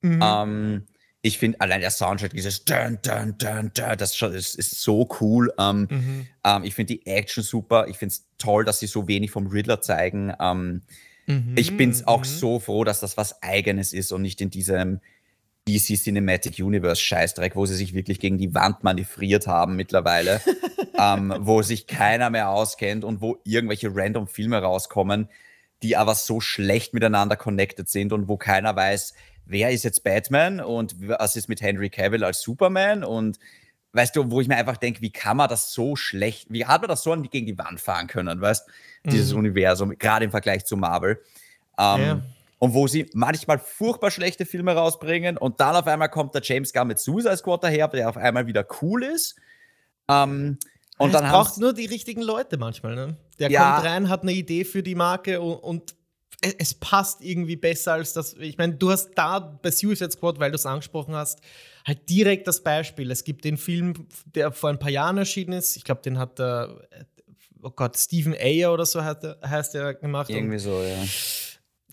Mhm. 0.00 0.20
Ähm, 0.22 0.86
ich 1.22 1.38
finde 1.38 1.60
allein 1.60 1.80
der 1.80 1.90
Soundtrack, 1.90 2.32
dieses 2.32 2.64
dun, 2.64 2.98
dun, 3.02 3.36
dun, 3.36 3.70
dun, 3.74 3.98
das 3.98 4.20
ist, 4.22 4.54
ist 4.54 4.80
so 4.80 5.08
cool. 5.20 5.52
Ähm, 5.58 5.86
mhm. 5.90 6.26
ähm, 6.44 6.64
ich 6.64 6.74
finde 6.74 6.94
die 6.94 7.06
Action 7.06 7.42
super. 7.42 7.88
Ich 7.88 7.98
finde 7.98 8.14
es 8.14 8.26
toll, 8.38 8.64
dass 8.64 8.80
sie 8.80 8.86
so 8.86 9.06
wenig 9.06 9.30
vom 9.30 9.46
Riddler 9.46 9.82
zeigen. 9.82 10.32
Ähm, 10.40 10.82
mhm. 11.26 11.54
Ich 11.56 11.76
bin 11.76 11.94
auch 12.06 12.20
mhm. 12.20 12.24
so 12.24 12.58
froh, 12.58 12.84
dass 12.84 13.00
das 13.00 13.18
was 13.18 13.42
Eigenes 13.42 13.92
ist 13.92 14.12
und 14.12 14.22
nicht 14.22 14.40
in 14.40 14.48
diesem 14.50 15.00
DC 15.68 15.98
Cinematic 15.98 16.58
Universe 16.58 17.02
Scheißdreck, 17.02 17.54
wo 17.54 17.66
sie 17.66 17.74
sich 17.74 17.92
wirklich 17.92 18.18
gegen 18.18 18.38
die 18.38 18.54
Wand 18.54 18.82
manövriert 18.82 19.46
haben 19.46 19.76
mittlerweile, 19.76 20.40
ähm, 20.98 21.34
wo 21.40 21.60
sich 21.60 21.86
keiner 21.86 22.30
mehr 22.30 22.48
auskennt 22.48 23.04
und 23.04 23.20
wo 23.20 23.38
irgendwelche 23.44 23.94
random 23.94 24.26
Filme 24.26 24.62
rauskommen, 24.62 25.28
die 25.82 25.96
aber 25.96 26.14
so 26.14 26.40
schlecht 26.40 26.94
miteinander 26.94 27.36
connected 27.36 27.90
sind 27.90 28.14
und 28.14 28.26
wo 28.26 28.38
keiner 28.38 28.74
weiß, 28.74 29.14
wer 29.50 29.70
ist 29.70 29.82
jetzt 29.82 30.04
Batman 30.04 30.60
und 30.60 30.96
was 31.08 31.36
ist 31.36 31.48
mit 31.48 31.60
Henry 31.60 31.90
Cavill 31.90 32.24
als 32.24 32.40
Superman 32.40 33.04
und 33.04 33.38
weißt 33.92 34.14
du, 34.14 34.30
wo 34.30 34.40
ich 34.40 34.48
mir 34.48 34.56
einfach 34.56 34.76
denke, 34.76 35.00
wie 35.00 35.10
kann 35.10 35.36
man 35.36 35.48
das 35.48 35.72
so 35.72 35.96
schlecht, 35.96 36.46
wie 36.50 36.64
hat 36.64 36.82
man 36.82 36.88
das 36.88 37.02
so 37.02 37.14
gegen 37.22 37.46
die 37.46 37.58
Wand 37.58 37.80
fahren 37.80 38.06
können, 38.06 38.40
weißt, 38.40 38.68
mhm. 39.04 39.10
dieses 39.10 39.32
Universum, 39.32 39.96
gerade 39.98 40.24
im 40.24 40.30
Vergleich 40.30 40.64
zu 40.64 40.76
Marvel. 40.76 41.20
Ähm, 41.78 42.00
ja. 42.00 42.22
und 42.58 42.74
wo 42.74 42.86
sie 42.86 43.08
manchmal 43.14 43.58
furchtbar 43.58 44.10
schlechte 44.10 44.44
Filme 44.44 44.74
rausbringen 44.74 45.36
und 45.38 45.60
dann 45.60 45.74
auf 45.74 45.86
einmal 45.86 46.10
kommt 46.10 46.34
der 46.34 46.42
James 46.42 46.72
Gunn 46.72 46.88
mit 46.88 46.98
Suicide 46.98 47.36
Squad 47.36 47.64
daher, 47.64 47.88
der 47.88 48.08
auf 48.08 48.16
einmal 48.16 48.46
wieder 48.46 48.66
cool 48.82 49.02
ist. 49.02 49.36
Ähm, 50.08 50.58
und 50.98 51.14
es 51.14 51.20
dann 51.20 51.30
braucht 51.30 51.56
nur 51.56 51.72
die 51.72 51.86
richtigen 51.86 52.20
Leute 52.20 52.58
manchmal. 52.58 52.94
Ne? 52.94 53.16
Der 53.38 53.50
Ja. 53.50 53.76
kommt 53.76 53.86
rein, 53.86 54.08
hat 54.10 54.22
eine 54.22 54.32
Idee 54.32 54.64
für 54.64 54.82
die 54.82 54.94
Marke 54.94 55.40
und, 55.40 55.54
und 55.54 55.94
es, 56.40 56.74
passt 56.74 57.20
irgendwie 57.22 57.56
besser 57.56 57.92
als 57.94 58.12
das. 58.12 58.34
Ich 58.34 58.56
meine, 58.56 58.74
du 58.74 58.90
hast 58.90 59.10
da 59.14 59.38
bei 59.38 59.70
Suicide 59.70 60.10
Squad, 60.10 60.38
weil 60.38 60.50
du 60.50 60.56
es 60.56 60.66
angesprochen 60.66 61.14
hast, 61.14 61.40
halt 61.86 62.08
direkt 62.08 62.46
das 62.48 62.62
Beispiel. 62.62 63.10
Es 63.10 63.24
gibt 63.24 63.44
den 63.44 63.56
Film, 63.56 64.06
der 64.34 64.52
vor 64.52 64.70
ein 64.70 64.78
paar 64.78 64.90
Jahren 64.90 65.18
erschienen 65.18 65.52
ist. 65.52 65.76
Ich 65.76 65.84
glaube, 65.84 66.00
den 66.02 66.18
hat 66.18 66.38
der, 66.38 66.80
oh 67.62 67.70
Gott, 67.70 67.96
Stephen 67.96 68.34
Ayer 68.34 68.72
oder 68.72 68.86
so 68.86 69.04
hat, 69.04 69.24
heißt 69.44 69.74
er 69.74 69.94
gemacht. 69.94 70.30
Und 70.30 70.36
irgendwie 70.36 70.58
so, 70.58 70.82
ja. 70.82 71.04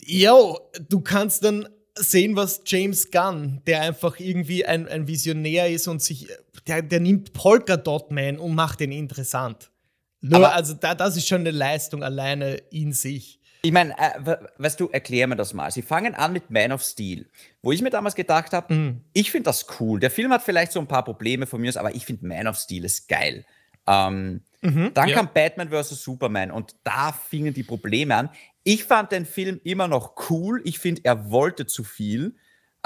Jo, 0.06 0.60
du 0.88 1.02
kannst 1.02 1.43
dann 1.43 1.68
sehen, 1.95 2.36
was 2.36 2.62
James 2.66 3.10
Gunn, 3.12 3.62
der 3.66 3.82
einfach 3.82 4.20
irgendwie 4.20 4.66
ein, 4.66 4.88
ein 4.88 5.08
Visionär 5.08 5.70
ist 5.70 5.88
und 5.88 6.02
sich, 6.02 6.28
der, 6.68 6.84
der 6.84 7.00
nimmt 7.00 7.34
Polka 7.34 7.76
Dot 7.76 8.12
Man 8.12 8.38
und 8.38 8.56
macht 8.56 8.80
den 8.80 8.91
interessant. 8.91 9.72
Nur, 10.22 10.38
Aber- 10.38 10.54
also 10.54 10.74
da, 10.74 10.95
das 10.95 11.18
ist 11.18 11.28
schon 11.28 11.41
eine 11.41 11.52
Leistung 11.52 12.04
alleine 12.04 12.56
in 12.72 12.93
sich. 12.93 13.36
Ich 13.62 13.72
meine, 13.72 13.91
äh, 13.97 14.12
we- 14.20 14.49
weißt 14.58 14.80
du, 14.80 14.88
erklär 14.89 15.28
mir 15.28 15.36
das 15.36 15.53
mal. 15.53 15.72
Sie 15.72 15.82
fangen 15.82 16.16
an 16.16 16.32
mit 16.34 16.49
Man 16.51 16.72
of 16.72 16.82
Steel, 16.84 17.26
wo 17.62 17.72
ich 17.72 17.82
mir 17.82 17.89
damals 17.89 18.16
gedacht 18.16 18.53
habe, 18.53 18.74
Mhm. 18.74 19.01
ich 19.14 19.32
finde 19.32 19.45
das 19.45 19.66
cool. 19.80 19.99
Der 19.99 20.12
Film 20.12 20.32
hat 20.32 20.43
vielleicht 20.43 20.72
so 20.72 20.80
ein 20.80 20.88
paar 20.88 21.03
Probleme 21.03 21.47
von 21.47 21.60
mir, 21.62 21.70
aus, 21.70 21.78
aber 21.78 21.95
ich 21.95 22.05
finde 22.05 22.26
Man 22.28 22.47
of 22.47 22.58
Steel 22.58 22.86
ist 22.86 23.08
geil. 23.10 23.45
Ähm, 23.88 24.41
dann 24.62 25.08
ja. 25.08 25.16
kam 25.16 25.30
Batman 25.34 25.70
vs. 25.70 26.01
Superman 26.03 26.51
und 26.51 26.76
da 26.84 27.12
fingen 27.14 27.53
die 27.53 27.64
Probleme 27.64 28.16
an. 28.16 28.30
Ich 28.64 28.84
fand 28.84 29.12
den 29.14 29.26
Film 29.26 29.62
immer 29.64 29.88
noch 29.88 30.30
cool. 30.30 30.62
Ich 30.66 30.80
finde, 30.80 31.01
er 31.05 31.32
wollte 31.32 31.68
zu 31.68 31.84
viel. 31.86 32.36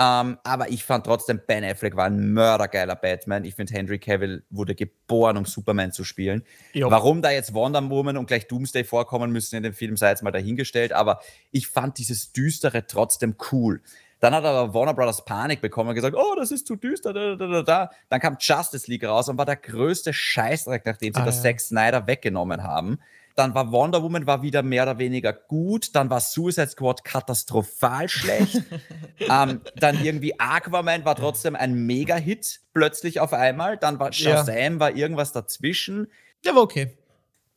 Ähm, 0.02 0.40
aber 0.44 0.70
ich 0.70 0.84
fand 0.84 1.06
trotzdem, 1.06 1.42
Ben 1.46 1.64
Affleck 1.64 1.96
war 1.96 2.06
ein 2.06 2.34
mördergeiler 2.34 2.96
Batman. 2.96 3.44
Ich 3.46 3.54
finde, 3.54 3.74
Henry 3.74 4.00
Cavill 4.00 4.44
wurde 4.50 4.74
geboren, 4.74 5.38
um 5.38 5.46
Superman 5.46 5.92
zu 5.92 6.04
spielen. 6.04 6.44
Jo. 6.74 6.90
Warum 6.90 7.22
da 7.22 7.30
jetzt 7.30 7.54
Wonder 7.54 7.88
Woman 7.88 8.18
und 8.18 8.26
gleich 8.26 8.48
Doomsday 8.48 8.84
vorkommen 8.84 9.32
müssen 9.32 9.58
in 9.58 9.64
dem 9.64 9.74
Film, 9.74 9.98
sei 9.98 10.10
jetzt 10.10 10.24
mal 10.24 10.32
dahingestellt. 10.32 10.92
Aber 10.92 11.20
ich 11.52 11.68
fand 11.68 12.00
dieses 12.00 12.32
Düstere 12.32 12.88
trotzdem 12.88 13.36
cool. 13.52 13.82
Dann 14.20 14.34
hat 14.34 14.44
aber 14.46 14.74
Warner 14.74 14.94
Brothers 14.94 15.26
Panik 15.26 15.62
bekommen 15.62 15.90
und 15.90 15.96
gesagt, 15.96 16.16
oh, 16.16 16.36
das 16.36 16.52
ist 16.52 16.68
zu 16.68 16.76
düster. 16.76 17.12
Da, 17.14 17.36
da, 17.36 17.48
da, 17.48 17.62
da. 17.64 17.90
Dann 18.10 18.20
kam 18.20 18.38
Justice 18.40 18.90
League 18.90 19.04
raus 19.04 19.30
und 19.30 19.38
war 19.38 19.46
der 19.46 19.56
größte 19.56 20.14
Scheißdreck, 20.14 20.86
nachdem 20.86 21.14
sie 21.14 21.22
Ah, 21.22 21.26
das 21.26 21.38
ja. 21.38 21.44
Zack 21.44 21.60
Snyder 21.60 22.08
weggenommen 22.08 22.64
haben. 22.64 23.00
Dann 23.36 23.54
war 23.56 23.72
Wonder 23.72 24.04
Woman 24.04 24.28
war 24.28 24.42
wieder 24.42 24.64
mehr 24.64 24.84
oder 24.84 24.98
weniger 24.98 25.34
gut. 25.34 25.96
Dann 25.96 26.10
war 26.10 26.20
Suicide 26.22 26.68
Squad 26.68 27.04
katastrophal 27.04 28.10
schlecht. 28.10 28.62
ähm, 29.20 29.62
dann 29.76 30.04
irgendwie 30.04 30.40
Aquaman 30.40 31.06
war 31.06 31.16
trotzdem 31.16 31.56
ein 31.56 31.74
Mega-Hit 31.86 32.62
plötzlich 32.74 33.20
auf 33.20 33.34
einmal. 33.34 33.78
Dann 33.78 34.00
war 34.00 34.12
Ja. 34.14 34.38
Shazam 34.46 34.80
war 34.80 34.96
irgendwas 34.96 35.32
dazwischen. 35.32 36.08
Der 36.46 36.56
war 36.56 36.62
okay. 36.64 36.98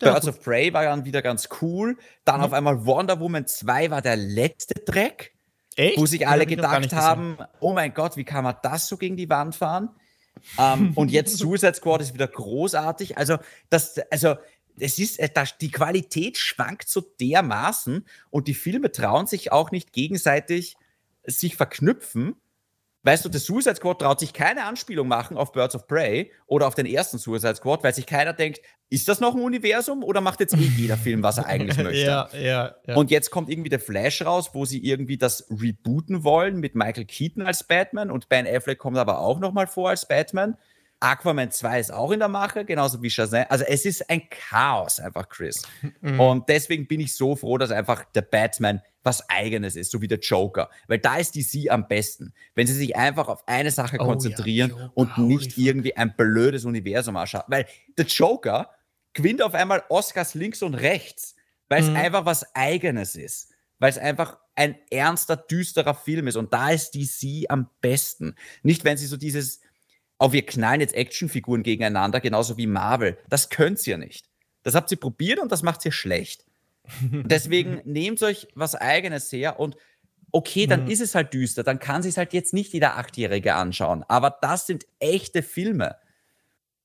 Der 0.00 0.08
war 0.08 0.14
Birds 0.20 0.28
of 0.28 0.42
Prey 0.42 0.72
war 0.72 0.84
dann 0.84 1.04
wieder 1.04 1.22
ganz 1.22 1.48
cool. 1.62 1.96
Dann 2.24 2.38
Mhm. 2.38 2.44
auf 2.44 2.52
einmal 2.52 2.84
Wonder 2.86 3.20
Woman 3.20 3.46
2 3.46 3.90
war 3.90 4.02
der 4.02 4.16
letzte 4.16 4.74
Dreck, 4.80 5.32
Echt? 5.76 5.98
wo 5.98 6.06
sich 6.06 6.26
alle 6.26 6.46
gedacht 6.46 6.92
haben, 6.92 7.38
oh 7.60 7.72
mein 7.72 7.94
Gott, 7.94 8.16
wie 8.16 8.24
kann 8.24 8.44
man 8.44 8.56
das 8.62 8.88
so 8.88 8.96
gegen 8.96 9.16
die 9.16 9.28
Wand 9.30 9.54
fahren? 9.54 9.90
ähm, 10.58 10.92
und 10.96 11.12
jetzt 11.12 11.38
Suicide 11.38 11.74
Squad 11.74 12.02
ist 12.02 12.12
wieder 12.12 12.26
großartig. 12.26 13.16
Also, 13.16 13.38
das, 13.70 13.98
also, 14.10 14.34
es 14.78 14.98
ist, 14.98 15.18
äh, 15.18 15.28
die 15.60 15.70
Qualität 15.70 16.36
schwankt 16.36 16.88
so 16.88 17.00
dermaßen 17.00 18.04
und 18.30 18.48
die 18.48 18.54
Filme 18.54 18.90
trauen 18.92 19.26
sich 19.26 19.52
auch 19.52 19.70
nicht 19.70 19.92
gegenseitig 19.92 20.76
sich 21.24 21.56
verknüpfen. 21.56 22.36
Weißt 23.02 23.22
du, 23.22 23.28
der 23.28 23.40
Suicide 23.40 23.76
Squad 23.76 24.00
traut 24.00 24.18
sich 24.18 24.32
keine 24.32 24.64
Anspielung 24.64 25.06
machen 25.06 25.36
auf 25.36 25.52
Birds 25.52 25.74
of 25.74 25.86
Prey 25.86 26.32
oder 26.46 26.66
auf 26.66 26.74
den 26.74 26.86
ersten 26.86 27.18
Suicide 27.18 27.56
Squad, 27.56 27.84
weil 27.84 27.94
sich 27.94 28.06
keiner 28.06 28.32
denkt, 28.32 28.60
ist 28.88 29.08
das 29.08 29.20
noch 29.20 29.34
ein 29.34 29.42
Universum 29.42 30.02
oder 30.02 30.22
macht 30.22 30.40
jetzt 30.40 30.54
eh 30.54 30.70
jeder 30.76 30.96
Film, 30.96 31.22
was 31.22 31.36
er 31.36 31.44
eigentlich 31.44 31.76
möchte? 31.82 32.00
Ja, 32.00 32.28
ja, 32.32 32.74
ja. 32.86 32.94
Und 32.94 33.10
jetzt 33.10 33.30
kommt 33.30 33.50
irgendwie 33.50 33.68
der 33.68 33.80
Flash 33.80 34.22
raus, 34.22 34.50
wo 34.54 34.64
sie 34.64 34.82
irgendwie 34.82 35.18
das 35.18 35.46
rebooten 35.50 36.24
wollen 36.24 36.60
mit 36.60 36.74
Michael 36.74 37.04
Keaton 37.04 37.42
als 37.42 37.64
Batman 37.64 38.10
und 38.10 38.30
Ben 38.30 38.46
Affleck 38.46 38.78
kommt 38.78 38.96
aber 38.96 39.18
auch 39.18 39.38
nochmal 39.38 39.66
vor 39.66 39.90
als 39.90 40.08
Batman. 40.08 40.56
Aquaman 41.04 41.50
2 41.50 41.80
ist 41.80 41.92
auch 41.92 42.10
in 42.12 42.18
der 42.18 42.28
Mache, 42.28 42.64
genauso 42.64 43.02
wie 43.02 43.10
Shazam. 43.10 43.44
Also 43.50 43.64
es 43.64 43.84
ist 43.84 44.08
ein 44.08 44.22
Chaos 44.30 44.98
einfach, 45.00 45.28
Chris. 45.28 45.62
Und 46.02 46.48
deswegen 46.48 46.86
bin 46.86 47.00
ich 47.00 47.14
so 47.14 47.36
froh, 47.36 47.58
dass 47.58 47.70
einfach 47.70 48.04
der 48.14 48.22
Batman 48.22 48.80
was 49.02 49.28
Eigenes 49.28 49.76
ist, 49.76 49.90
so 49.90 50.00
wie 50.00 50.08
der 50.08 50.18
Joker. 50.18 50.70
Weil 50.88 50.98
da 50.98 51.16
ist 51.16 51.34
DC 51.36 51.70
am 51.70 51.86
besten. 51.88 52.32
Wenn 52.54 52.66
sie 52.66 52.72
sich 52.72 52.96
einfach 52.96 53.28
auf 53.28 53.46
eine 53.46 53.70
Sache 53.70 53.96
Oh 53.98 54.02
ja, 54.02 54.06
konzentrieren 54.06 54.70
Joker, 54.70 54.92
und 54.94 55.18
nicht 55.18 55.58
irgendwie 55.58 55.94
ein 55.94 56.16
blödes 56.16 56.64
Universum 56.64 57.16
anschauen. 57.16 57.44
Weil 57.48 57.66
der 57.98 58.06
Joker 58.06 58.70
gewinnt 59.12 59.42
auf 59.42 59.52
einmal 59.52 59.84
Oscars 59.90 60.34
links 60.34 60.62
und 60.62 60.74
rechts, 60.74 61.36
weil 61.68 61.82
es 61.82 61.90
Mhm. 61.90 61.96
einfach 61.96 62.24
was 62.24 62.54
Eigenes 62.54 63.14
ist. 63.14 63.50
Weil 63.78 63.90
es 63.90 63.98
einfach 63.98 64.38
ein 64.54 64.76
ernster, 64.90 65.36
düsterer 65.36 65.94
Film 65.94 66.28
ist. 66.28 66.36
Und 66.36 66.54
da 66.54 66.70
ist 66.70 66.92
DC 66.94 67.44
am 67.50 67.68
besten. 67.82 68.36
Nicht, 68.62 68.84
wenn 68.84 68.96
sie 68.96 69.06
so 69.06 69.18
dieses, 69.18 69.60
oh, 70.18 70.32
wir 70.32 70.44
knallen 70.46 70.80
jetzt 70.80 70.94
Actionfiguren 70.94 71.62
gegeneinander, 71.62 72.20
genauso 72.20 72.56
wie 72.56 72.66
Marvel. 72.66 73.18
Das 73.28 73.50
könnt 73.50 73.84
ihr 73.86 73.98
nicht. 73.98 74.26
Das 74.62 74.74
habt 74.74 74.90
ihr 74.90 74.98
probiert 74.98 75.38
und 75.40 75.52
das 75.52 75.62
macht 75.62 75.84
ihr 75.84 75.92
schlecht. 75.92 76.46
Deswegen 77.02 77.80
nehmt 77.84 78.22
euch 78.22 78.48
was 78.54 78.74
Eigenes 78.74 79.30
her 79.32 79.58
und 79.58 79.76
okay, 80.32 80.66
dann 80.66 80.84
Mhm. 80.84 80.90
ist 80.90 81.00
es 81.00 81.14
halt 81.14 81.32
düster, 81.32 81.62
dann 81.62 81.78
kann 81.78 82.02
sich 82.02 82.16
halt 82.16 82.32
jetzt 82.32 82.52
nicht 82.52 82.72
jeder 82.72 82.96
Achtjährige 82.96 83.54
anschauen. 83.54 84.04
Aber 84.08 84.36
das 84.42 84.66
sind 84.66 84.84
echte 84.98 85.42
Filme. 85.42 85.96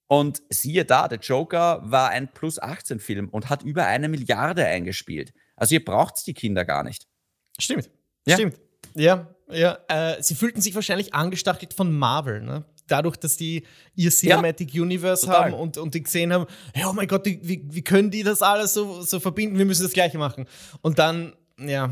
Und 0.07 0.41
siehe 0.49 0.85
da, 0.85 1.07
der 1.07 1.19
Joker 1.19 1.81
war 1.83 2.09
ein 2.09 2.31
Plus 2.33 2.59
18 2.59 2.99
Film 2.99 3.29
und 3.29 3.49
hat 3.49 3.61
über 3.63 3.85
eine 3.85 4.09
Milliarde 4.09 4.65
eingespielt. 4.65 5.33
Also 5.55 5.75
ihr 5.75 5.85
braucht 5.85 6.25
die 6.25 6.33
Kinder 6.33 6.65
gar 6.65 6.83
nicht. 6.83 7.07
Stimmt. 7.59 7.89
Ja. 8.25 8.35
Stimmt. 8.35 8.59
Ja, 8.95 9.27
ja. 9.49 9.77
Äh, 9.87 10.21
sie 10.23 10.33
fühlten 10.35 10.61
sich 10.61 10.73
wahrscheinlich 10.73 11.13
angestachelt 11.13 11.73
von 11.75 11.91
Marvel, 11.91 12.41
ne? 12.41 12.65
Dadurch, 12.91 13.17
dass 13.17 13.37
die 13.37 13.63
ihr 13.95 14.11
Cinematic 14.11 14.73
Universe 14.73 15.25
total. 15.25 15.45
haben 15.45 15.53
und, 15.53 15.77
und 15.77 15.93
die 15.93 16.03
gesehen 16.03 16.33
haben, 16.33 16.45
hey, 16.73 16.85
oh 16.87 16.93
mein 16.93 17.07
Gott, 17.07 17.25
die, 17.25 17.39
wie, 17.41 17.63
wie 17.69 17.81
können 17.81 18.11
die 18.11 18.23
das 18.23 18.41
alles 18.41 18.73
so, 18.73 19.01
so 19.01 19.19
verbinden? 19.19 19.57
Wir 19.57 19.65
müssen 19.65 19.83
das 19.83 19.93
Gleiche 19.93 20.17
machen. 20.17 20.45
Und 20.81 20.99
dann, 20.99 21.33
ja, 21.57 21.91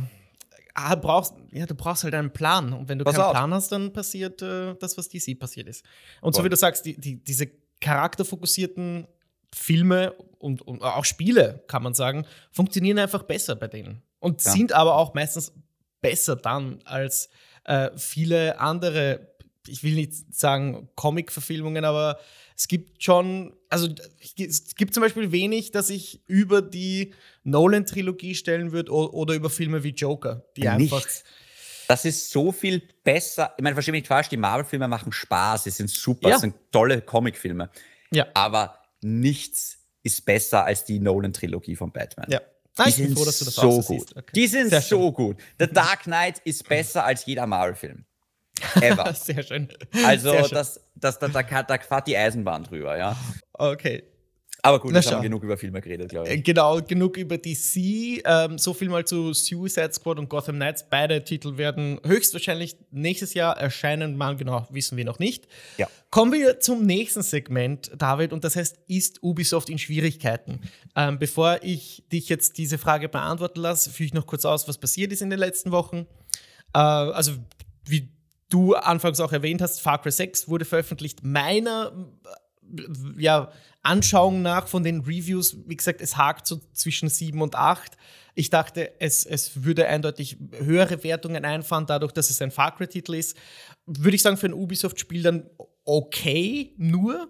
ah, 0.73 0.95
brauchst, 0.95 1.33
ja, 1.51 1.65
du 1.65 1.75
brauchst 1.75 2.03
halt 2.03 2.13
einen 2.13 2.31
Plan. 2.31 2.73
Und 2.73 2.89
wenn 2.89 2.99
du 2.99 3.05
Pass 3.05 3.15
keinen 3.15 3.25
auf. 3.25 3.31
Plan 3.31 3.53
hast, 3.53 3.71
dann 3.71 3.91
passiert 3.93 4.41
äh, 4.41 4.75
das, 4.75 4.97
was 4.97 5.09
DC 5.09 5.37
passiert 5.37 5.67
ist. 5.67 5.83
Und 6.21 6.33
so 6.33 6.39
Voll. 6.39 6.45
wie 6.45 6.49
du 6.49 6.55
sagst, 6.55 6.85
die, 6.85 6.99
die, 6.99 7.23
diese 7.23 7.47
charakterfokussierten 7.81 9.07
Filme 9.53 10.13
und, 10.39 10.61
und 10.61 10.81
auch 10.81 11.05
Spiele, 11.05 11.63
kann 11.67 11.83
man 11.83 11.93
sagen, 11.93 12.25
funktionieren 12.51 12.99
einfach 12.99 13.23
besser 13.23 13.55
bei 13.55 13.67
denen. 13.67 14.01
Und 14.19 14.43
Ja. 14.43 14.51
sind 14.51 14.73
aber 14.73 14.95
auch 14.95 15.13
meistens 15.13 15.53
besser 16.01 16.35
dann 16.35 16.79
als 16.85 17.29
äh, 17.63 17.89
viele 17.97 18.59
andere, 18.59 19.35
ich 19.67 19.83
will 19.83 19.95
nicht 19.95 20.13
sagen 20.33 20.89
Comic-Verfilmungen, 20.95 21.85
aber 21.85 22.19
es 22.55 22.67
gibt 22.67 23.03
schon, 23.03 23.55
also 23.69 23.87
es 24.37 24.75
gibt 24.75 24.93
zum 24.93 25.01
Beispiel 25.01 25.31
wenig, 25.31 25.71
dass 25.71 25.89
ich 25.89 26.21
über 26.27 26.61
die 26.61 27.13
Nolan-Trilogie 27.43 28.35
stellen 28.35 28.71
würde 28.71 28.91
oder 28.91 29.33
über 29.35 29.49
Filme 29.49 29.83
wie 29.83 29.89
Joker, 29.91 30.43
die 30.55 30.67
einfach. 30.67 30.97
Nichts. 30.97 31.23
Das 31.87 32.03
ist 32.03 32.31
so 32.31 32.51
viel 32.51 32.81
besser. 33.03 33.53
Ich 33.57 33.63
meine, 33.63 33.73
verstehe 33.75 33.93
mich 33.93 34.01
nicht 34.01 34.07
falsch, 34.09 34.27
die 34.29 34.37
Marvel-Filme 34.37 34.87
machen 34.87 35.11
Spaß, 35.13 35.63
sie 35.65 35.69
sind 35.69 35.89
super, 35.89 36.29
Ja. 36.29 36.35
es 36.35 36.41
sind 36.41 36.55
tolle 36.71 37.01
Comic-Filme. 37.01 37.69
Ja, 38.11 38.25
Aber 38.33 38.77
nichts 39.01 39.77
ist 40.03 40.25
besser 40.25 40.65
als 40.65 40.83
die 40.85 40.99
Nolan-Trilogie 40.99 41.75
von 41.75 41.91
Batman. 41.91 42.27
ja. 42.29 42.39
Die 42.79 42.83
Ah, 42.83 42.89
ich 42.89 42.97
bin 42.97 43.07
sind 43.07 43.17
froh, 43.17 43.25
dass 43.25 43.39
du 43.39 43.45
das 43.45 43.55
so 43.55 43.81
gut. 43.81 44.11
Okay. 44.15 44.31
Die 44.35 44.45
sind 44.45 44.71
so 44.83 45.11
gut. 45.11 45.37
The 45.57 45.65
Dark 45.65 46.03
Knight 46.03 46.37
ist 46.45 46.69
besser 46.69 47.03
als 47.05 47.25
jeder 47.25 47.47
Marvel-Film. 47.47 48.05
Ever. 48.75 49.13
Sehr 49.13 49.43
schön. 49.43 49.67
Also, 50.05 50.31
Sehr 50.31 50.43
schön. 50.45 50.55
das, 50.55 50.79
das, 50.95 51.19
da, 51.19 51.27
da, 51.27 51.63
da 51.63 51.77
fährt 51.79 52.07
die 52.07 52.17
Eisenbahn 52.17 52.63
drüber, 52.63 52.97
ja. 52.97 53.15
Okay. 53.53 54.03
Aber 54.63 54.79
gut, 54.79 54.91
Na 54.91 54.99
jetzt 54.99 55.11
haben 55.11 55.21
wir 55.21 55.29
genug 55.29 55.43
über 55.43 55.55
Filme 55.55 55.79
geredet, 55.81 56.09
glaube 56.09 56.27
Äh, 56.27 56.35
ich. 56.35 56.43
Genau, 56.43 56.81
genug 56.81 57.15
über 57.15 57.37
DC. 57.37 58.21
Ähm, 58.25 58.57
so 58.57 58.73
viel 58.73 58.89
mal 58.89 59.05
zu 59.05 59.31
Suicide 59.33 59.93
Squad 59.93 60.17
und 60.17 60.29
Gotham 60.29 60.55
Knights. 60.55 60.83
Beide 60.89 61.23
Titel 61.23 61.57
werden 61.57 61.99
höchstwahrscheinlich 62.03 62.75
nächstes 62.91 63.33
Jahr 63.33 63.57
erscheinen. 63.57 64.17
Wann 64.17 64.37
genau, 64.37 64.67
wissen 64.71 64.97
wir 64.97 65.05
noch 65.05 65.19
nicht. 65.19 65.47
Ja. 65.77 65.87
Kommen 66.09 66.33
wir 66.33 66.59
zum 66.59 66.85
nächsten 66.85 67.21
Segment, 67.21 67.91
David, 67.97 68.33
und 68.33 68.43
das 68.43 68.55
heißt, 68.55 68.79
ist 68.87 69.21
Ubisoft 69.21 69.69
in 69.69 69.77
Schwierigkeiten? 69.77 70.61
Ähm, 70.95 71.19
bevor 71.19 71.59
ich 71.61 72.03
dich 72.11 72.27
jetzt 72.27 72.57
diese 72.57 72.77
Frage 72.77 73.09
beantworten 73.09 73.59
lasse, 73.61 73.91
führe 73.91 74.07
ich 74.07 74.13
noch 74.13 74.25
kurz 74.25 74.43
aus, 74.43 74.67
was 74.67 74.77
passiert 74.79 75.11
ist 75.11 75.21
in 75.21 75.29
den 75.29 75.39
letzten 75.39 75.71
Wochen. 75.71 76.07
Äh, 76.73 76.79
also, 76.79 77.33
wie 77.85 78.09
du 78.49 78.75
anfangs 78.75 79.19
auch 79.19 79.33
erwähnt 79.33 79.61
hast, 79.61 79.81
Far 79.81 80.01
Cry 80.01 80.11
6 80.11 80.47
wurde 80.47 80.65
veröffentlicht. 80.65 81.23
Meiner 81.23 81.91
ja, 83.17 83.51
Anschauung 83.83 84.41
nach 84.41 84.67
von 84.67 84.83
den 84.83 85.01
Reviews, 85.01 85.57
wie 85.65 85.75
gesagt, 85.75 86.01
es 86.01 86.17
hakt 86.17 86.47
so 86.47 86.59
zwischen 86.73 87.09
7 87.09 87.41
und 87.41 87.55
8. 87.55 87.97
Ich 88.35 88.49
dachte, 88.49 88.99
es, 88.99 89.25
es 89.25 89.63
würde 89.63 89.87
eindeutig 89.87 90.37
höhere 90.51 91.03
Wertungen 91.03 91.45
einfahren, 91.45 91.85
dadurch, 91.87 92.11
dass 92.11 92.29
es 92.29 92.41
ein 92.41 92.51
Far 92.51 92.75
Cry-Titel 92.75 93.15
ist. 93.15 93.37
Würde 93.85 94.15
ich 94.15 94.21
sagen, 94.21 94.37
für 94.37 94.47
ein 94.47 94.53
Ubisoft-Spiel 94.53 95.23
dann 95.23 95.49
okay, 95.85 96.73
nur 96.77 97.27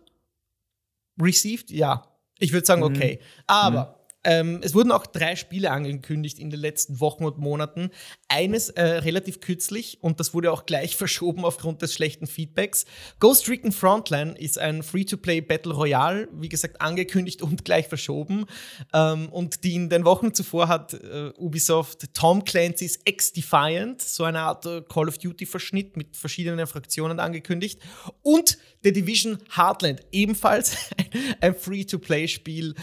received, 1.21 1.71
ja. 1.71 2.07
Ich 2.39 2.51
würde 2.51 2.65
sagen, 2.65 2.81
mhm. 2.81 2.87
okay. 2.95 3.19
Mhm. 3.21 3.43
Aber 3.47 3.96
ähm, 4.23 4.59
es 4.61 4.73
wurden 4.73 4.91
auch 4.91 5.05
drei 5.05 5.35
Spiele 5.35 5.71
angekündigt 5.71 6.39
in 6.39 6.49
den 6.49 6.59
letzten 6.59 6.99
Wochen 6.99 7.23
und 7.23 7.37
Monaten. 7.37 7.91
Eines 8.27 8.69
äh, 8.69 8.81
relativ 8.81 9.39
kürzlich 9.39 9.99
und 10.01 10.19
das 10.19 10.33
wurde 10.33 10.51
auch 10.51 10.65
gleich 10.65 10.95
verschoben 10.97 11.45
aufgrund 11.45 11.81
des 11.81 11.93
schlechten 11.93 12.27
Feedbacks. 12.27 12.85
Ghost 13.19 13.47
Recon 13.47 13.71
Frontline 13.71 14.37
ist 14.37 14.59
ein 14.59 14.83
Free-to-Play 14.83 15.41
Battle 15.41 15.73
Royale, 15.73 16.27
wie 16.33 16.49
gesagt, 16.49 16.81
angekündigt 16.81 17.41
und 17.41 17.63
gleich 17.63 17.87
verschoben. 17.87 18.45
Ähm, 18.93 19.29
und 19.29 19.63
die 19.63 19.75
in 19.75 19.89
den 19.89 20.03
Wochen 20.05 20.33
zuvor 20.33 20.67
hat 20.67 20.93
äh, 20.93 21.31
Ubisoft 21.37 22.13
Tom 22.13 22.43
Clancy's 22.43 22.99
X-Defiant, 23.05 24.01
so 24.01 24.23
eine 24.23 24.39
Art 24.39 24.65
äh, 24.65 24.81
Call 24.81 25.07
of 25.07 25.17
Duty-Verschnitt 25.17 25.95
mit 25.95 26.17
verschiedenen 26.17 26.67
Fraktionen 26.67 27.19
angekündigt. 27.19 27.81
Und 28.23 28.57
The 28.83 28.91
Division 28.91 29.37
Heartland, 29.55 30.01
ebenfalls 30.11 30.77
ein 31.41 31.55
Free-to-Play-Spiel 31.55 32.75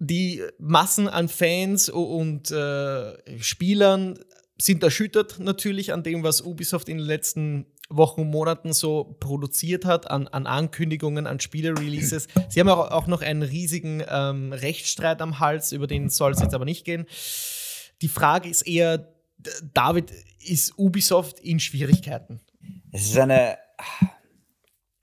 die 0.00 0.42
Massen 0.58 1.08
an 1.08 1.28
Fans 1.28 1.90
und 1.90 2.50
äh, 2.50 3.38
Spielern 3.40 4.18
sind 4.58 4.82
erschüttert 4.82 5.38
natürlich 5.38 5.92
an 5.92 6.02
dem, 6.02 6.22
was 6.22 6.40
Ubisoft 6.40 6.88
in 6.88 6.98
den 6.98 7.06
letzten 7.06 7.66
Wochen 7.90 8.22
und 8.22 8.30
Monaten 8.30 8.72
so 8.72 9.16
produziert 9.20 9.84
hat, 9.84 10.10
an, 10.10 10.26
an 10.28 10.46
Ankündigungen, 10.46 11.26
an 11.26 11.38
Spiele-Releases. 11.38 12.28
Sie 12.48 12.60
haben 12.60 12.68
auch, 12.68 12.90
auch 12.90 13.06
noch 13.06 13.20
einen 13.20 13.42
riesigen 13.42 14.02
ähm, 14.08 14.52
Rechtsstreit 14.52 15.20
am 15.20 15.38
Hals, 15.38 15.72
über 15.72 15.86
den 15.86 16.08
soll 16.08 16.32
es 16.32 16.40
jetzt 16.40 16.54
aber 16.54 16.64
nicht 16.64 16.84
gehen. 16.84 17.06
Die 18.00 18.08
Frage 18.08 18.48
ist 18.48 18.62
eher, 18.62 19.12
David, 19.74 20.12
ist 20.38 20.78
Ubisoft 20.78 21.40
in 21.40 21.60
Schwierigkeiten? 21.60 22.40
Es 22.92 23.06
ist 23.06 23.18
eine 23.18 23.58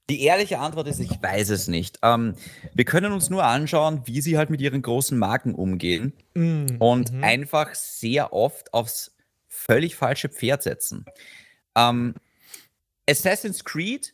die 0.09 0.23
ehrliche 0.23 0.59
Antwort 0.59 0.87
ist, 0.87 0.99
ich 0.99 1.21
weiß 1.21 1.49
es 1.49 1.67
nicht. 1.67 1.99
Ähm, 2.01 2.35
wir 2.73 2.85
können 2.85 3.11
uns 3.11 3.29
nur 3.29 3.43
anschauen, 3.43 4.01
wie 4.05 4.21
sie 4.21 4.37
halt 4.37 4.49
mit 4.49 4.61
ihren 4.61 4.81
großen 4.81 5.17
Marken 5.17 5.53
umgehen 5.53 6.13
mm, 6.33 6.77
und 6.79 7.11
mhm. 7.11 7.23
einfach 7.23 7.75
sehr 7.75 8.31
oft 8.31 8.73
aufs 8.73 9.15
völlig 9.47 9.95
falsche 9.95 10.29
Pferd 10.29 10.63
setzen. 10.63 11.05
Ähm, 11.75 12.15
Assassin's 13.09 13.65
Creed 13.65 14.13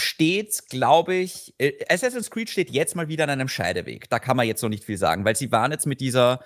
steht, 0.00 0.68
glaube 0.68 1.14
ich, 1.14 1.54
äh, 1.58 1.72
Assassin's 1.88 2.30
Creed 2.30 2.50
steht 2.50 2.70
jetzt 2.70 2.96
mal 2.96 3.08
wieder 3.08 3.24
an 3.24 3.30
einem 3.30 3.48
Scheideweg. 3.48 4.08
Da 4.10 4.18
kann 4.18 4.36
man 4.36 4.46
jetzt 4.46 4.62
noch 4.62 4.68
nicht 4.68 4.84
viel 4.84 4.98
sagen, 4.98 5.24
weil 5.24 5.36
sie 5.36 5.50
waren 5.50 5.72
jetzt 5.72 5.86
mit 5.86 6.00
dieser 6.00 6.40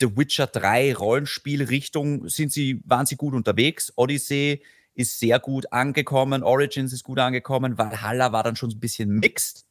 The 0.00 0.16
Witcher 0.16 0.46
3 0.46 0.94
Rollenspielrichtung, 0.94 2.28
sind 2.28 2.52
sie, 2.52 2.80
waren 2.84 3.06
sie 3.06 3.16
gut 3.16 3.34
unterwegs. 3.34 3.92
Odyssey 3.96 4.62
ist 4.94 5.18
sehr 5.18 5.38
gut 5.38 5.72
angekommen, 5.72 6.42
Origins 6.42 6.92
ist 6.92 7.04
gut 7.04 7.18
angekommen, 7.18 7.78
Valhalla 7.78 8.32
war 8.32 8.42
dann 8.42 8.56
schon 8.56 8.70
ein 8.70 8.80
bisschen 8.80 9.08
mixed. 9.08 9.64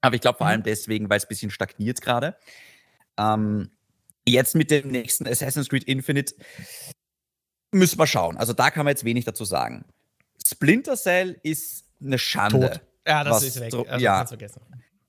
Aber 0.00 0.14
ich 0.14 0.20
glaube 0.20 0.38
vor 0.38 0.46
mhm. 0.46 0.52
allem 0.52 0.62
deswegen, 0.62 1.10
weil 1.10 1.18
es 1.18 1.24
ein 1.24 1.28
bisschen 1.28 1.50
stagniert 1.50 2.00
gerade. 2.00 2.36
Ähm, 3.18 3.70
jetzt 4.26 4.54
mit 4.54 4.70
dem 4.70 4.88
nächsten 4.88 5.26
Assassin's 5.26 5.68
Creed 5.68 5.84
Infinite 5.84 6.34
müssen 7.72 7.98
wir 7.98 8.06
schauen. 8.06 8.36
Also 8.36 8.52
da 8.52 8.70
kann 8.70 8.84
man 8.84 8.92
jetzt 8.92 9.04
wenig 9.04 9.24
dazu 9.24 9.44
sagen. 9.44 9.84
Splinter 10.44 10.96
Cell 10.96 11.38
ist 11.42 11.84
eine 12.02 12.18
Schande. 12.18 12.70
Tot. 12.70 12.80
Ja, 13.06 13.24
das 13.24 13.42
ist 13.42 13.60
weg. 13.60 13.74
Also, 13.74 13.86
ja. 13.98 14.24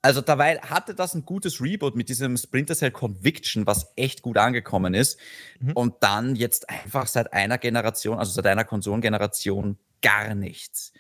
Also 0.04 0.22
dabei 0.22 0.58
hatte 0.58 0.96
das 0.96 1.14
ein 1.14 1.26
gutes 1.26 1.62
Reboot 1.62 1.96
mit 1.96 2.10
diesem 2.10 2.36
Splinter 2.36 2.76
Cell 2.76 2.92
Conviction, 2.92 3.68
was 3.68 3.92
echt 3.96 4.24
gut 4.24 4.38
angekommen 4.38 4.96
ist. 4.96 5.20
Mhm. 5.60 5.74
Und 5.74 5.94
dann 6.02 6.36
jetzt 6.36 6.70
einfach 6.70 7.06
seit 7.08 7.34
einer 7.34 7.60
Generation, 7.60 8.18
also 8.18 8.32
seit 8.32 8.48
einer 8.48 8.64
Konsolengeneration, 8.64 9.78
gar 10.02 10.34
nichts. 10.34 10.92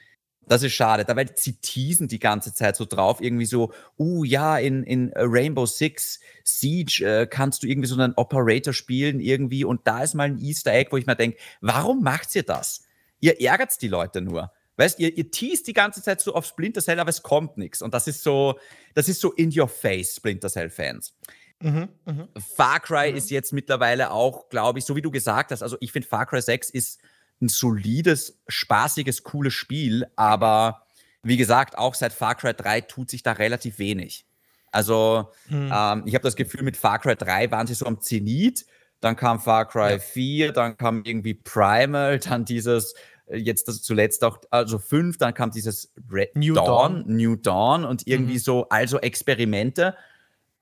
Das 0.47 0.63
ist 0.63 0.73
schade, 0.73 1.05
da 1.05 1.15
weil 1.15 1.29
sie 1.35 1.53
teasen 1.53 2.07
die 2.07 2.19
ganze 2.19 2.53
Zeit 2.53 2.75
so 2.75 2.85
drauf, 2.85 3.21
irgendwie 3.21 3.45
so, 3.45 3.71
uh 3.97 4.23
ja, 4.23 4.57
in, 4.57 4.83
in 4.83 5.11
Rainbow 5.15 5.65
Six 5.65 6.19
Siege 6.43 7.05
äh, 7.05 7.27
kannst 7.27 7.63
du 7.63 7.67
irgendwie 7.67 7.87
so 7.87 7.95
einen 7.95 8.13
Operator 8.15 8.73
spielen 8.73 9.19
irgendwie 9.19 9.63
und 9.63 9.81
da 9.85 10.03
ist 10.03 10.13
mal 10.13 10.23
ein 10.23 10.39
Easter 10.39 10.73
Egg, 10.73 10.91
wo 10.91 10.97
ich 10.97 11.05
mir 11.05 11.15
denke, 11.15 11.37
warum 11.61 12.01
macht 12.03 12.35
ihr 12.35 12.43
das? 12.43 12.83
Ihr 13.19 13.39
ärgert 13.39 13.81
die 13.81 13.87
Leute 13.87 14.19
nur. 14.19 14.51
Weißt 14.81 14.97
ihr, 14.97 15.15
ihr 15.15 15.29
teast 15.29 15.67
die 15.67 15.73
ganze 15.73 16.01
Zeit 16.01 16.21
so 16.21 16.33
auf 16.33 16.43
Splinter 16.43 16.81
Cell, 16.81 16.99
aber 16.99 17.11
es 17.11 17.21
kommt 17.21 17.55
nichts. 17.55 17.83
Und 17.83 17.93
das 17.93 18.07
ist 18.07 18.23
so, 18.23 18.57
das 18.95 19.07
ist 19.07 19.21
so 19.21 19.31
in 19.33 19.55
your 19.55 19.67
face, 19.67 20.15
Splinter 20.15 20.49
Cell-Fans. 20.49 21.13
Mhm, 21.59 21.89
mh. 22.05 22.27
Far 22.55 22.79
Cry 22.79 23.11
mhm. 23.11 23.17
ist 23.17 23.29
jetzt 23.29 23.53
mittlerweile 23.53 24.09
auch, 24.09 24.49
glaube 24.49 24.79
ich, 24.79 24.85
so 24.85 24.95
wie 24.95 25.03
du 25.03 25.11
gesagt 25.11 25.51
hast, 25.51 25.61
also 25.61 25.77
ich 25.81 25.91
finde 25.91 26.07
Far 26.07 26.25
Cry 26.25 26.41
6 26.41 26.71
ist 26.71 26.99
ein 27.43 27.47
solides, 27.47 28.39
spaßiges, 28.47 29.21
cooles 29.21 29.53
Spiel, 29.53 30.07
aber 30.15 30.87
wie 31.21 31.37
gesagt, 31.37 31.77
auch 31.77 31.93
seit 31.93 32.11
Far 32.11 32.33
Cry 32.33 32.55
3 32.55 32.81
tut 32.81 33.11
sich 33.11 33.21
da 33.21 33.33
relativ 33.33 33.77
wenig. 33.77 34.25
Also 34.71 35.29
mhm. 35.47 35.71
ähm, 35.71 36.03
ich 36.07 36.15
habe 36.15 36.23
das 36.23 36.35
Gefühl, 36.35 36.63
mit 36.63 36.75
Far 36.75 36.97
Cry 36.97 37.15
3 37.15 37.51
waren 37.51 37.67
sie 37.67 37.75
so 37.75 37.85
am 37.85 38.01
Zenit, 38.01 38.65
dann 38.99 39.15
kam 39.15 39.39
Far 39.39 39.67
Cry 39.67 39.91
ja. 39.91 39.99
4, 39.99 40.53
dann 40.53 40.75
kam 40.75 41.03
irgendwie 41.03 41.35
Primal, 41.35 42.17
dann 42.17 42.45
dieses 42.45 42.95
jetzt 43.33 43.67
das 43.67 43.81
zuletzt 43.81 44.23
auch, 44.23 44.39
also 44.49 44.79
fünf, 44.79 45.17
dann 45.17 45.33
kam 45.33 45.51
dieses 45.51 45.91
Red 46.11 46.35
New 46.35 46.53
Dawn, 46.53 46.65
Dawn, 46.65 47.03
New 47.07 47.35
Dawn 47.35 47.85
und 47.85 48.07
irgendwie 48.07 48.33
mhm. 48.33 48.39
so, 48.39 48.69
also 48.69 48.99
Experimente. 48.99 49.95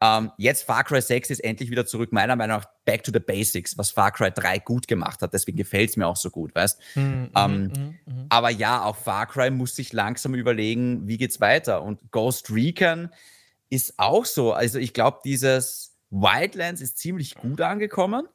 Ähm, 0.02 0.32
jetzt 0.38 0.64
Far 0.64 0.86
Cry 0.86 1.02
6 1.02 1.30
ist 1.30 1.40
endlich 1.44 1.70
wieder 1.70 1.86
zurück, 1.86 2.14
meiner 2.14 2.38
Meinung 2.38 2.58
nach 2.58 2.66
back 2.86 3.04
to 3.04 3.12
the 3.12 3.20
basics, 3.20 3.78
was 3.78 3.92
Far 3.92 4.12
Cry 4.12 4.32
3 4.32 4.60
gut 4.60 4.88
gemacht 4.88 5.22
hat. 5.22 5.34
Deswegen 5.34 5.58
gefällt 5.58 5.90
es 5.90 5.98
mir 5.98 6.08
auch 6.08 6.16
so 6.16 6.30
gut, 6.30 6.56
weißt 6.56 6.80
mhm, 6.96 7.30
ähm, 7.36 7.64
mhm, 7.64 8.00
mhm, 8.06 8.26
Aber 8.30 8.50
ja, 8.50 8.84
auch 8.84 8.96
Far 8.96 9.26
Cry 9.28 9.50
muss 9.52 9.76
sich 9.76 9.92
langsam 9.92 10.36
überlegen, 10.36 11.08
wie 11.08 11.18
geht's 11.18 11.42
weiter. 11.42 11.84
Und 11.84 12.12
Ghost 12.12 12.50
Recon 12.50 13.10
ist 13.70 13.96
auch 13.98 14.26
so. 14.26 14.54
Also 14.54 14.80
ich 14.80 14.94
glaube, 14.94 15.20
dieses 15.26 15.98
Wildlands 16.12 16.82
ist 16.82 16.98
ziemlich 16.98 17.36
gut 17.36 17.60
angekommen. 17.60 18.28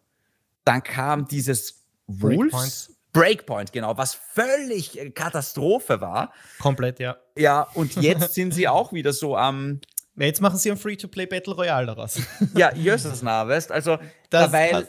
Dann 0.64 0.82
kam 0.82 1.28
dieses 1.28 1.82
Wolves. 2.06 2.93
Breakpoint, 3.14 3.72
genau, 3.72 3.96
was 3.96 4.14
völlig 4.14 4.98
äh, 4.98 5.10
Katastrophe 5.10 6.02
war. 6.02 6.32
Komplett, 6.58 6.98
ja. 6.98 7.16
Ja, 7.38 7.62
und 7.74 7.94
jetzt 7.96 8.34
sind 8.34 8.52
sie 8.52 8.68
auch 8.68 8.92
wieder 8.92 9.14
so 9.14 9.36
am. 9.36 9.80
Ja, 10.16 10.26
jetzt 10.26 10.40
machen 10.40 10.58
sie 10.58 10.70
ein 10.70 10.76
Free-to-Play 10.76 11.26
Battle 11.26 11.54
Royale 11.56 11.86
daraus. 11.86 12.20
ja, 12.54 12.72
jösses 12.72 13.20
nah, 13.22 13.48
weißt 13.48 13.72
Also, 13.72 13.98
das, 14.30 14.52
weil, 14.52 14.86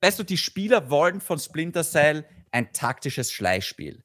weißt 0.00 0.18
du, 0.18 0.24
die 0.24 0.38
Spieler 0.38 0.90
wollen 0.90 1.20
von 1.20 1.38
Splinter 1.38 1.84
Cell 1.84 2.24
ein 2.50 2.72
taktisches 2.72 3.30
Schleichspiel. 3.30 4.02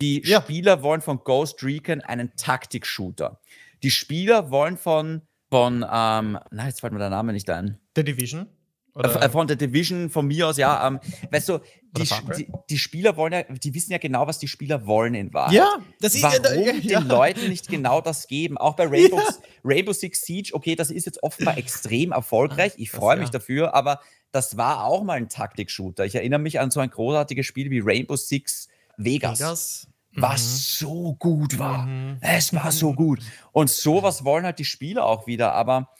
Die 0.00 0.26
ja. 0.26 0.42
Spieler 0.42 0.82
wollen 0.82 1.02
von 1.02 1.20
Ghost 1.22 1.62
Recon 1.62 2.00
einen 2.00 2.34
Taktik-Shooter. 2.34 3.40
Die 3.84 3.92
Spieler 3.92 4.50
wollen 4.50 4.76
von, 4.76 5.22
von 5.50 5.86
ähm, 5.88 6.40
na, 6.50 6.66
jetzt 6.66 6.80
fällt 6.80 6.92
mir 6.92 6.98
der 6.98 7.10
Name 7.10 7.32
nicht 7.32 7.48
ein. 7.48 7.78
The 7.94 8.02
Division? 8.02 8.48
Oder? 8.96 9.22
Äh, 9.22 9.28
von 9.28 9.46
der 9.46 9.56
Division, 9.56 10.08
von 10.08 10.26
mir 10.26 10.48
aus, 10.48 10.56
ja. 10.56 10.86
Ähm, 10.86 11.00
weißt 11.30 11.50
du, 11.50 11.58
die, 11.96 12.08
die, 12.36 12.48
die, 12.70 12.78
Spieler 12.78 13.16
wollen 13.16 13.32
ja, 13.34 13.42
die 13.42 13.74
wissen 13.74 13.92
ja 13.92 13.98
genau, 13.98 14.26
was 14.26 14.38
die 14.38 14.48
Spieler 14.48 14.86
wollen 14.86 15.14
in 15.14 15.34
Wahrheit. 15.34 15.54
Ja, 15.54 15.76
das 16.00 16.14
ist 16.14 16.22
Warum 16.22 16.64
ja, 16.64 16.72
ja. 16.72 17.00
den 17.00 17.08
Leuten 17.08 17.48
nicht 17.48 17.68
genau 17.68 18.00
das 18.00 18.26
geben? 18.26 18.56
Auch 18.56 18.74
bei 18.74 18.86
Rainbow, 18.86 19.18
ja. 19.18 19.24
Rainbow 19.64 19.92
Six 19.92 20.22
Siege, 20.22 20.50
okay, 20.54 20.74
das 20.76 20.90
ist 20.90 21.04
jetzt 21.04 21.22
offenbar 21.22 21.58
extrem 21.58 22.12
erfolgreich. 22.12 22.72
Ich 22.78 22.90
freue 22.90 23.18
mich 23.18 23.28
dafür, 23.28 23.74
aber 23.74 24.00
das 24.32 24.56
war 24.56 24.84
auch 24.84 25.04
mal 25.04 25.14
ein 25.14 25.28
Taktik-Shooter. 25.28 26.06
Ich 26.06 26.14
erinnere 26.14 26.40
mich 26.40 26.58
an 26.58 26.70
so 26.70 26.80
ein 26.80 26.90
großartiges 26.90 27.44
Spiel 27.44 27.70
wie 27.70 27.80
Rainbow 27.80 28.16
Six 28.16 28.68
Vegas. 28.96 29.40
Vegas? 29.40 29.88
Was 30.14 30.42
mhm. 30.42 30.86
so 30.86 31.14
gut 31.18 31.58
war. 31.58 31.86
Mhm. 31.86 32.16
Es 32.22 32.54
war 32.54 32.72
so 32.72 32.94
gut. 32.94 33.20
Und 33.52 33.68
sowas 33.68 34.24
wollen 34.24 34.46
halt 34.46 34.58
die 34.58 34.64
Spieler 34.64 35.04
auch 35.04 35.26
wieder, 35.26 35.52
aber 35.52 35.90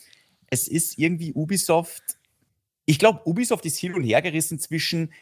es 0.49 0.68
ist 0.68 0.99
irgendwie 0.99 1.34
Ubisoft 1.34 2.16
ich 2.87 2.99
glaube, 2.99 3.20
Ubisoft 3.24 3.66
ist 3.66 3.78
hin 3.78 3.95
und 3.95 4.05
her 4.05 4.22
gerissen 4.22 4.59
zwischen 4.59 5.12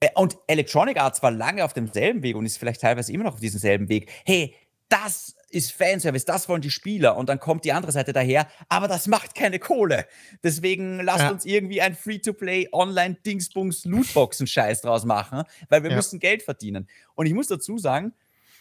äh, 0.00 0.08
und 0.14 0.38
Electronic 0.46 1.00
Arts 1.00 1.22
war 1.22 1.30
lange 1.30 1.64
auf 1.64 1.72
demselben 1.72 2.22
Weg 2.22 2.36
und 2.36 2.46
ist 2.46 2.58
vielleicht 2.58 2.82
teilweise 2.82 3.12
immer 3.12 3.24
noch 3.24 3.34
auf 3.34 3.40
diesem 3.40 3.58
selben 3.58 3.88
Weg. 3.88 4.10
Hey, 4.24 4.54
das 4.88 5.34
ist 5.50 5.72
Fanservice, 5.72 6.26
das 6.26 6.48
wollen 6.48 6.60
die 6.60 6.70
Spieler 6.70 7.16
und 7.16 7.28
dann 7.28 7.40
kommt 7.40 7.64
die 7.64 7.72
andere 7.72 7.90
Seite 7.90 8.12
daher, 8.12 8.46
aber 8.68 8.88
das 8.88 9.06
macht 9.06 9.34
keine 9.34 9.58
Kohle. 9.58 10.06
Deswegen 10.42 11.00
lasst 11.00 11.24
ja. 11.24 11.30
uns 11.30 11.44
irgendwie 11.44 11.80
ein 11.80 11.94
Free-to-Play 11.94 12.68
Online-Dingsbums 12.72 13.84
Lootboxen-Scheiß 13.86 14.82
draus 14.82 15.04
machen, 15.04 15.42
weil 15.68 15.82
wir 15.82 15.90
ja. 15.90 15.96
müssen 15.96 16.20
Geld 16.20 16.42
verdienen. 16.42 16.88
Und 17.14 17.26
ich 17.26 17.32
muss 17.32 17.48
dazu 17.48 17.78
sagen, 17.78 18.12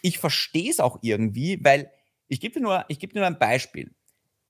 ich 0.01 0.19
verstehe 0.19 0.69
es 0.69 0.79
auch 0.79 0.99
irgendwie, 1.01 1.63
weil 1.63 1.91
ich 2.27 2.39
gebe 2.39 2.55
dir, 2.55 2.61
nur, 2.61 2.85
geb 2.87 3.13
dir 3.13 3.19
nur 3.19 3.27
ein 3.27 3.39
Beispiel. 3.39 3.91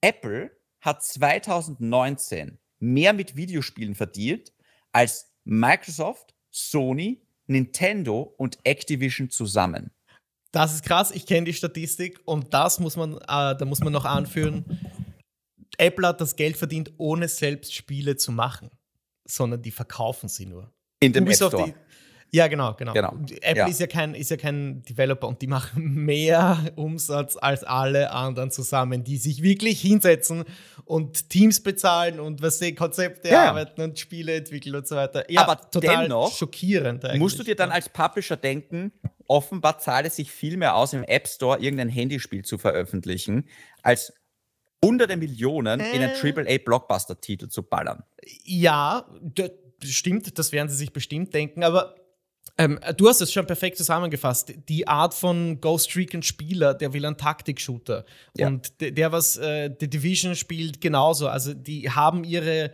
Apple 0.02 0.52
hat 0.82 1.04
2019 1.04 2.60
mehr 2.94 3.14
mit 3.14 3.36
Videospielen 3.36 3.96
verdient 3.96 4.54
als 4.92 5.32
Microsoft, 5.44 6.36
Sony, 6.52 7.22
Nintendo 7.48 8.22
und 8.38 8.58
Activision 8.64 9.30
zusammen. 9.30 9.92
das 10.52 10.74
ist 10.74 10.86
krass, 10.86 11.12
ich 11.12 11.26
kenne 11.26 11.46
die 11.46 11.54
Statistik 11.54 12.22
und 12.24 12.54
das 12.54 12.80
muss 12.80 12.96
man, 12.96 13.18
äh, 13.18 13.58
da 13.58 13.66
muss 13.66 13.82
man 13.82 13.92
noch 13.92 14.06
anführen. 14.06 14.64
Apple 15.78 16.08
hat 16.08 16.22
das 16.22 16.38
Geld 16.38 16.56
verdient, 16.56 16.94
ohne 16.98 17.28
selbst 17.28 17.74
Spiele 17.74 18.16
zu 18.16 18.32
machen, 18.32 18.70
sondern 19.26 19.62
die 19.62 19.72
verkaufen 19.72 20.30
sie 20.30 20.46
nur. 20.46 20.72
In 21.02 21.12
dem 21.12 21.26
Ubisoft, 21.26 21.56
App 21.56 21.60
Store. 21.60 21.80
Ja, 22.32 22.48
genau, 22.48 22.74
genau. 22.74 22.92
genau. 22.92 23.14
Apple 23.42 23.56
ja. 23.56 23.68
Ist, 23.68 23.80
ja 23.80 23.88
kein, 23.88 24.14
ist 24.14 24.30
ja 24.30 24.38
kein 24.38 24.82
Developer 24.84 25.28
und 25.28 25.42
die 25.42 25.48
machen 25.48 25.94
mehr 26.06 26.72
Umsatz 26.76 27.38
als 27.38 27.64
alle 27.64 28.12
anderen 28.12 28.52
zusammen, 28.52 29.04
die 29.04 29.18
sich 29.18 29.42
wirklich 29.42 29.80
hinsetzen 29.80 30.44
und 30.84 31.30
Teams 31.30 31.64
bezahlen 31.64 32.20
und 32.20 32.42
was 32.42 32.60
die 32.60 32.76
Konzepte 32.76 33.30
ja. 33.30 33.50
arbeiten 33.50 33.82
und 33.82 34.00
Spiele 34.00 34.36
entwickeln 34.36 34.76
und 34.76 34.88
so 34.88 34.96
weiter. 34.96 35.30
Ja, 35.32 35.48
aber 35.48 35.70
total 35.70 36.04
dennoch 36.04 36.36
schockierend. 36.36 37.04
Musst 37.16 37.40
du 37.40 37.44
dir 37.44 37.56
dann 37.56 37.72
als 37.72 37.88
Publisher 37.88 38.36
denken, 38.36 38.92
offenbar 39.28 39.80
zahlt 39.80 40.06
es 40.06 40.18
sich 40.18 40.32
viel 40.32 40.58
mehr 40.58 40.76
aus, 40.76 40.94
im 40.94 41.04
App 41.04 41.28
Store 41.28 41.60
irgendein 41.60 41.90
Handyspiel 41.90 42.44
zu 42.44 42.58
veröffentlichen, 42.58 43.48
als 43.82 44.14
hunderte 44.84 45.18
Millionen 45.18 45.80
äh. 45.80 45.92
in 45.92 46.02
einen 46.02 46.16
AAA-Blockbuster-Titel 46.16 47.48
zu 47.48 47.64
ballern. 47.64 48.04
Ja, 48.44 49.10
das 49.22 49.52
stimmt, 49.84 50.38
das 50.38 50.52
werden 50.52 50.70
sie 50.70 50.76
sich 50.76 50.94
bestimmt 50.94 51.34
denken, 51.34 51.64
aber 51.64 51.96
ähm, 52.58 52.80
du 52.96 53.10
hast 53.10 53.22
es 53.22 53.34
schon 53.34 53.46
perfekt 53.46 53.78
zusammengefasst. 53.78 54.54
Die 54.70 54.88
Art 54.88 55.14
von 55.14 55.60
Ghost 55.60 55.96
Recon 55.96 56.24
Spieler, 56.24 56.74
der 56.74 56.94
will 56.94 57.06
einen 57.06 57.18
Taktik-Shooter. 57.18 58.06
Ja. 58.38 58.48
Und 58.48 58.80
der, 58.80 58.92
der, 58.92 59.12
was 59.12 59.36
äh, 59.38 59.70
The 59.78 59.90
Division 59.90 60.36
spielt, 60.36 60.80
genauso. 60.80 61.28
Also 61.28 61.54
die 61.54 61.90
haben 61.90 62.24
ihre 62.24 62.72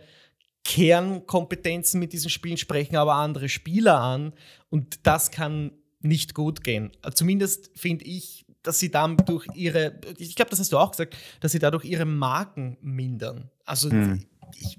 Kernkompetenzen 0.64 1.98
mit 1.98 2.12
diesen 2.12 2.30
Spielen, 2.30 2.56
sprechen 2.56 2.96
aber 2.96 3.14
andere 3.14 3.48
Spieler 3.48 4.00
an. 4.00 4.32
Und 4.70 5.00
das 5.06 5.32
kann 5.32 5.72
nicht 6.00 6.34
gut 6.34 6.62
gehen. 6.62 6.92
Zumindest 7.14 7.70
finde 7.74 8.04
ich, 8.04 8.46
dass 8.62 8.78
sie 8.78 8.92
dann 8.92 9.16
durch 9.16 9.46
ihre, 9.54 9.98
ich 10.18 10.36
glaube, 10.36 10.50
das 10.50 10.60
hast 10.60 10.70
du 10.70 10.78
auch 10.78 10.92
gesagt, 10.92 11.16
dass 11.40 11.50
sie 11.50 11.58
dadurch 11.58 11.84
ihre 11.84 12.04
Marken 12.04 12.76
mindern. 12.80 13.50
Also, 13.64 13.90
hm. 13.90 14.24
ich, 14.60 14.78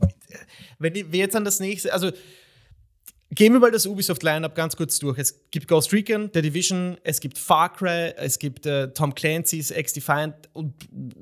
wenn 0.80 0.94
wir 0.94 1.20
jetzt 1.20 1.36
an 1.36 1.44
das 1.44 1.60
nächste, 1.60 1.92
also 1.94 2.12
Gehen 3.36 3.54
wir 3.54 3.60
mal 3.60 3.72
das 3.72 3.86
Ubisoft-Lineup 3.86 4.54
ganz 4.54 4.76
kurz 4.76 5.00
durch. 5.00 5.18
Es 5.18 5.50
gibt 5.50 5.68
Ghost 5.68 5.92
Recon, 5.92 6.30
The 6.34 6.42
Division, 6.42 6.98
es 7.04 7.20
gibt 7.20 7.38
Far 7.38 7.74
Cry, 7.74 8.14
es 8.18 8.38
gibt 8.38 8.66
äh, 8.66 8.92
Tom 8.94 9.16
Clancy's 9.16 9.72
X-Defiant 9.72 10.36
und 10.54 10.74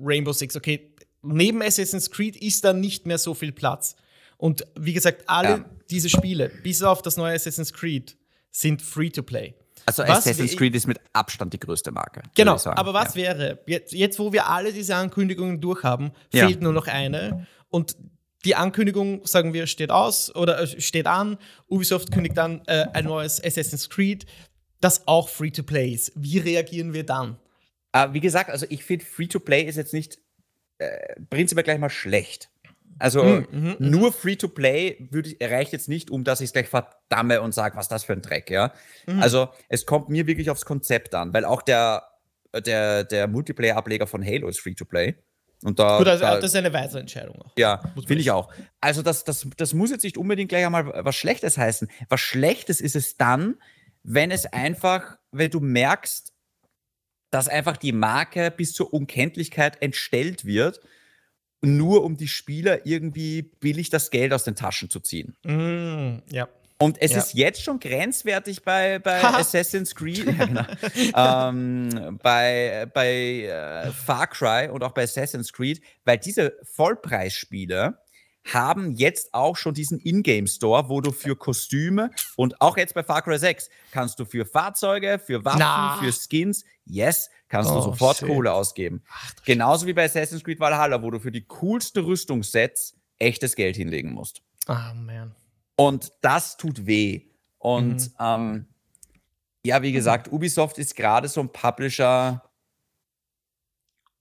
Rainbow 0.01 0.33
Six. 0.33 0.55
Okay, 0.55 0.93
neben 1.21 1.61
Assassin's 1.61 2.09
Creed 2.09 2.35
ist 2.35 2.65
da 2.65 2.73
nicht 2.73 3.05
mehr 3.05 3.17
so 3.17 3.33
viel 3.33 3.51
Platz. 3.51 3.95
Und 4.37 4.65
wie 4.77 4.93
gesagt, 4.93 5.23
alle 5.27 5.49
ja. 5.49 5.65
diese 5.89 6.09
Spiele, 6.09 6.49
bis 6.63 6.81
auf 6.83 7.01
das 7.01 7.15
neue 7.15 7.35
Assassin's 7.35 7.71
Creed, 7.71 8.17
sind 8.49 8.81
Free-to-Play. 8.81 9.53
Also 9.85 10.03
was 10.03 10.19
Assassin's 10.19 10.57
Creed 10.57 10.75
ist 10.75 10.87
mit 10.87 10.99
Abstand 11.13 11.53
die 11.53 11.59
größte 11.59 11.91
Marke. 11.91 12.23
Genau, 12.35 12.59
aber 12.65 12.93
was 12.93 13.15
ja. 13.15 13.21
wäre, 13.21 13.59
jetzt, 13.67 13.93
jetzt, 13.93 14.19
wo 14.19 14.33
wir 14.33 14.47
alle 14.47 14.73
diese 14.73 14.95
Ankündigungen 14.95 15.61
durchhaben, 15.61 16.11
fehlt 16.29 16.55
ja. 16.55 16.61
nur 16.61 16.73
noch 16.73 16.87
eine. 16.87 17.47
Und 17.69 17.95
die 18.45 18.55
Ankündigung, 18.55 19.25
sagen 19.25 19.53
wir, 19.53 19.67
steht 19.67 19.91
aus 19.91 20.33
oder 20.35 20.61
äh, 20.61 20.81
steht 20.81 21.07
an. 21.07 21.37
Ubisoft 21.67 22.11
kündigt 22.11 22.37
dann 22.37 22.61
äh, 22.67 22.85
ein 22.93 23.05
neues 23.05 23.43
Assassin's 23.43 23.89
Creed, 23.89 24.25
das 24.79 25.07
auch 25.07 25.29
Free-to-Play 25.29 25.91
ist. 25.91 26.11
Wie 26.15 26.39
reagieren 26.39 26.93
wir 26.93 27.05
dann? 27.05 27.37
Uh, 27.95 28.13
wie 28.13 28.21
gesagt, 28.21 28.49
also 28.49 28.65
ich 28.69 28.83
finde, 28.83 29.05
Free-to-Play 29.05 29.63
ist 29.63 29.75
jetzt 29.75 29.93
nicht 29.93 30.17
äh, 30.77 31.19
prinzipiell 31.29 31.63
gleich 31.63 31.79
mal 31.79 31.89
schlecht. 31.89 32.49
Also 32.99 33.23
mm, 33.23 33.47
mm, 33.51 33.75
nur 33.79 34.13
Free-to-Play 34.13 35.09
reicht 35.41 35.73
jetzt 35.73 35.89
nicht, 35.89 36.11
um 36.11 36.23
dass 36.23 36.39
ich 36.39 36.45
es 36.45 36.53
gleich 36.53 36.67
verdamme 36.67 37.41
und 37.41 37.53
sage, 37.53 37.75
was 37.75 37.87
das 37.87 38.03
für 38.03 38.13
ein 38.13 38.21
Dreck, 38.21 38.49
ja. 38.49 38.73
Mm. 39.07 39.19
Also 39.19 39.49
es 39.69 39.85
kommt 39.85 40.09
mir 40.09 40.27
wirklich 40.27 40.49
aufs 40.49 40.65
Konzept 40.65 41.15
an, 41.15 41.33
weil 41.33 41.43
auch 41.43 41.63
der, 41.63 42.03
der, 42.65 43.03
der 43.03 43.27
Multiplayer-Ableger 43.27 44.07
von 44.07 44.23
Halo 44.23 44.47
ist 44.47 44.59
Free-to-Play. 44.59 45.15
Und 45.63 45.79
da, 45.79 45.97
Gut, 45.97 46.07
also 46.07 46.23
da, 46.23 46.35
das 46.35 46.51
ist 46.51 46.55
eine 46.55 46.73
weise 46.73 46.99
Entscheidung. 46.99 47.41
Auch. 47.41 47.51
Ja, 47.57 47.81
finde 47.95 48.21
ich 48.21 48.31
auch. 48.31 48.51
Also 48.79 49.01
das, 49.01 49.23
das, 49.23 49.47
das 49.57 49.73
muss 49.73 49.91
jetzt 49.91 50.03
nicht 50.03 50.17
unbedingt 50.17 50.49
gleich 50.49 50.65
einmal 50.65 50.87
was 51.05 51.15
Schlechtes 51.15 51.57
heißen. 51.57 51.87
Was 52.09 52.19
Schlechtes 52.19 52.81
ist 52.81 52.95
es 52.95 53.17
dann, 53.17 53.57
wenn 54.03 54.31
es 54.31 54.45
einfach, 54.45 55.17
wenn 55.31 55.51
du 55.51 55.59
merkst, 55.59 56.33
dass 57.29 57.47
einfach 57.47 57.77
die 57.77 57.93
Marke 57.93 58.51
bis 58.51 58.73
zur 58.73 58.93
Unkenntlichkeit 58.93 59.81
entstellt 59.81 60.45
wird, 60.45 60.81
nur 61.61 62.03
um 62.03 62.17
die 62.17 62.27
Spieler 62.27 62.85
irgendwie 62.85 63.43
billig 63.43 63.89
das 63.89 64.09
Geld 64.09 64.33
aus 64.33 64.43
den 64.43 64.55
Taschen 64.55 64.89
zu 64.89 64.99
ziehen. 64.99 65.35
Mm, 65.43 66.23
ja. 66.31 66.49
Und 66.81 67.01
es 67.01 67.11
ja. 67.11 67.17
ist 67.19 67.33
jetzt 67.33 67.63
schon 67.63 67.79
grenzwertig 67.79 68.63
bei, 68.63 68.99
bei 68.99 69.23
Assassin's 69.23 69.95
Creed, 69.95 70.25
ja, 70.37 70.45
genau. 70.45 71.49
ähm, 71.49 72.19
bei, 72.21 72.87
bei 72.93 73.43
äh, 73.43 73.91
Far 73.91 74.27
Cry 74.27 74.69
und 74.69 74.83
auch 74.83 74.91
bei 74.91 75.03
Assassin's 75.03 75.53
Creed, 75.53 75.81
weil 76.05 76.17
diese 76.17 76.57
Vollpreisspiele 76.63 77.99
haben 78.51 78.91
jetzt 78.91 79.33
auch 79.33 79.55
schon 79.55 79.73
diesen 79.73 79.99
Ingame-Store, 79.99 80.89
wo 80.89 81.01
du 81.01 81.11
für 81.11 81.35
Kostüme 81.35 82.09
und 82.35 82.59
auch 82.59 82.77
jetzt 82.77 82.93
bei 82.95 83.03
Far 83.03 83.21
Cry 83.21 83.37
6 83.37 83.69
kannst 83.91 84.19
du 84.19 84.25
für 84.25 84.45
Fahrzeuge, 84.45 85.19
für 85.23 85.45
Waffen, 85.45 85.59
Na. 85.59 85.97
für 86.01 86.11
Skins, 86.11 86.65
yes, 86.85 87.29
kannst 87.49 87.69
oh, 87.69 87.75
du 87.75 87.81
sofort 87.81 88.17
shit. 88.17 88.27
Kohle 88.27 88.51
ausgeben. 88.51 89.03
Ach, 89.09 89.33
Genauso 89.45 89.85
wie 89.85 89.93
bei 89.93 90.05
Assassin's 90.05 90.43
Creed 90.43 90.59
Valhalla, 90.59 91.03
wo 91.03 91.11
du 91.11 91.19
für 91.19 91.31
die 91.31 91.45
coolsten 91.45 92.03
Rüstungssets 92.03 92.95
echtes 93.19 93.55
Geld 93.55 93.75
hinlegen 93.75 94.11
musst. 94.11 94.41
Ah, 94.65 94.91
oh, 94.91 94.95
man. 94.95 95.35
Und 95.75 96.11
das 96.21 96.57
tut 96.57 96.85
weh. 96.85 97.27
Und 97.57 97.95
mhm. 97.95 98.15
ähm, 98.19 98.65
ja, 99.65 99.81
wie 99.81 99.91
gesagt, 99.91 100.31
Ubisoft 100.31 100.77
ist 100.77 100.95
gerade 100.95 101.27
so 101.27 101.41
ein 101.41 101.51
Publisher, 101.51 102.43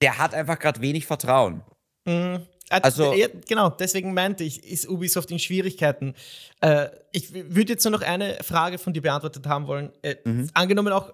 der 0.02 0.18
hat 0.18 0.34
einfach 0.34 0.58
gerade 0.58 0.80
wenig 0.80 1.06
Vertrauen. 1.06 1.62
Mhm. 2.04 2.46
Also, 2.70 3.14
ja, 3.14 3.26
genau, 3.48 3.68
deswegen 3.70 4.14
meinte 4.14 4.44
ich, 4.44 4.62
ist 4.62 4.88
Ubisoft 4.88 5.32
in 5.32 5.40
Schwierigkeiten. 5.40 6.14
Äh, 6.60 6.88
ich 7.10 7.34
würde 7.34 7.72
jetzt 7.72 7.84
nur 7.84 7.90
noch 7.90 8.02
eine 8.02 8.38
Frage 8.44 8.78
von 8.78 8.92
dir 8.92 9.02
beantwortet 9.02 9.44
haben 9.46 9.66
wollen. 9.66 9.90
Äh, 10.02 10.16
mhm. 10.24 10.48
Angenommen 10.54 10.92
auch, 10.92 11.12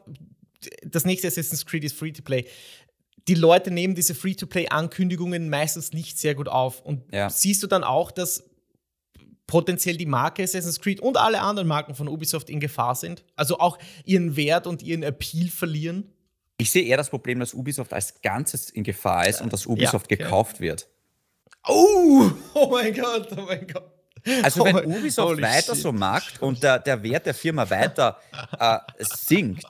das 0.82 1.06
nächste 1.06 1.28
Assassin's 1.28 1.64
Creed 1.64 1.84
ist 1.84 1.96
Free-to-Play. 1.96 2.46
Die 3.26 3.34
Leute 3.34 3.70
nehmen 3.70 3.94
diese 3.94 4.14
Free-to-Play-Ankündigungen 4.14 5.48
meistens 5.48 5.92
nicht 5.92 6.18
sehr 6.18 6.34
gut 6.34 6.48
auf. 6.48 6.82
Und 6.82 7.10
ja. 7.12 7.30
siehst 7.30 7.62
du 7.62 7.66
dann 7.66 7.84
auch, 7.84 8.10
dass 8.10 8.44
potenziell 9.46 9.96
die 9.96 10.06
Marke 10.06 10.42
Assassin's 10.42 10.80
Creed 10.80 11.00
und 11.00 11.16
alle 11.16 11.40
anderen 11.40 11.68
Marken 11.68 11.94
von 11.94 12.08
Ubisoft 12.08 12.50
in 12.50 12.60
Gefahr 12.60 12.94
sind? 12.94 13.24
Also 13.36 13.58
auch 13.58 13.78
ihren 14.04 14.36
Wert 14.36 14.66
und 14.66 14.82
ihren 14.82 15.02
Appeal 15.02 15.48
verlieren? 15.48 16.12
Ich 16.58 16.70
sehe 16.70 16.84
eher 16.84 16.96
das 16.96 17.10
Problem, 17.10 17.38
dass 17.38 17.54
Ubisoft 17.54 17.92
als 17.92 18.20
Ganzes 18.22 18.70
in 18.70 18.82
Gefahr 18.82 19.28
ist 19.28 19.42
und 19.42 19.52
dass 19.52 19.66
Ubisoft 19.66 20.10
ja, 20.10 20.16
gekauft 20.16 20.56
ja. 20.56 20.60
wird. 20.60 20.88
Oh, 21.66 22.30
oh 22.54 22.68
mein 22.70 22.94
Gott, 22.94 23.28
oh 23.36 23.42
mein 23.42 23.66
Gott. 23.66 23.92
Also 24.42 24.64
wenn 24.64 24.74
oh, 24.76 24.98
Ubisoft 24.98 25.40
weiter 25.40 25.74
shit. 25.74 25.82
so 25.82 25.92
macht 25.92 26.42
und 26.42 26.62
der, 26.62 26.80
der 26.80 27.00
Wert 27.02 27.26
der 27.26 27.34
Firma 27.34 27.68
weiter 27.70 28.18
äh, 28.58 28.78
sinkt, 28.98 29.64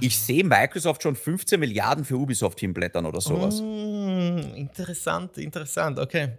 ich 0.00 0.16
sehe 0.16 0.44
Microsoft 0.44 1.02
schon 1.02 1.16
15 1.16 1.58
Milliarden 1.58 2.04
für 2.04 2.14
Ubisoft 2.14 2.60
hinblättern 2.60 3.06
oder 3.06 3.20
sowas. 3.20 3.60
Mm, 3.60 4.54
interessant, 4.54 5.36
interessant, 5.38 5.98
okay. 5.98 6.30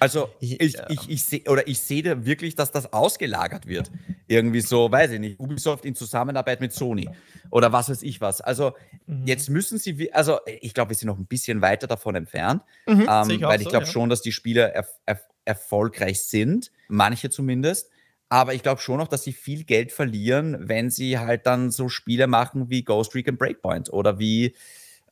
Also 0.00 0.30
ich, 0.40 0.58
ich, 0.60 0.76
ich, 0.88 1.10
ich 1.10 1.22
sehe 1.22 1.42
oder 1.46 1.68
ich 1.68 1.78
sehe 1.78 2.02
da 2.02 2.24
wirklich, 2.24 2.54
dass 2.54 2.72
das 2.72 2.92
ausgelagert 2.92 3.66
wird. 3.66 3.90
Irgendwie 4.26 4.62
so, 4.62 4.90
weiß 4.90 5.10
ich 5.12 5.20
nicht, 5.20 5.38
Ubisoft 5.38 5.84
in 5.84 5.94
Zusammenarbeit 5.94 6.62
mit 6.62 6.72
Sony 6.72 7.10
oder 7.50 7.70
was 7.72 7.90
weiß 7.90 8.02
ich 8.02 8.20
was. 8.20 8.40
Also 8.40 8.72
mhm. 9.06 9.26
jetzt 9.26 9.50
müssen 9.50 9.78
sie, 9.78 10.10
also 10.14 10.38
ich 10.46 10.72
glaube, 10.72 10.90
wir 10.90 10.96
sind 10.96 11.08
noch 11.08 11.18
ein 11.18 11.26
bisschen 11.26 11.60
weiter 11.60 11.86
davon 11.86 12.14
entfernt, 12.14 12.62
mhm, 12.86 13.06
ähm, 13.10 13.30
ich 13.30 13.42
weil 13.42 13.60
ich 13.60 13.68
glaube 13.68 13.84
so, 13.84 13.90
ja. 13.90 13.92
schon, 13.92 14.08
dass 14.08 14.22
die 14.22 14.32
Spiele 14.32 14.72
er, 14.72 14.86
er, 15.04 15.20
erfolgreich 15.44 16.22
sind, 16.22 16.72
manche 16.88 17.28
zumindest. 17.28 17.90
Aber 18.30 18.54
ich 18.54 18.62
glaube 18.62 18.80
schon 18.80 18.98
noch, 18.98 19.08
dass 19.08 19.24
sie 19.24 19.32
viel 19.32 19.64
Geld 19.64 19.92
verlieren, 19.92 20.56
wenn 20.60 20.88
sie 20.88 21.18
halt 21.18 21.46
dann 21.46 21.70
so 21.70 21.88
Spiele 21.88 22.26
machen 22.26 22.70
wie 22.70 22.84
Ghost 22.84 23.14
Recon 23.14 23.36
Breakpoint 23.36 23.92
oder 23.92 24.18
wie 24.18 24.54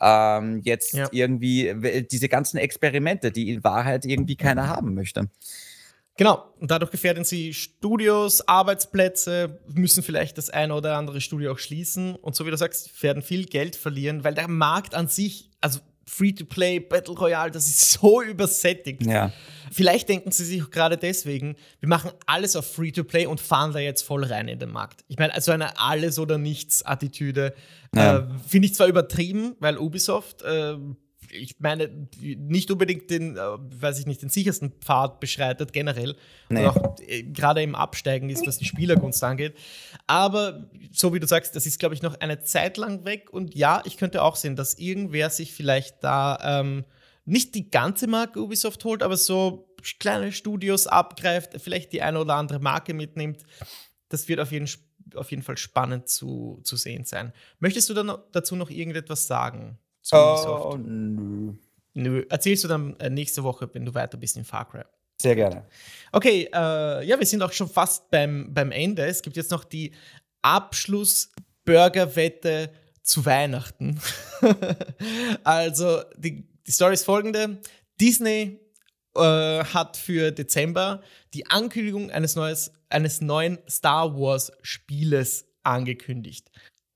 ähm, 0.00 0.60
jetzt 0.64 0.94
ja. 0.94 1.08
irgendwie 1.10 2.04
diese 2.10 2.28
ganzen 2.28 2.58
Experimente, 2.58 3.30
die 3.30 3.50
in 3.50 3.64
Wahrheit 3.64 4.04
irgendwie 4.04 4.36
keiner 4.36 4.68
haben 4.68 4.94
möchte. 4.94 5.28
Genau, 6.18 6.52
und 6.58 6.68
dadurch 6.72 6.90
gefährden 6.90 7.22
sie 7.22 7.54
Studios, 7.54 8.46
Arbeitsplätze, 8.48 9.60
müssen 9.68 10.02
vielleicht 10.02 10.36
das 10.36 10.50
eine 10.50 10.74
oder 10.74 10.96
andere 10.96 11.20
Studio 11.20 11.52
auch 11.52 11.60
schließen 11.60 12.16
und 12.16 12.34
so 12.34 12.44
wie 12.44 12.50
du 12.50 12.56
sagst, 12.56 13.00
werden 13.04 13.22
viel 13.22 13.44
Geld 13.46 13.76
verlieren, 13.76 14.24
weil 14.24 14.34
der 14.34 14.48
Markt 14.48 14.96
an 14.96 15.06
sich, 15.06 15.48
also 15.60 15.78
Free-to-Play, 16.08 16.80
Battle 16.80 17.14
Royale, 17.14 17.50
das 17.50 17.66
ist 17.66 17.92
so 17.92 18.22
übersättigt. 18.22 19.04
Ja. 19.04 19.32
Vielleicht 19.70 20.08
denken 20.08 20.32
sie 20.32 20.44
sich 20.44 20.70
gerade 20.70 20.96
deswegen, 20.96 21.56
wir 21.80 21.88
machen 21.88 22.10
alles 22.26 22.56
auf 22.56 22.66
Free-to-Play 22.72 23.26
und 23.26 23.40
fahren 23.40 23.72
da 23.72 23.78
jetzt 23.78 24.02
voll 24.02 24.24
rein 24.24 24.48
in 24.48 24.58
den 24.58 24.70
Markt. 24.70 25.04
Ich 25.08 25.18
meine, 25.18 25.34
also 25.34 25.52
eine 25.52 25.78
Alles- 25.78 26.18
oder 26.18 26.38
Nichts-Attitüde 26.38 27.54
ja. 27.94 28.18
äh, 28.18 28.26
finde 28.46 28.66
ich 28.66 28.74
zwar 28.74 28.86
übertrieben, 28.86 29.56
weil 29.60 29.76
Ubisoft 29.76 30.42
äh, 30.42 30.76
ich 31.30 31.56
meine, 31.60 32.08
nicht 32.20 32.70
unbedingt 32.70 33.10
den, 33.10 33.36
äh, 33.36 33.40
weiß 33.40 33.98
ich 33.98 34.06
nicht, 34.06 34.22
den 34.22 34.28
sichersten 34.28 34.72
Pfad 34.80 35.20
beschreitet, 35.20 35.72
generell. 35.72 36.16
Nee. 36.48 36.60
Und 36.60 36.68
auch 36.68 37.00
äh, 37.00 37.22
gerade 37.24 37.62
im 37.62 37.74
Absteigen 37.74 38.30
ist, 38.30 38.46
was 38.46 38.58
die 38.58 38.64
Spielergunst 38.64 39.22
angeht. 39.22 39.56
Aber 40.06 40.68
so 40.90 41.12
wie 41.14 41.20
du 41.20 41.26
sagst, 41.26 41.56
das 41.56 41.66
ist, 41.66 41.78
glaube 41.78 41.94
ich, 41.94 42.02
noch 42.02 42.20
eine 42.20 42.40
Zeit 42.40 42.76
lang 42.76 43.04
weg. 43.04 43.32
Und 43.32 43.54
ja, 43.54 43.82
ich 43.84 43.96
könnte 43.96 44.22
auch 44.22 44.36
sehen, 44.36 44.56
dass 44.56 44.74
irgendwer 44.74 45.30
sich 45.30 45.52
vielleicht 45.52 46.02
da 46.02 46.60
ähm, 46.60 46.84
nicht 47.24 47.54
die 47.54 47.70
ganze 47.70 48.06
Marke 48.06 48.40
Ubisoft 48.40 48.84
holt, 48.84 49.02
aber 49.02 49.16
so 49.16 49.74
kleine 49.98 50.32
Studios 50.32 50.86
abgreift, 50.86 51.60
vielleicht 51.60 51.92
die 51.92 52.02
eine 52.02 52.20
oder 52.20 52.34
andere 52.34 52.58
Marke 52.58 52.94
mitnimmt. 52.94 53.42
Das 54.08 54.28
wird 54.28 54.40
auf 54.40 54.50
jeden, 54.50 54.68
auf 55.14 55.30
jeden 55.30 55.42
Fall 55.42 55.58
spannend 55.58 56.08
zu, 56.08 56.60
zu 56.64 56.76
sehen 56.76 57.04
sein. 57.04 57.32
Möchtest 57.58 57.90
du 57.90 57.94
dann 57.94 58.16
dazu 58.32 58.56
noch 58.56 58.70
irgendetwas 58.70 59.26
sagen? 59.26 59.78
Ubisoft? 60.12 60.64
Oh, 60.64 60.76
nö. 60.76 61.52
Nö. 61.94 62.24
Erzählst 62.28 62.64
du 62.64 62.68
dann 62.68 62.98
äh, 63.00 63.10
nächste 63.10 63.42
Woche, 63.42 63.68
wenn 63.72 63.84
du 63.84 63.92
weiter 63.94 64.16
bist 64.16 64.36
in 64.36 64.44
Far 64.44 64.68
Cry. 64.68 64.84
Sehr 65.20 65.34
gerne. 65.34 65.66
Okay, 66.12 66.48
äh, 66.52 67.04
ja, 67.04 67.18
wir 67.18 67.26
sind 67.26 67.42
auch 67.42 67.50
schon 67.52 67.68
fast 67.68 68.08
beim, 68.10 68.54
beim 68.54 68.70
Ende. 68.70 69.04
Es 69.04 69.20
gibt 69.20 69.36
jetzt 69.36 69.50
noch 69.50 69.64
die 69.64 69.90
Abschluss-Burger-Wette 70.42 72.70
zu 73.02 73.26
Weihnachten. 73.26 74.00
also, 75.44 76.02
die, 76.16 76.46
die 76.64 76.70
Story 76.70 76.94
ist 76.94 77.04
folgende: 77.04 77.58
Disney 78.00 78.60
äh, 79.16 79.64
hat 79.64 79.96
für 79.96 80.30
Dezember 80.30 81.02
die 81.34 81.46
Ankündigung 81.46 82.12
eines, 82.12 82.36
neues, 82.36 82.70
eines 82.88 83.20
neuen 83.20 83.58
Star 83.68 84.16
Wars-Spieles 84.16 85.48
angekündigt. 85.64 86.48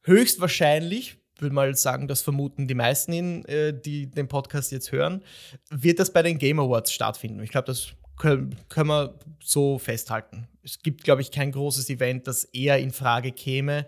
Höchstwahrscheinlich 0.05 1.22
würde 1.43 1.55
mal 1.55 1.75
sagen, 1.75 2.09
das 2.09 2.23
vermuten 2.23 2.69
die 2.69 2.75
meisten, 2.75 3.13
in, 3.13 3.45
äh, 3.47 3.79
die 3.79 4.11
den 4.11 4.29
Podcast 4.29 4.73
jetzt 4.73 4.93
hören, 4.93 5.23
wird 5.71 5.99
das 5.99 6.13
bei 6.13 6.23
den 6.23 6.39
Game 6.39 6.61
Awards 6.61 6.93
stattfinden. 6.93 7.43
Ich 7.43 7.51
glaube, 7.51 7.67
das 7.67 7.93
können, 8.17 8.57
können 8.69 8.89
wir 8.89 9.19
so 9.43 9.79
festhalten. 9.79 10.49
Es 10.63 10.79
gibt, 10.79 11.05
glaube 11.05 11.23
ich, 11.23 11.31
kein 11.31 11.53
großes 11.53 11.91
Event, 11.91 12.27
das 12.27 12.45
eher 12.45 12.79
in 12.79 12.93
Frage 12.93 13.33
käme. 13.33 13.87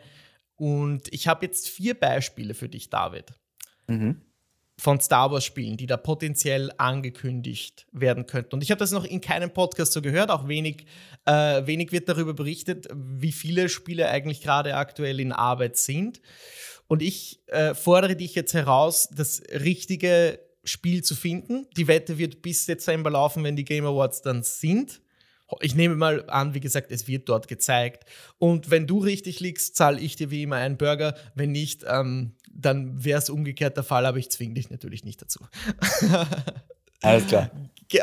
Und 0.57 1.13
ich 1.13 1.29
habe 1.29 1.47
jetzt 1.47 1.69
vier 1.69 1.95
Beispiele 1.95 2.55
für 2.55 2.69
dich, 2.69 2.91
David. 2.91 3.33
Mhm. 3.87 4.21
Von 4.77 5.01
Star 5.01 5.31
Wars-Spielen, 5.31 5.77
die 5.77 5.87
da 5.87 5.97
potenziell 5.97 6.73
angekündigt 6.79 7.87
werden 7.93 8.27
könnten. 8.27 8.57
Und 8.57 8.63
ich 8.63 8.71
habe 8.71 8.81
das 8.81 8.91
noch 8.91 9.05
in 9.05 9.21
keinem 9.21 9.53
Podcast 9.53 9.93
so 9.93 10.03
gehört, 10.03 10.31
auch 10.31 10.49
wenig, 10.49 10.87
äh, 11.27 11.67
wenig 11.67 11.93
wird 11.93 12.09
darüber 12.09 12.35
berichtet, 12.35 12.89
wie 12.93 13.33
viele 13.33 13.69
Spiele 13.69 14.09
eigentlich 14.09 14.41
gerade 14.41 14.75
aktuell 14.75 15.21
in 15.21 15.33
Arbeit 15.33 15.77
sind. 15.77 16.21
Und 16.89 17.03
ich 17.03 17.41
äh, 17.47 17.75
fordere 17.75 18.17
dich 18.17 18.35
jetzt 18.35 18.53
heraus, 18.55 19.09
das 19.15 19.43
richtige 19.53 20.41
Spiel 20.65 21.03
zu 21.05 21.15
finden. 21.15 21.67
Die 21.77 21.89
Wette 21.89 22.19
wird 22.19 22.43
bis 22.43 22.67
Dezember 22.67 23.11
laufen, 23.11 23.45
wenn 23.45 23.57
die 23.57 23.65
Game 23.65 23.87
Awards 23.87 24.23
dann 24.23 24.43
sind. 24.43 25.01
Ich 25.61 25.75
nehme 25.75 25.95
mal 25.95 26.29
an, 26.31 26.55
wie 26.55 26.61
gesagt, 26.61 26.91
es 26.91 27.07
wird 27.07 27.29
dort 27.29 27.49
gezeigt. 27.49 28.05
Und 28.39 28.71
wenn 28.71 28.87
du 28.87 28.99
richtig 28.99 29.41
liegst, 29.41 29.77
zahle 29.77 30.01
ich 30.01 30.17
dir 30.17 30.31
wie 30.31 30.43
immer 30.43 30.57
einen 30.57 30.79
Burger. 30.79 31.15
Wenn 31.35 31.53
nicht, 31.53 31.85
ähm, 31.87 32.33
dann 32.55 33.05
wäre 33.05 33.19
es 33.19 33.31
umgekehrt 33.31 33.77
der 33.77 33.85
Fall, 33.85 34.07
aber 34.07 34.19
ich 34.19 34.31
zwinge 34.31 34.55
dich 34.55 34.71
natürlich 34.71 35.05
nicht 35.05 35.21
dazu. 35.21 35.41
Alles 37.03 37.27
klar. 37.27 37.51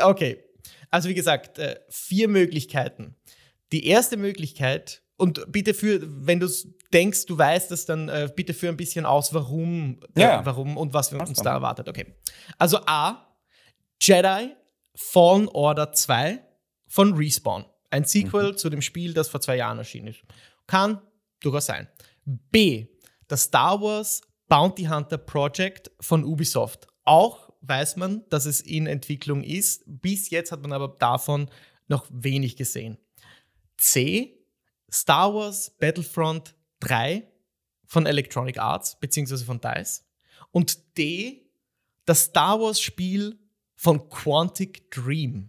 Okay. 0.02 0.44
Also 0.90 1.08
wie 1.08 1.14
gesagt, 1.14 1.58
äh, 1.58 1.80
vier 1.88 2.28
Möglichkeiten. 2.28 3.16
Die 3.72 3.86
erste 3.86 4.16
Möglichkeit, 4.16 5.02
und 5.16 5.52
bitte 5.52 5.72
für, 5.72 6.00
wenn 6.02 6.40
du 6.40 6.48
denkst, 6.92 7.26
du 7.26 7.38
weißt 7.38 7.70
es, 7.70 7.86
dann 7.86 8.08
äh, 8.08 8.28
bitte 8.34 8.54
für 8.54 8.68
ein 8.68 8.76
bisschen 8.76 9.06
aus, 9.06 9.32
warum, 9.32 10.00
äh, 10.16 10.20
ja. 10.20 10.44
warum 10.44 10.76
und 10.76 10.92
was 10.94 11.12
wir 11.12 11.20
uns 11.20 11.38
da 11.38 11.52
erwartet. 11.52 11.88
Okay. 11.88 12.14
Also 12.58 12.78
A, 12.86 13.36
Jedi 14.00 14.54
Fallen 14.94 15.48
Order 15.48 15.92
2 15.92 16.40
von 16.88 17.14
Respawn. 17.14 17.64
Ein 17.90 18.04
Sequel 18.04 18.52
mhm. 18.52 18.56
zu 18.56 18.68
dem 18.68 18.82
Spiel, 18.82 19.14
das 19.14 19.28
vor 19.28 19.40
zwei 19.40 19.56
Jahren 19.56 19.78
erschienen 19.78 20.08
ist. 20.08 20.22
Kann 20.66 21.00
durchaus 21.40 21.66
sein. 21.66 21.88
B, 22.24 22.88
das 23.28 23.42
Star 23.42 23.80
Wars 23.80 24.22
Bounty 24.52 24.84
Hunter 24.84 25.16
Project 25.16 25.90
von 25.98 26.24
Ubisoft. 26.24 26.86
Auch 27.04 27.48
weiß 27.62 27.96
man, 27.96 28.22
dass 28.28 28.44
es 28.44 28.60
in 28.60 28.86
Entwicklung 28.86 29.42
ist. 29.42 29.82
Bis 29.86 30.28
jetzt 30.28 30.52
hat 30.52 30.60
man 30.60 30.74
aber 30.74 30.88
davon 30.88 31.48
noch 31.88 32.04
wenig 32.10 32.56
gesehen. 32.56 32.98
C, 33.78 34.44
Star 34.92 35.32
Wars 35.32 35.70
Battlefront 35.78 36.54
3 36.80 37.26
von 37.86 38.04
Electronic 38.04 38.58
Arts, 38.58 39.00
beziehungsweise 39.00 39.46
von 39.46 39.58
DICE. 39.58 40.04
Und 40.50 40.98
D, 40.98 41.50
das 42.04 42.24
Star 42.24 42.60
Wars-Spiel 42.60 43.38
von 43.74 44.10
Quantic 44.10 44.90
Dream. 44.90 45.48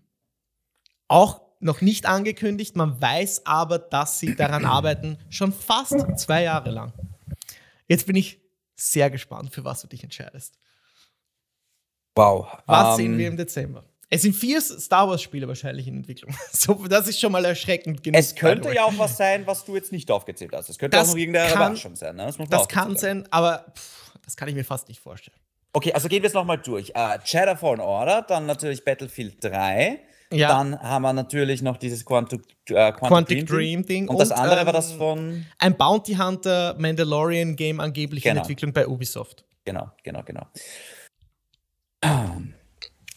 Auch 1.09 1.41
noch 1.59 1.81
nicht 1.81 2.05
angekündigt, 2.05 2.77
man 2.77 3.01
weiß 3.01 3.45
aber, 3.45 3.79
dass 3.79 4.19
sie 4.19 4.33
daran 4.33 4.63
arbeiten, 4.65 5.17
schon 5.29 5.51
fast 5.51 5.97
zwei 6.17 6.43
Jahre 6.43 6.71
lang. 6.71 6.93
Jetzt 7.89 8.07
bin 8.07 8.15
ich 8.15 8.42
sehr 8.83 9.09
gespannt, 9.09 9.53
für 9.53 9.63
was 9.63 9.81
du 9.81 9.87
dich 9.87 10.03
entscheidest. 10.03 10.57
Wow. 12.15 12.47
Was 12.65 12.91
um, 12.91 12.95
sehen 12.95 13.13
ähm, 13.13 13.17
wir 13.17 13.27
im 13.29 13.37
Dezember? 13.37 13.83
Es 14.09 14.21
sind 14.21 14.33
vier 14.33 14.61
Star 14.61 15.09
Wars-Spiele 15.09 15.47
wahrscheinlich 15.47 15.87
in 15.87 15.97
Entwicklung. 15.97 16.35
So, 16.51 16.87
das 16.87 17.07
ist 17.07 17.19
schon 17.19 17.31
mal 17.31 17.43
erschreckend 17.45 18.03
genug. 18.03 18.19
Es 18.19 18.35
könnte 18.35 18.73
ja 18.73 18.83
auch 18.83 18.97
was 18.97 19.17
sein, 19.17 19.47
was 19.47 19.65
du 19.65 19.75
jetzt 19.75 19.91
nicht 19.91 20.11
aufgezählt 20.11 20.51
hast. 20.53 20.69
Es 20.69 20.77
könnte 20.77 20.97
das 20.97 21.07
auch 21.07 21.13
noch 21.13 21.19
irgendeine 21.19 21.49
kann, 21.49 21.61
Überraschung 21.61 21.95
sein. 21.95 22.15
Ne? 22.15 22.25
Das, 22.25 22.37
das 22.49 22.67
kann 22.67 22.95
sein, 22.95 23.27
aber 23.31 23.65
pff, 23.75 24.11
das 24.23 24.37
kann 24.37 24.47
ich 24.47 24.55
mir 24.55 24.63
fast 24.63 24.87
nicht 24.87 25.01
vorstellen. 25.01 25.37
Okay, 25.73 25.91
also 25.93 26.07
gehen 26.07 26.21
wir 26.21 26.27
es 26.27 26.33
nochmal 26.33 26.59
durch. 26.59 26.93
Uh, 26.95 27.17
Jedi 27.25 27.55
Fallen 27.55 27.79
Order, 27.79 28.21
dann 28.21 28.45
natürlich 28.45 28.85
Battlefield 28.85 29.43
3. 29.43 29.99
Ja. 30.33 30.49
Dann 30.49 30.79
haben 30.79 31.01
wir 31.03 31.13
natürlich 31.13 31.61
noch 31.61 31.77
dieses 31.77 32.05
Quantum, 32.05 32.41
äh, 32.69 32.91
Quantum, 32.91 33.07
Quantic 33.07 33.45
Dream, 33.45 33.85
Ding. 33.85 34.07
Und, 34.07 34.15
und 34.15 34.19
das 34.19 34.31
andere 34.31 34.61
ähm, 34.61 34.65
war 34.65 34.73
das 34.73 34.91
von. 34.93 35.45
Ein 35.59 35.77
Bounty 35.77 36.15
Hunter 36.15 36.75
Mandalorian 36.77 37.55
Game 37.55 37.79
angeblich 37.79 38.23
genau. 38.23 38.33
in 38.33 38.37
Entwicklung 38.39 38.73
bei 38.73 38.87
Ubisoft. 38.87 39.45
Genau, 39.65 39.91
genau, 40.03 40.23
genau. 40.23 40.45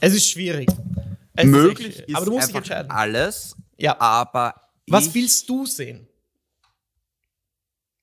Es 0.00 0.14
ist 0.14 0.30
schwierig. 0.30 0.68
Es 1.34 1.44
Möglich 1.44 1.98
ist, 1.98 2.08
ist, 2.08 2.16
aber 2.16 2.26
du 2.26 2.32
musst 2.32 2.48
dich 2.48 2.56
entscheiden. 2.56 2.90
Alles. 2.90 3.56
Ja. 3.76 4.00
Aber 4.00 4.54
was 4.88 5.12
willst 5.14 5.48
du 5.48 5.66
sehen? 5.66 6.06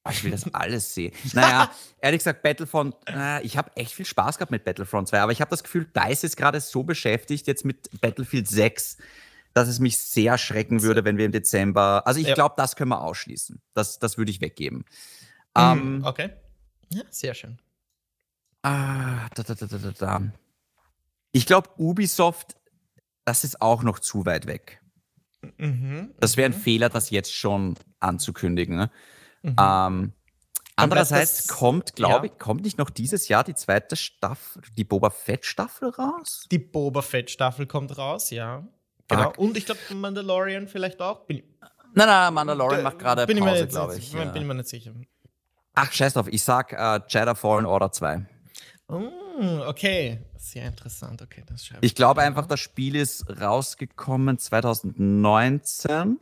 Oh, 0.05 0.09
ich 0.11 0.23
will 0.23 0.31
das 0.31 0.53
alles 0.53 0.93
sehen. 0.93 1.13
Naja, 1.33 1.71
ehrlich 2.01 2.19
gesagt, 2.19 2.43
Battlefront, 2.43 2.95
äh, 3.07 3.41
ich 3.43 3.55
habe 3.55 3.71
echt 3.75 3.93
viel 3.93 4.05
Spaß 4.05 4.37
gehabt 4.37 4.51
mit 4.51 4.65
Battlefront 4.65 5.07
2, 5.07 5.21
aber 5.21 5.31
ich 5.31 5.39
habe 5.39 5.49
das 5.49 5.63
Gefühl, 5.63 5.85
DICE 5.85 6.25
ist 6.25 6.35
gerade 6.35 6.59
so 6.59 6.83
beschäftigt 6.83 7.47
jetzt 7.47 7.63
mit 7.63 8.01
Battlefield 8.01 8.49
6, 8.49 8.97
dass 9.53 9.69
es 9.69 9.79
mich 9.79 9.97
sehr 9.97 10.37
schrecken 10.37 10.81
würde, 10.81 11.05
wenn 11.05 11.17
wir 11.17 11.25
im 11.25 11.31
Dezember. 11.31 12.03
Also 12.05 12.19
ich 12.19 12.27
ja. 12.27 12.33
glaube, 12.33 12.55
das 12.57 12.75
können 12.75 12.89
wir 12.89 13.01
ausschließen. 13.01 13.61
Das, 13.73 13.99
das 13.99 14.17
würde 14.17 14.31
ich 14.31 14.41
weggeben. 14.41 14.79
Mhm, 15.55 15.61
ähm, 15.61 16.01
okay. 16.03 16.31
Ja, 16.89 17.03
sehr 17.09 17.33
schön. 17.33 17.59
Ah, 18.61 19.29
da, 19.35 19.43
da, 19.43 19.53
da, 19.53 19.65
da, 19.65 19.91
da. 19.91 20.21
Ich 21.31 21.45
glaube, 21.45 21.69
Ubisoft, 21.77 22.55
das 23.25 23.43
ist 23.43 23.61
auch 23.61 23.83
noch 23.83 23.99
zu 23.99 24.25
weit 24.25 24.47
weg. 24.47 24.81
Mhm, 25.57 26.13
das 26.19 26.35
wäre 26.35 26.51
ein 26.51 26.57
mhm. 26.57 26.61
Fehler, 26.61 26.89
das 26.89 27.09
jetzt 27.09 27.33
schon 27.33 27.75
anzukündigen. 27.99 28.75
Ne? 28.75 28.91
Mhm. 29.43 29.55
Ähm, 29.59 30.13
andererseits 30.75 31.47
kommt, 31.47 31.95
glaube 31.95 32.27
ja. 32.27 32.33
ich, 32.33 32.39
kommt 32.39 32.63
nicht 32.63 32.77
noch 32.77 32.89
dieses 32.89 33.27
Jahr 33.27 33.43
die 33.43 33.53
zweite 33.53 33.95
Staffel, 33.95 34.61
die 34.75 34.83
Boba 34.83 35.09
Fett 35.09 35.45
Staffel 35.45 35.89
raus? 35.89 36.47
Die 36.49 36.59
Boba 36.59 37.01
Fett 37.01 37.29
Staffel 37.29 37.67
kommt 37.67 37.97
raus, 37.97 38.29
ja. 38.31 38.63
Genau. 39.07 39.29
Ah. 39.29 39.33
Und 39.37 39.57
ich 39.57 39.65
glaube, 39.65 39.81
Mandalorian 39.93 40.67
vielleicht 40.67 41.01
auch. 41.01 41.25
Bin, 41.25 41.43
nein, 41.93 42.07
nein, 42.07 42.33
Mandalorian 42.33 42.83
macht 42.83 42.99
gerade 42.99 43.27
Pause, 43.27 43.67
glaube 43.67 43.97
ich. 43.97 44.11
Bin, 44.11 44.21
ja. 44.21 44.25
bin 44.31 44.41
ich 44.41 44.47
mir 44.47 44.55
nicht 44.55 44.69
sicher. 44.69 44.93
Ach, 45.75 45.91
scheiß 45.91 46.13
drauf. 46.13 46.27
Ich 46.29 46.43
sag 46.43 46.71
uh, 46.73 47.03
Jedi 47.07 47.35
Fallen 47.35 47.65
Order 47.65 47.91
2. 47.91 48.25
Mm, 48.87 49.61
okay, 49.67 50.19
sehr 50.37 50.67
interessant. 50.67 51.21
Okay, 51.21 51.43
das 51.47 51.63
ich. 51.63 51.77
Ich 51.81 51.95
glaube 51.95 52.21
einfach, 52.21 52.45
das 52.45 52.59
Spiel 52.59 52.95
ist 52.95 53.25
rausgekommen 53.41 54.37
2019. 54.37 56.19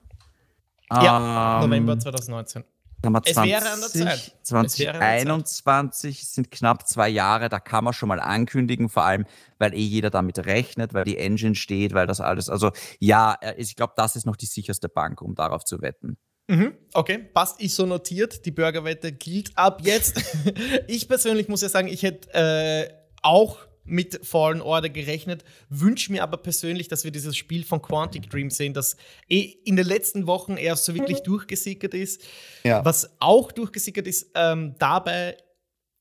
Ja, 0.89 1.59
ähm, 1.61 1.69
November 1.69 1.99
2019. 1.99 2.63
20, 3.02 3.32
es 3.32 3.43
wäre 3.43 3.70
an 3.70 3.80
der 3.80 3.89
Zeit. 3.89 4.36
2021 4.43 6.28
sind 6.28 6.52
knapp 6.52 6.88
zwei 6.88 7.10
Jahre, 7.10 7.49
da 7.49 7.60
kann 7.60 7.84
man 7.84 7.93
schon 7.93 8.10
mal 8.10 8.20
ankündigen, 8.20 8.89
vor 8.89 9.04
allem, 9.04 9.26
weil 9.58 9.74
eh 9.74 9.82
jeder 9.82 10.10
damit 10.10 10.39
rechnet, 10.45 10.93
weil 10.93 11.04
die 11.04 11.18
Engine 11.18 11.56
steht, 11.56 11.93
weil 11.93 12.08
das 12.08 12.22
alles, 12.22 12.49
also 12.49 12.72
ja, 12.99 13.36
äh, 13.41 13.56
ich 13.58 13.76
glaube, 13.76 13.93
das 13.95 14.16
ist 14.16 14.26
noch 14.26 14.36
die 14.36 14.45
sicherste 14.45 14.89
Bank, 14.89 15.22
um 15.22 15.36
darauf 15.36 15.64
zu 15.64 15.82
wetten. 15.82 16.18
Mhm, 16.47 16.74
okay, 16.93 17.18
passt, 17.18 17.62
ist 17.62 17.76
so 17.76 17.86
notiert. 17.86 18.45
Die 18.45 18.52
Burgerwette 18.52 19.12
gilt 19.14 19.58
ab 19.58 19.82
jetzt. 19.84 20.22
ich 20.88 21.08
persönlich 21.08 21.47
muss 21.47 21.62
ja 21.62 21.70
sagen, 21.70 21.88
ich 21.88 22.04
hätte 22.04 22.34
äh, 22.34 22.93
auch 23.22 23.60
mit 23.92 24.26
Fallen 24.26 24.62
Order 24.62 24.89
gerechnet, 24.89 25.44
wünsche 25.70 26.12
mir 26.12 26.24
aber 26.24 26.38
persönlich, 26.38 26.88
dass 26.88 27.04
wir 27.04 27.12
dieses 27.12 27.36
Spiel 27.36 27.64
von 27.64 27.82
Quantic 27.82 28.30
Dream 28.30 28.50
sehen, 28.50 28.74
das 28.74 28.96
eh 29.30 29.42
in 29.66 29.76
den 29.76 29.86
letzten 29.86 30.28
Wochen 30.28 30.58
erst 30.58 30.86
so 30.86 30.96
wirklich 30.96 31.20
durchgesickert 31.20 31.94
ist. 31.94 32.24
Ja. 32.64 32.84
Was 32.86 33.12
auch 33.20 33.52
durchgesickert 33.52 34.08
ist, 34.08 34.32
ähm, 34.34 34.76
dabei 34.80 35.38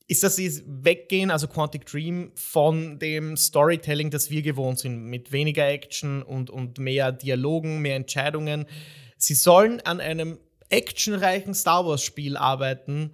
ist, 0.06 0.22
dass 0.22 0.36
sie 0.36 0.62
weggehen, 0.66 1.30
also 1.30 1.48
Quantic 1.48 1.84
Dream, 1.86 2.32
von 2.34 2.98
dem 2.98 3.36
Storytelling, 3.36 4.10
das 4.10 4.30
wir 4.30 4.42
gewohnt 4.42 4.78
sind, 4.78 5.04
mit 5.04 5.32
weniger 5.32 5.68
Action 5.68 6.22
und, 6.22 6.48
und 6.48 6.78
mehr 6.78 7.12
Dialogen, 7.12 7.80
mehr 7.80 7.96
Entscheidungen. 7.96 8.66
Sie 9.16 9.34
sollen 9.34 9.80
an 9.82 10.00
einem 10.00 10.38
actionreichen 10.68 11.54
Star 11.54 11.86
Wars-Spiel 11.86 12.36
arbeiten, 12.36 13.12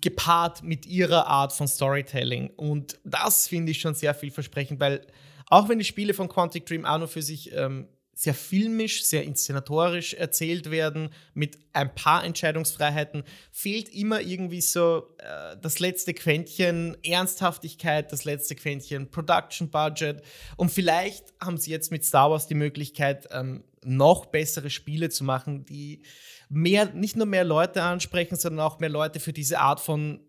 gepaart 0.00 0.64
mit 0.64 0.86
ihrer 0.86 1.26
Art 1.28 1.52
von 1.52 1.68
Storytelling. 1.68 2.50
Und 2.56 2.98
das 3.04 3.46
finde 3.46 3.70
ich 3.70 3.80
schon 3.80 3.94
sehr 3.94 4.14
vielversprechend, 4.14 4.80
weil 4.80 5.06
auch 5.46 5.68
wenn 5.68 5.78
die 5.78 5.84
Spiele 5.84 6.14
von 6.14 6.28
Quantic 6.28 6.66
Dream 6.66 6.84
auch 6.84 6.98
nur 6.98 7.08
für 7.08 7.22
sich 7.22 7.52
ähm, 7.52 7.88
sehr 8.20 8.34
filmisch, 8.34 9.04
sehr 9.04 9.24
inszenatorisch 9.24 10.12
erzählt 10.12 10.70
werden, 10.70 11.08
mit 11.32 11.58
ein 11.72 11.94
paar 11.94 12.22
Entscheidungsfreiheiten, 12.22 13.24
fehlt 13.50 13.88
immer 13.88 14.20
irgendwie 14.20 14.60
so 14.60 15.14
äh, 15.18 15.56
das 15.62 15.78
letzte 15.78 16.12
Quäntchen 16.12 16.98
Ernsthaftigkeit, 17.02 18.12
das 18.12 18.24
letzte 18.24 18.56
Quäntchen 18.56 19.10
Production 19.10 19.70
Budget. 19.70 20.22
Und 20.56 20.70
vielleicht 20.70 21.32
haben 21.40 21.56
sie 21.56 21.70
jetzt 21.70 21.90
mit 21.90 22.04
Star 22.04 22.30
Wars 22.30 22.46
die 22.46 22.54
Möglichkeit, 22.54 23.26
ähm, 23.30 23.64
noch 23.84 24.26
bessere 24.26 24.68
Spiele 24.68 25.08
zu 25.08 25.24
machen, 25.24 25.64
die 25.64 26.02
mehr, 26.50 26.92
nicht 26.92 27.16
nur 27.16 27.26
mehr 27.26 27.44
Leute 27.44 27.82
ansprechen, 27.82 28.36
sondern 28.36 28.66
auch 28.66 28.80
mehr 28.80 28.90
Leute 28.90 29.20
für 29.20 29.32
diese 29.32 29.60
Art 29.60 29.80
von 29.80 30.20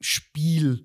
Spiel 0.00 0.84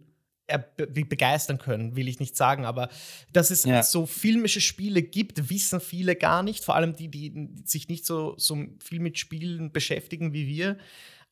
begeistern 0.88 1.60
können, 1.60 1.96
will 1.96 2.08
ich 2.08 2.20
nicht 2.20 2.36
sagen, 2.36 2.66
aber 2.66 2.90
dass 3.32 3.52
es 3.52 3.66
ja. 3.66 3.84
so 3.84 4.08
filmische 4.08 4.62
Spiele 4.62 5.04
gibt, 5.04 5.52
wissen 5.52 5.80
viele 5.80 6.16
gar 6.16 6.42
nicht, 6.42 6.64
vor 6.64 6.76
allem 6.76 6.96
die, 6.96 7.08
die 7.08 7.50
sich 7.66 7.88
nicht 7.88 8.04
so, 8.04 8.34
so 8.38 8.58
viel 8.80 9.00
mit 9.00 9.20
Spielen 9.20 9.72
beschäftigen 9.72 10.34
wie 10.34 10.48
wir. 10.48 10.78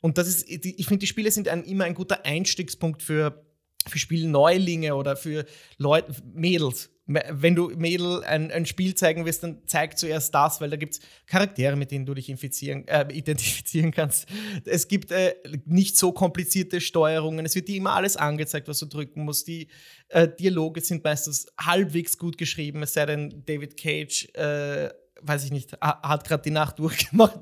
Und 0.01 0.19
das 0.19 0.27
ist, 0.27 0.47
ich 0.47 0.85
finde, 0.85 0.99
die 0.99 1.07
Spiele 1.07 1.31
sind 1.31 1.47
ein, 1.47 1.63
immer 1.63 1.85
ein 1.85 1.95
guter 1.95 2.25
Einstiegspunkt 2.25 3.01
für, 3.01 3.43
für 3.87 3.97
Spielneulinge 3.97 4.93
oder 4.93 5.15
für 5.15 5.45
Leute, 5.77 6.13
Mädels, 6.35 6.91
wenn 7.07 7.55
du 7.55 7.69
Mädel 7.69 8.23
ein, 8.23 8.51
ein 8.51 8.65
Spiel 8.65 8.93
zeigen 8.93 9.25
willst, 9.25 9.41
dann 9.41 9.61
zeig 9.65 9.97
zuerst 9.97 10.35
das, 10.35 10.59
weil 10.59 10.69
da 10.69 10.75
gibt 10.75 10.95
es 10.95 10.99
Charaktere, 11.25 11.77
mit 11.77 11.91
denen 11.91 12.05
du 12.05 12.13
dich 12.13 12.29
äh, 12.29 12.33
identifizieren 13.13 13.91
kannst. 13.91 14.27
Es 14.65 14.87
gibt 14.87 15.11
äh, 15.11 15.35
nicht 15.65 15.97
so 15.97 16.11
komplizierte 16.11 16.81
Steuerungen. 16.81 17.45
Es 17.45 17.55
wird 17.55 17.69
dir 17.69 17.77
immer 17.77 17.93
alles 17.93 18.17
angezeigt, 18.17 18.67
was 18.67 18.79
du 18.79 18.87
drücken 18.87 19.23
musst. 19.23 19.47
Die 19.47 19.69
äh, 20.09 20.27
Dialoge 20.27 20.81
sind 20.81 21.03
meistens 21.03 21.47
halbwegs 21.59 22.17
gut 22.17 22.37
geschrieben, 22.37 22.83
es 22.83 22.93
sei 22.93 23.05
denn, 23.05 23.43
David 23.45 23.77
Cage 23.77 24.27
äh, 24.33 24.89
weiß 25.21 25.45
ich 25.45 25.51
nicht, 25.51 25.79
hat 25.81 26.27
gerade 26.27 26.43
die 26.43 26.51
Nacht 26.51 26.77
durchgemacht 26.79 27.39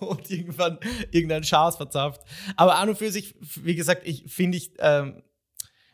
und 0.00 0.30
irgendwann 0.30 0.78
irgendeinen 1.10 1.44
Schaß 1.44 1.76
verzapft. 1.76 2.22
Aber 2.56 2.76
an 2.78 2.88
und 2.88 2.96
für 2.96 3.10
sich, 3.10 3.34
wie 3.62 3.74
gesagt, 3.74 4.02
ich 4.06 4.24
finde 4.28 4.58
ich 4.58 4.72
ähm, 4.78 5.22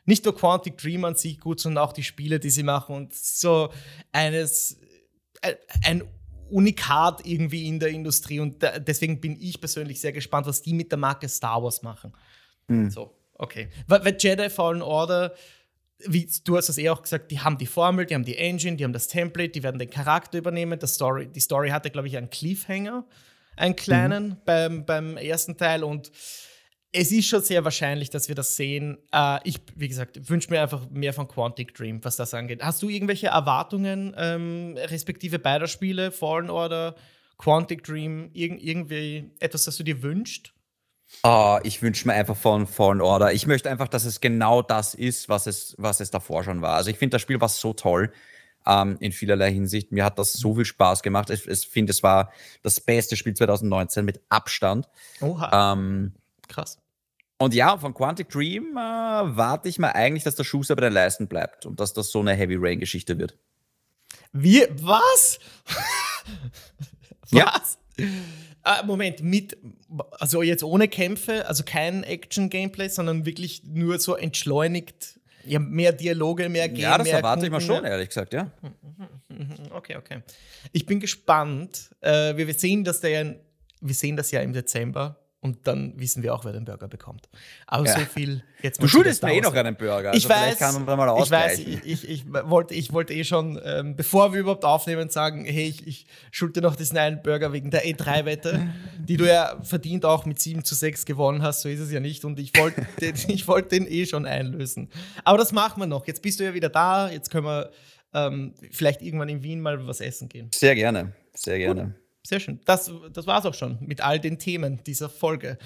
nicht 0.08 0.24
nur 0.24 0.34
Quantic 0.34 0.78
Dream 0.78 1.04
an 1.04 1.16
sich 1.16 1.38
gut, 1.38 1.60
sondern 1.60 1.84
auch 1.84 1.92
die 1.92 2.02
Spiele, 2.02 2.40
die 2.40 2.48
sie 2.48 2.62
machen 2.62 2.96
und 2.96 3.14
so 3.14 3.70
eines, 4.10 4.80
äh, 5.42 5.54
ein 5.84 6.02
Unikat 6.48 7.26
irgendwie 7.26 7.68
in 7.68 7.78
der 7.78 7.90
Industrie 7.90 8.40
und 8.40 8.62
deswegen 8.86 9.20
bin 9.20 9.36
ich 9.38 9.60
persönlich 9.60 10.00
sehr 10.00 10.12
gespannt, 10.12 10.46
was 10.46 10.62
die 10.62 10.72
mit 10.72 10.90
der 10.90 10.98
Marke 10.98 11.28
Star 11.28 11.62
Wars 11.62 11.82
machen. 11.82 12.14
Mhm. 12.68 12.90
So, 12.90 13.14
okay. 13.34 13.68
Weil 13.86 14.16
Jedi 14.18 14.48
Fallen 14.48 14.80
Order, 14.80 15.34
wie 16.06 16.26
du 16.42 16.56
hast 16.56 16.70
es 16.70 16.78
eh 16.78 16.88
auch 16.88 17.02
gesagt, 17.02 17.30
die 17.30 17.40
haben 17.40 17.58
die 17.58 17.66
Formel, 17.66 18.06
die 18.06 18.14
haben 18.14 18.24
die 18.24 18.38
Engine, 18.38 18.78
die 18.78 18.84
haben 18.84 18.94
das 18.94 19.08
Template, 19.08 19.50
die 19.50 19.62
werden 19.62 19.78
den 19.78 19.90
Charakter 19.90 20.38
übernehmen. 20.38 20.78
Das 20.78 20.94
Story, 20.94 21.28
die 21.28 21.40
Story 21.40 21.68
hatte, 21.68 21.90
glaube 21.90 22.08
ich, 22.08 22.16
einen 22.16 22.30
Cliffhanger, 22.30 23.04
einen 23.58 23.76
kleinen 23.76 24.28
mhm. 24.28 24.36
beim, 24.46 24.86
beim 24.86 25.16
ersten 25.18 25.58
Teil 25.58 25.84
und 25.84 26.10
es 26.92 27.12
ist 27.12 27.26
schon 27.26 27.42
sehr 27.42 27.64
wahrscheinlich, 27.64 28.10
dass 28.10 28.28
wir 28.28 28.34
das 28.34 28.56
sehen. 28.56 28.98
Äh, 29.12 29.38
ich, 29.44 29.60
wie 29.76 29.88
gesagt, 29.88 30.30
wünsche 30.30 30.50
mir 30.50 30.62
einfach 30.62 30.88
mehr 30.90 31.12
von 31.12 31.28
Quantic 31.28 31.74
Dream, 31.74 32.02
was 32.02 32.16
das 32.16 32.32
angeht. 32.34 32.62
Hast 32.62 32.82
du 32.82 32.88
irgendwelche 32.88 33.28
Erwartungen, 33.28 34.14
ähm, 34.16 34.74
respektive 34.76 35.38
beider 35.38 35.66
Spiele, 35.66 36.10
Fallen 36.10 36.50
Order, 36.50 36.94
Quantic 37.36 37.84
Dream, 37.84 38.30
irg 38.32 38.62
irgendwie 38.62 39.30
etwas, 39.38 39.64
das 39.64 39.76
du 39.76 39.84
dir 39.84 40.02
wünschst? 40.02 40.52
Uh, 41.24 41.58
ich 41.62 41.80
wünsche 41.80 42.06
mir 42.06 42.14
einfach 42.14 42.36
von 42.36 42.66
Fallen 42.66 43.00
Order. 43.00 43.32
Ich 43.32 43.46
möchte 43.46 43.70
einfach, 43.70 43.88
dass 43.88 44.04
es 44.04 44.20
genau 44.20 44.62
das 44.62 44.94
ist, 44.94 45.28
was 45.28 45.46
es, 45.46 45.74
was 45.78 46.00
es 46.00 46.10
davor 46.10 46.44
schon 46.44 46.62
war. 46.62 46.74
Also 46.74 46.90
ich 46.90 46.98
finde, 46.98 47.14
das 47.14 47.22
Spiel 47.22 47.40
war 47.40 47.48
so 47.48 47.72
toll 47.72 48.12
ähm, 48.66 48.96
in 49.00 49.12
vielerlei 49.12 49.52
Hinsicht. 49.52 49.90
Mir 49.92 50.04
hat 50.04 50.18
das 50.18 50.34
so 50.34 50.54
viel 50.54 50.64
Spaß 50.64 51.02
gemacht. 51.02 51.30
Ich, 51.30 51.46
ich 51.46 51.66
finde, 51.66 51.92
es 51.92 52.02
war 52.02 52.30
das 52.62 52.80
beste 52.80 53.16
Spiel 53.16 53.34
2019 53.34 54.04
mit 54.04 54.20
Abstand. 54.28 54.88
Oha. 55.20 55.72
Ähm, 55.72 56.12
Krass. 56.48 56.78
Und 57.38 57.54
ja, 57.54 57.78
von 57.78 57.94
Quantic 57.94 58.28
Dream 58.28 58.72
äh, 58.72 58.76
warte 58.76 59.68
ich 59.68 59.78
mal 59.78 59.92
eigentlich, 59.92 60.24
dass 60.24 60.34
der 60.34 60.44
Schuster 60.44 60.74
bei 60.74 60.82
den 60.82 60.92
Leisten 60.92 61.28
bleibt 61.28 61.66
und 61.66 61.78
dass 61.78 61.92
das 61.92 62.10
so 62.10 62.20
eine 62.20 62.34
Heavy 62.34 62.56
Rain-Geschichte 62.58 63.18
wird. 63.18 63.36
Wie? 64.32 64.64
Was? 64.80 65.38
was? 67.30 67.78
Ah, 68.62 68.82
Moment, 68.84 69.22
mit, 69.22 69.56
also 70.18 70.42
jetzt 70.42 70.64
ohne 70.64 70.88
Kämpfe, 70.88 71.46
also 71.46 71.62
kein 71.64 72.02
Action-Gameplay, 72.02 72.88
sondern 72.88 73.24
wirklich 73.24 73.62
nur 73.64 73.98
so 73.98 74.16
entschleunigt. 74.16 75.20
Ja, 75.44 75.60
mehr 75.60 75.92
Dialoge, 75.92 76.48
mehr 76.48 76.68
Game, 76.68 76.80
Ja, 76.80 76.98
das 76.98 77.08
erwarte 77.08 77.46
ich 77.46 77.50
mal 77.50 77.60
schon, 77.60 77.84
ehrlich 77.84 78.08
gesagt, 78.08 78.34
ja. 78.34 78.50
Okay, 79.70 79.96
okay. 79.96 80.22
Ich 80.72 80.84
bin 80.84 80.98
gespannt. 81.00 81.90
Äh, 82.00 82.36
wir 82.36 82.52
sehen, 82.52 82.84
dass 82.84 83.00
der, 83.00 83.36
wir 83.80 83.94
sehen 83.94 84.16
das 84.16 84.32
ja 84.32 84.40
im 84.40 84.52
Dezember 84.52 85.16
und 85.40 85.68
dann 85.68 85.92
wissen 85.96 86.24
wir 86.24 86.34
auch, 86.34 86.44
wer 86.44 86.52
den 86.52 86.64
Burger 86.64 86.88
bekommt. 86.88 87.28
Aber 87.66 87.86
ja. 87.86 87.92
so 87.92 88.00
viel 88.00 88.42
jetzt 88.60 88.82
Du 88.82 88.88
schuldest 88.88 89.22
mir 89.22 89.34
eh 89.34 89.40
noch 89.40 89.54
einen 89.54 89.76
Burger. 89.76 90.10
Also 90.10 90.18
ich 90.18 90.28
weiß, 90.28 90.58
kann 90.58 90.84
man 90.84 90.98
mal 90.98 91.22
ich 91.22 91.30
weiß, 91.30 91.58
ich, 91.60 91.84
ich, 91.84 92.08
ich, 92.08 92.32
wollte, 92.32 92.74
ich 92.74 92.92
wollte 92.92 93.14
eh 93.14 93.22
schon, 93.22 93.60
ähm, 93.64 93.94
bevor 93.94 94.32
wir 94.32 94.40
überhaupt 94.40 94.64
aufnehmen, 94.64 95.10
sagen, 95.10 95.44
hey, 95.44 95.68
ich, 95.68 95.86
ich 95.86 96.06
schulde 96.32 96.60
noch 96.60 96.74
diesen 96.74 96.98
einen 96.98 97.22
Burger 97.22 97.52
wegen 97.52 97.70
der 97.70 97.86
E3-Wette, 97.86 98.68
die 98.98 99.16
du 99.16 99.28
ja 99.28 99.60
verdient 99.62 100.04
auch 100.04 100.26
mit 100.26 100.40
7 100.40 100.64
zu 100.64 100.74
6 100.74 101.06
gewonnen 101.06 101.42
hast, 101.42 101.62
so 101.62 101.68
ist 101.68 101.80
es 101.80 101.92
ja 101.92 102.00
nicht. 102.00 102.24
Und 102.24 102.40
ich 102.40 102.56
wollte 102.58 102.84
den, 103.00 103.14
ich 103.28 103.46
wollte 103.46 103.68
den 103.68 103.86
eh 103.86 104.06
schon 104.06 104.26
einlösen. 104.26 104.90
Aber 105.22 105.38
das 105.38 105.52
machen 105.52 105.80
wir 105.80 105.86
noch. 105.86 106.06
Jetzt 106.08 106.20
bist 106.20 106.40
du 106.40 106.44
ja 106.44 106.54
wieder 106.54 106.68
da, 106.68 107.10
jetzt 107.10 107.30
können 107.30 107.46
wir 107.46 107.70
ähm, 108.12 108.54
vielleicht 108.72 109.02
irgendwann 109.02 109.28
in 109.28 109.44
Wien 109.44 109.60
mal 109.60 109.86
was 109.86 110.00
essen 110.00 110.28
gehen. 110.28 110.50
Sehr 110.52 110.74
gerne, 110.74 111.12
sehr 111.32 111.58
gerne. 111.58 111.84
Gut. 111.84 112.07
Sehr 112.28 112.40
schön. 112.40 112.60
Das, 112.66 112.92
das 113.10 113.26
war 113.26 113.38
es 113.38 113.46
auch 113.46 113.54
schon 113.54 113.78
mit 113.80 114.02
all 114.02 114.20
den 114.20 114.38
Themen 114.38 114.84
dieser 114.84 115.08
Folge. 115.08 115.56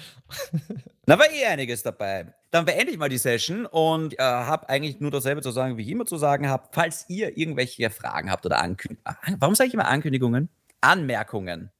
Da 1.05 1.19
war 1.19 1.29
eh 1.29 1.45
einiges 1.47 1.83
dabei. 1.83 2.33
Dann 2.49 2.63
beende 2.63 2.93
ich 2.93 2.97
mal 2.97 3.09
die 3.09 3.17
Session 3.17 3.65
und 3.65 4.17
äh, 4.17 4.23
habe 4.23 4.69
eigentlich 4.69 5.01
nur 5.01 5.11
dasselbe 5.11 5.41
zu 5.41 5.51
sagen, 5.51 5.75
wie 5.75 5.81
ich 5.81 5.89
immer 5.89 6.05
zu 6.05 6.15
sagen 6.15 6.47
habe. 6.47 6.69
Falls 6.71 7.03
ihr 7.09 7.37
irgendwelche 7.37 7.89
Fragen 7.89 8.31
habt 8.31 8.45
oder 8.45 8.59
Ankündigungen. 8.59 9.01
Ah, 9.03 9.17
warum 9.37 9.53
sage 9.53 9.67
ich 9.67 9.73
immer 9.73 9.89
Ankündigungen? 9.89 10.47
Anmerkungen. 10.79 11.71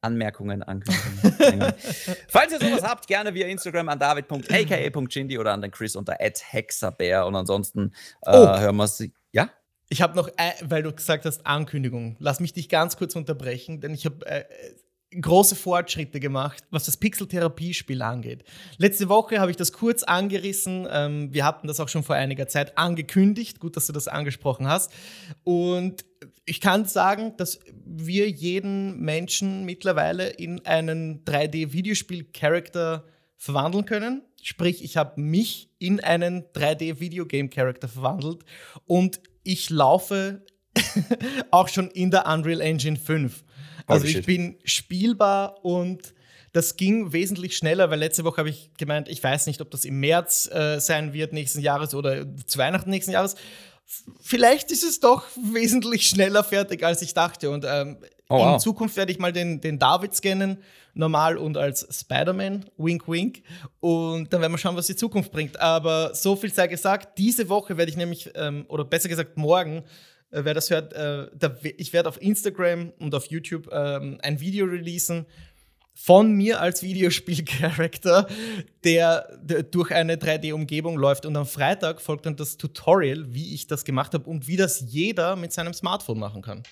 Anmerkungen, 0.00 0.64
Ankündigungen. 0.64 1.72
Falls 2.28 2.52
ihr 2.52 2.58
sowas 2.58 2.82
habt, 2.82 3.06
gerne 3.06 3.32
via 3.32 3.46
Instagram 3.46 3.88
an 3.88 4.00
david.aka.chindi 4.00 5.38
oder 5.38 5.52
an 5.52 5.62
den 5.62 5.70
Chris 5.70 5.94
unter 5.94 6.16
hexabear. 6.18 7.28
Und 7.28 7.36
ansonsten 7.36 7.92
äh, 8.22 8.36
oh. 8.36 8.58
hören 8.58 8.74
wir 8.74 8.88
sie. 8.88 9.12
Ja? 9.30 9.50
Ich 9.88 10.02
habe 10.02 10.16
noch, 10.16 10.28
äh, 10.28 10.52
weil 10.62 10.82
du 10.82 10.92
gesagt 10.92 11.24
hast, 11.24 11.46
Ankündigung. 11.46 12.16
Lass 12.18 12.40
mich 12.40 12.52
dich 12.52 12.68
ganz 12.68 12.96
kurz 12.96 13.16
unterbrechen, 13.16 13.80
denn 13.80 13.94
ich 13.94 14.06
habe 14.06 14.26
äh, 14.26 14.44
große 15.20 15.54
Fortschritte 15.54 16.20
gemacht, 16.20 16.64
was 16.70 16.86
das 16.86 16.96
Pixeltherapie-Spiel 16.96 18.02
angeht. 18.02 18.44
Letzte 18.78 19.08
Woche 19.08 19.40
habe 19.40 19.50
ich 19.50 19.56
das 19.56 19.72
kurz 19.72 20.02
angerissen. 20.02 20.88
Ähm, 20.90 21.32
wir 21.32 21.44
hatten 21.44 21.66
das 21.66 21.80
auch 21.80 21.88
schon 21.88 22.02
vor 22.02 22.16
einiger 22.16 22.48
Zeit 22.48 22.76
angekündigt. 22.78 23.60
Gut, 23.60 23.76
dass 23.76 23.86
du 23.86 23.92
das 23.92 24.08
angesprochen 24.08 24.66
hast. 24.66 24.90
Und 25.44 26.04
ich 26.46 26.60
kann 26.60 26.84
sagen, 26.86 27.34
dass 27.36 27.60
wir 27.84 28.28
jeden 28.28 29.00
Menschen 29.00 29.64
mittlerweile 29.64 30.28
in 30.28 30.64
einen 30.66 31.24
3D-Videospiel-Charakter 31.24 33.04
verwandeln 33.36 33.84
können. 33.84 34.22
Sprich, 34.42 34.84
ich 34.84 34.96
habe 34.96 35.20
mich 35.20 35.70
in 35.78 36.00
einen 36.00 36.44
3D-Videogame-Charakter 36.54 37.88
verwandelt 37.88 38.44
und 38.86 39.20
ich 39.44 39.70
laufe 39.70 40.42
auch 41.50 41.68
schon 41.68 41.90
in 41.90 42.10
der 42.10 42.26
Unreal 42.26 42.60
Engine 42.60 42.96
5. 42.96 43.44
Also 43.86 44.06
ich 44.06 44.24
bin 44.24 44.56
spielbar 44.64 45.64
und 45.64 46.14
das 46.52 46.76
ging 46.76 47.12
wesentlich 47.12 47.56
schneller, 47.56 47.90
weil 47.90 47.98
letzte 47.98 48.24
Woche 48.24 48.38
habe 48.38 48.48
ich 48.48 48.70
gemeint, 48.78 49.08
ich 49.08 49.22
weiß 49.22 49.46
nicht, 49.46 49.60
ob 49.60 49.70
das 49.70 49.84
im 49.84 50.00
März 50.00 50.48
äh, 50.52 50.78
sein 50.78 51.12
wird 51.12 51.32
nächsten 51.32 51.60
Jahres 51.60 51.94
oder 51.94 52.24
zu 52.46 52.58
Weihnachten 52.58 52.90
nächsten 52.90 53.10
Jahres. 53.10 53.34
Vielleicht 54.20 54.70
ist 54.70 54.82
es 54.82 55.00
doch 55.00 55.24
wesentlich 55.36 56.08
schneller 56.08 56.42
fertig, 56.42 56.84
als 56.84 57.02
ich 57.02 57.14
dachte. 57.14 57.50
Und 57.50 57.64
ähm, 57.66 57.98
oh, 58.28 58.38
wow. 58.38 58.54
in 58.54 58.60
Zukunft 58.60 58.96
werde 58.96 59.12
ich 59.12 59.18
mal 59.18 59.32
den, 59.32 59.60
den 59.60 59.78
David 59.78 60.14
scannen, 60.14 60.58
normal 60.94 61.36
und 61.36 61.56
als 61.56 61.86
Spider-Man, 61.90 62.64
wink, 62.76 63.08
wink. 63.08 63.42
Und 63.80 64.32
dann 64.32 64.40
werden 64.40 64.52
wir 64.52 64.58
schauen, 64.58 64.76
was 64.76 64.86
die 64.86 64.96
Zukunft 64.96 65.32
bringt. 65.32 65.60
Aber 65.60 66.14
so 66.14 66.36
viel 66.36 66.52
sei 66.52 66.66
gesagt, 66.66 67.18
diese 67.18 67.48
Woche 67.48 67.76
werde 67.76 67.90
ich 67.90 67.96
nämlich, 67.96 68.30
ähm, 68.34 68.64
oder 68.68 68.84
besser 68.84 69.08
gesagt 69.08 69.36
morgen, 69.36 69.84
äh, 70.30 70.44
wer 70.44 70.54
das 70.54 70.70
hört, 70.70 70.92
äh, 70.92 71.28
da, 71.34 71.56
ich 71.62 71.92
werde 71.92 72.08
auf 72.08 72.20
Instagram 72.20 72.92
und 72.98 73.14
auf 73.14 73.26
YouTube 73.26 73.68
ähm, 73.72 74.18
ein 74.22 74.40
Video 74.40 74.66
releasen, 74.66 75.26
von 75.94 76.32
mir 76.32 76.60
als 76.60 76.82
Videospielcharakter, 76.82 78.26
der, 78.82 79.28
der 79.40 79.62
durch 79.62 79.92
eine 79.92 80.16
3D-Umgebung 80.16 80.96
läuft. 80.96 81.24
Und 81.24 81.36
am 81.36 81.46
Freitag 81.46 82.00
folgt 82.00 82.26
dann 82.26 82.36
das 82.36 82.56
Tutorial, 82.56 83.32
wie 83.32 83.54
ich 83.54 83.66
das 83.66 83.84
gemacht 83.84 84.12
habe 84.14 84.28
und 84.28 84.46
wie 84.46 84.56
das 84.56 84.84
jeder 84.86 85.36
mit 85.36 85.52
seinem 85.52 85.72
Smartphone 85.72 86.18
machen 86.18 86.42
kann. 86.42 86.62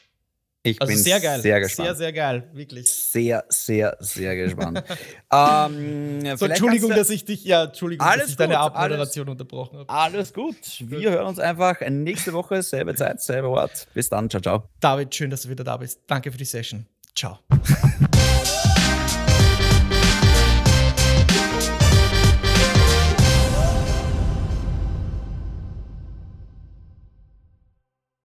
Ich 0.65 0.81
also 0.81 0.93
bin 0.93 1.03
sehr 1.03 1.19
geil. 1.19 1.41
Sehr 1.41 1.61
gespannt. 1.61 1.89
Sehr, 1.89 1.95
sehr 1.97 2.13
geil, 2.13 2.49
wirklich. 2.53 2.89
Sehr, 2.89 3.45
sehr, 3.49 3.97
sehr 3.99 4.37
gespannt. 4.37 4.85
ähm, 5.33 6.37
so, 6.37 6.47
Entschuldigung, 6.47 6.91
dass 6.91 7.11
ich 7.11 7.25
dich, 7.25 7.45
ja, 7.45 7.65
Entschuldigung, 7.65 8.07
dass 8.07 8.25
ich 8.25 8.31
gut, 8.33 8.41
deine 8.41 8.59
Abmoderation 8.59 9.29
unterbrochen 9.29 9.79
habe. 9.81 9.89
Alles 9.89 10.33
gut. 10.33 10.57
Wir 10.79 11.11
hören 11.11 11.27
uns 11.27 11.41
einfach 11.41 11.81
nächste 11.81 12.33
Woche, 12.33 12.63
selbe 12.63 12.95
Zeit, 12.95 13.21
selber 13.21 13.51
Ort. 13.51 13.89
Bis 13.93 14.09
dann. 14.09 14.31
Ciao, 14.31 14.41
ciao. 14.41 14.69
David, 14.79 15.13
schön, 15.13 15.31
dass 15.31 15.43
du 15.43 15.49
wieder 15.49 15.65
da 15.65 15.77
bist. 15.77 16.01
Danke 16.07 16.31
für 16.31 16.39
die 16.39 16.45
Session. 16.45 16.87
Ciao. 17.17 17.41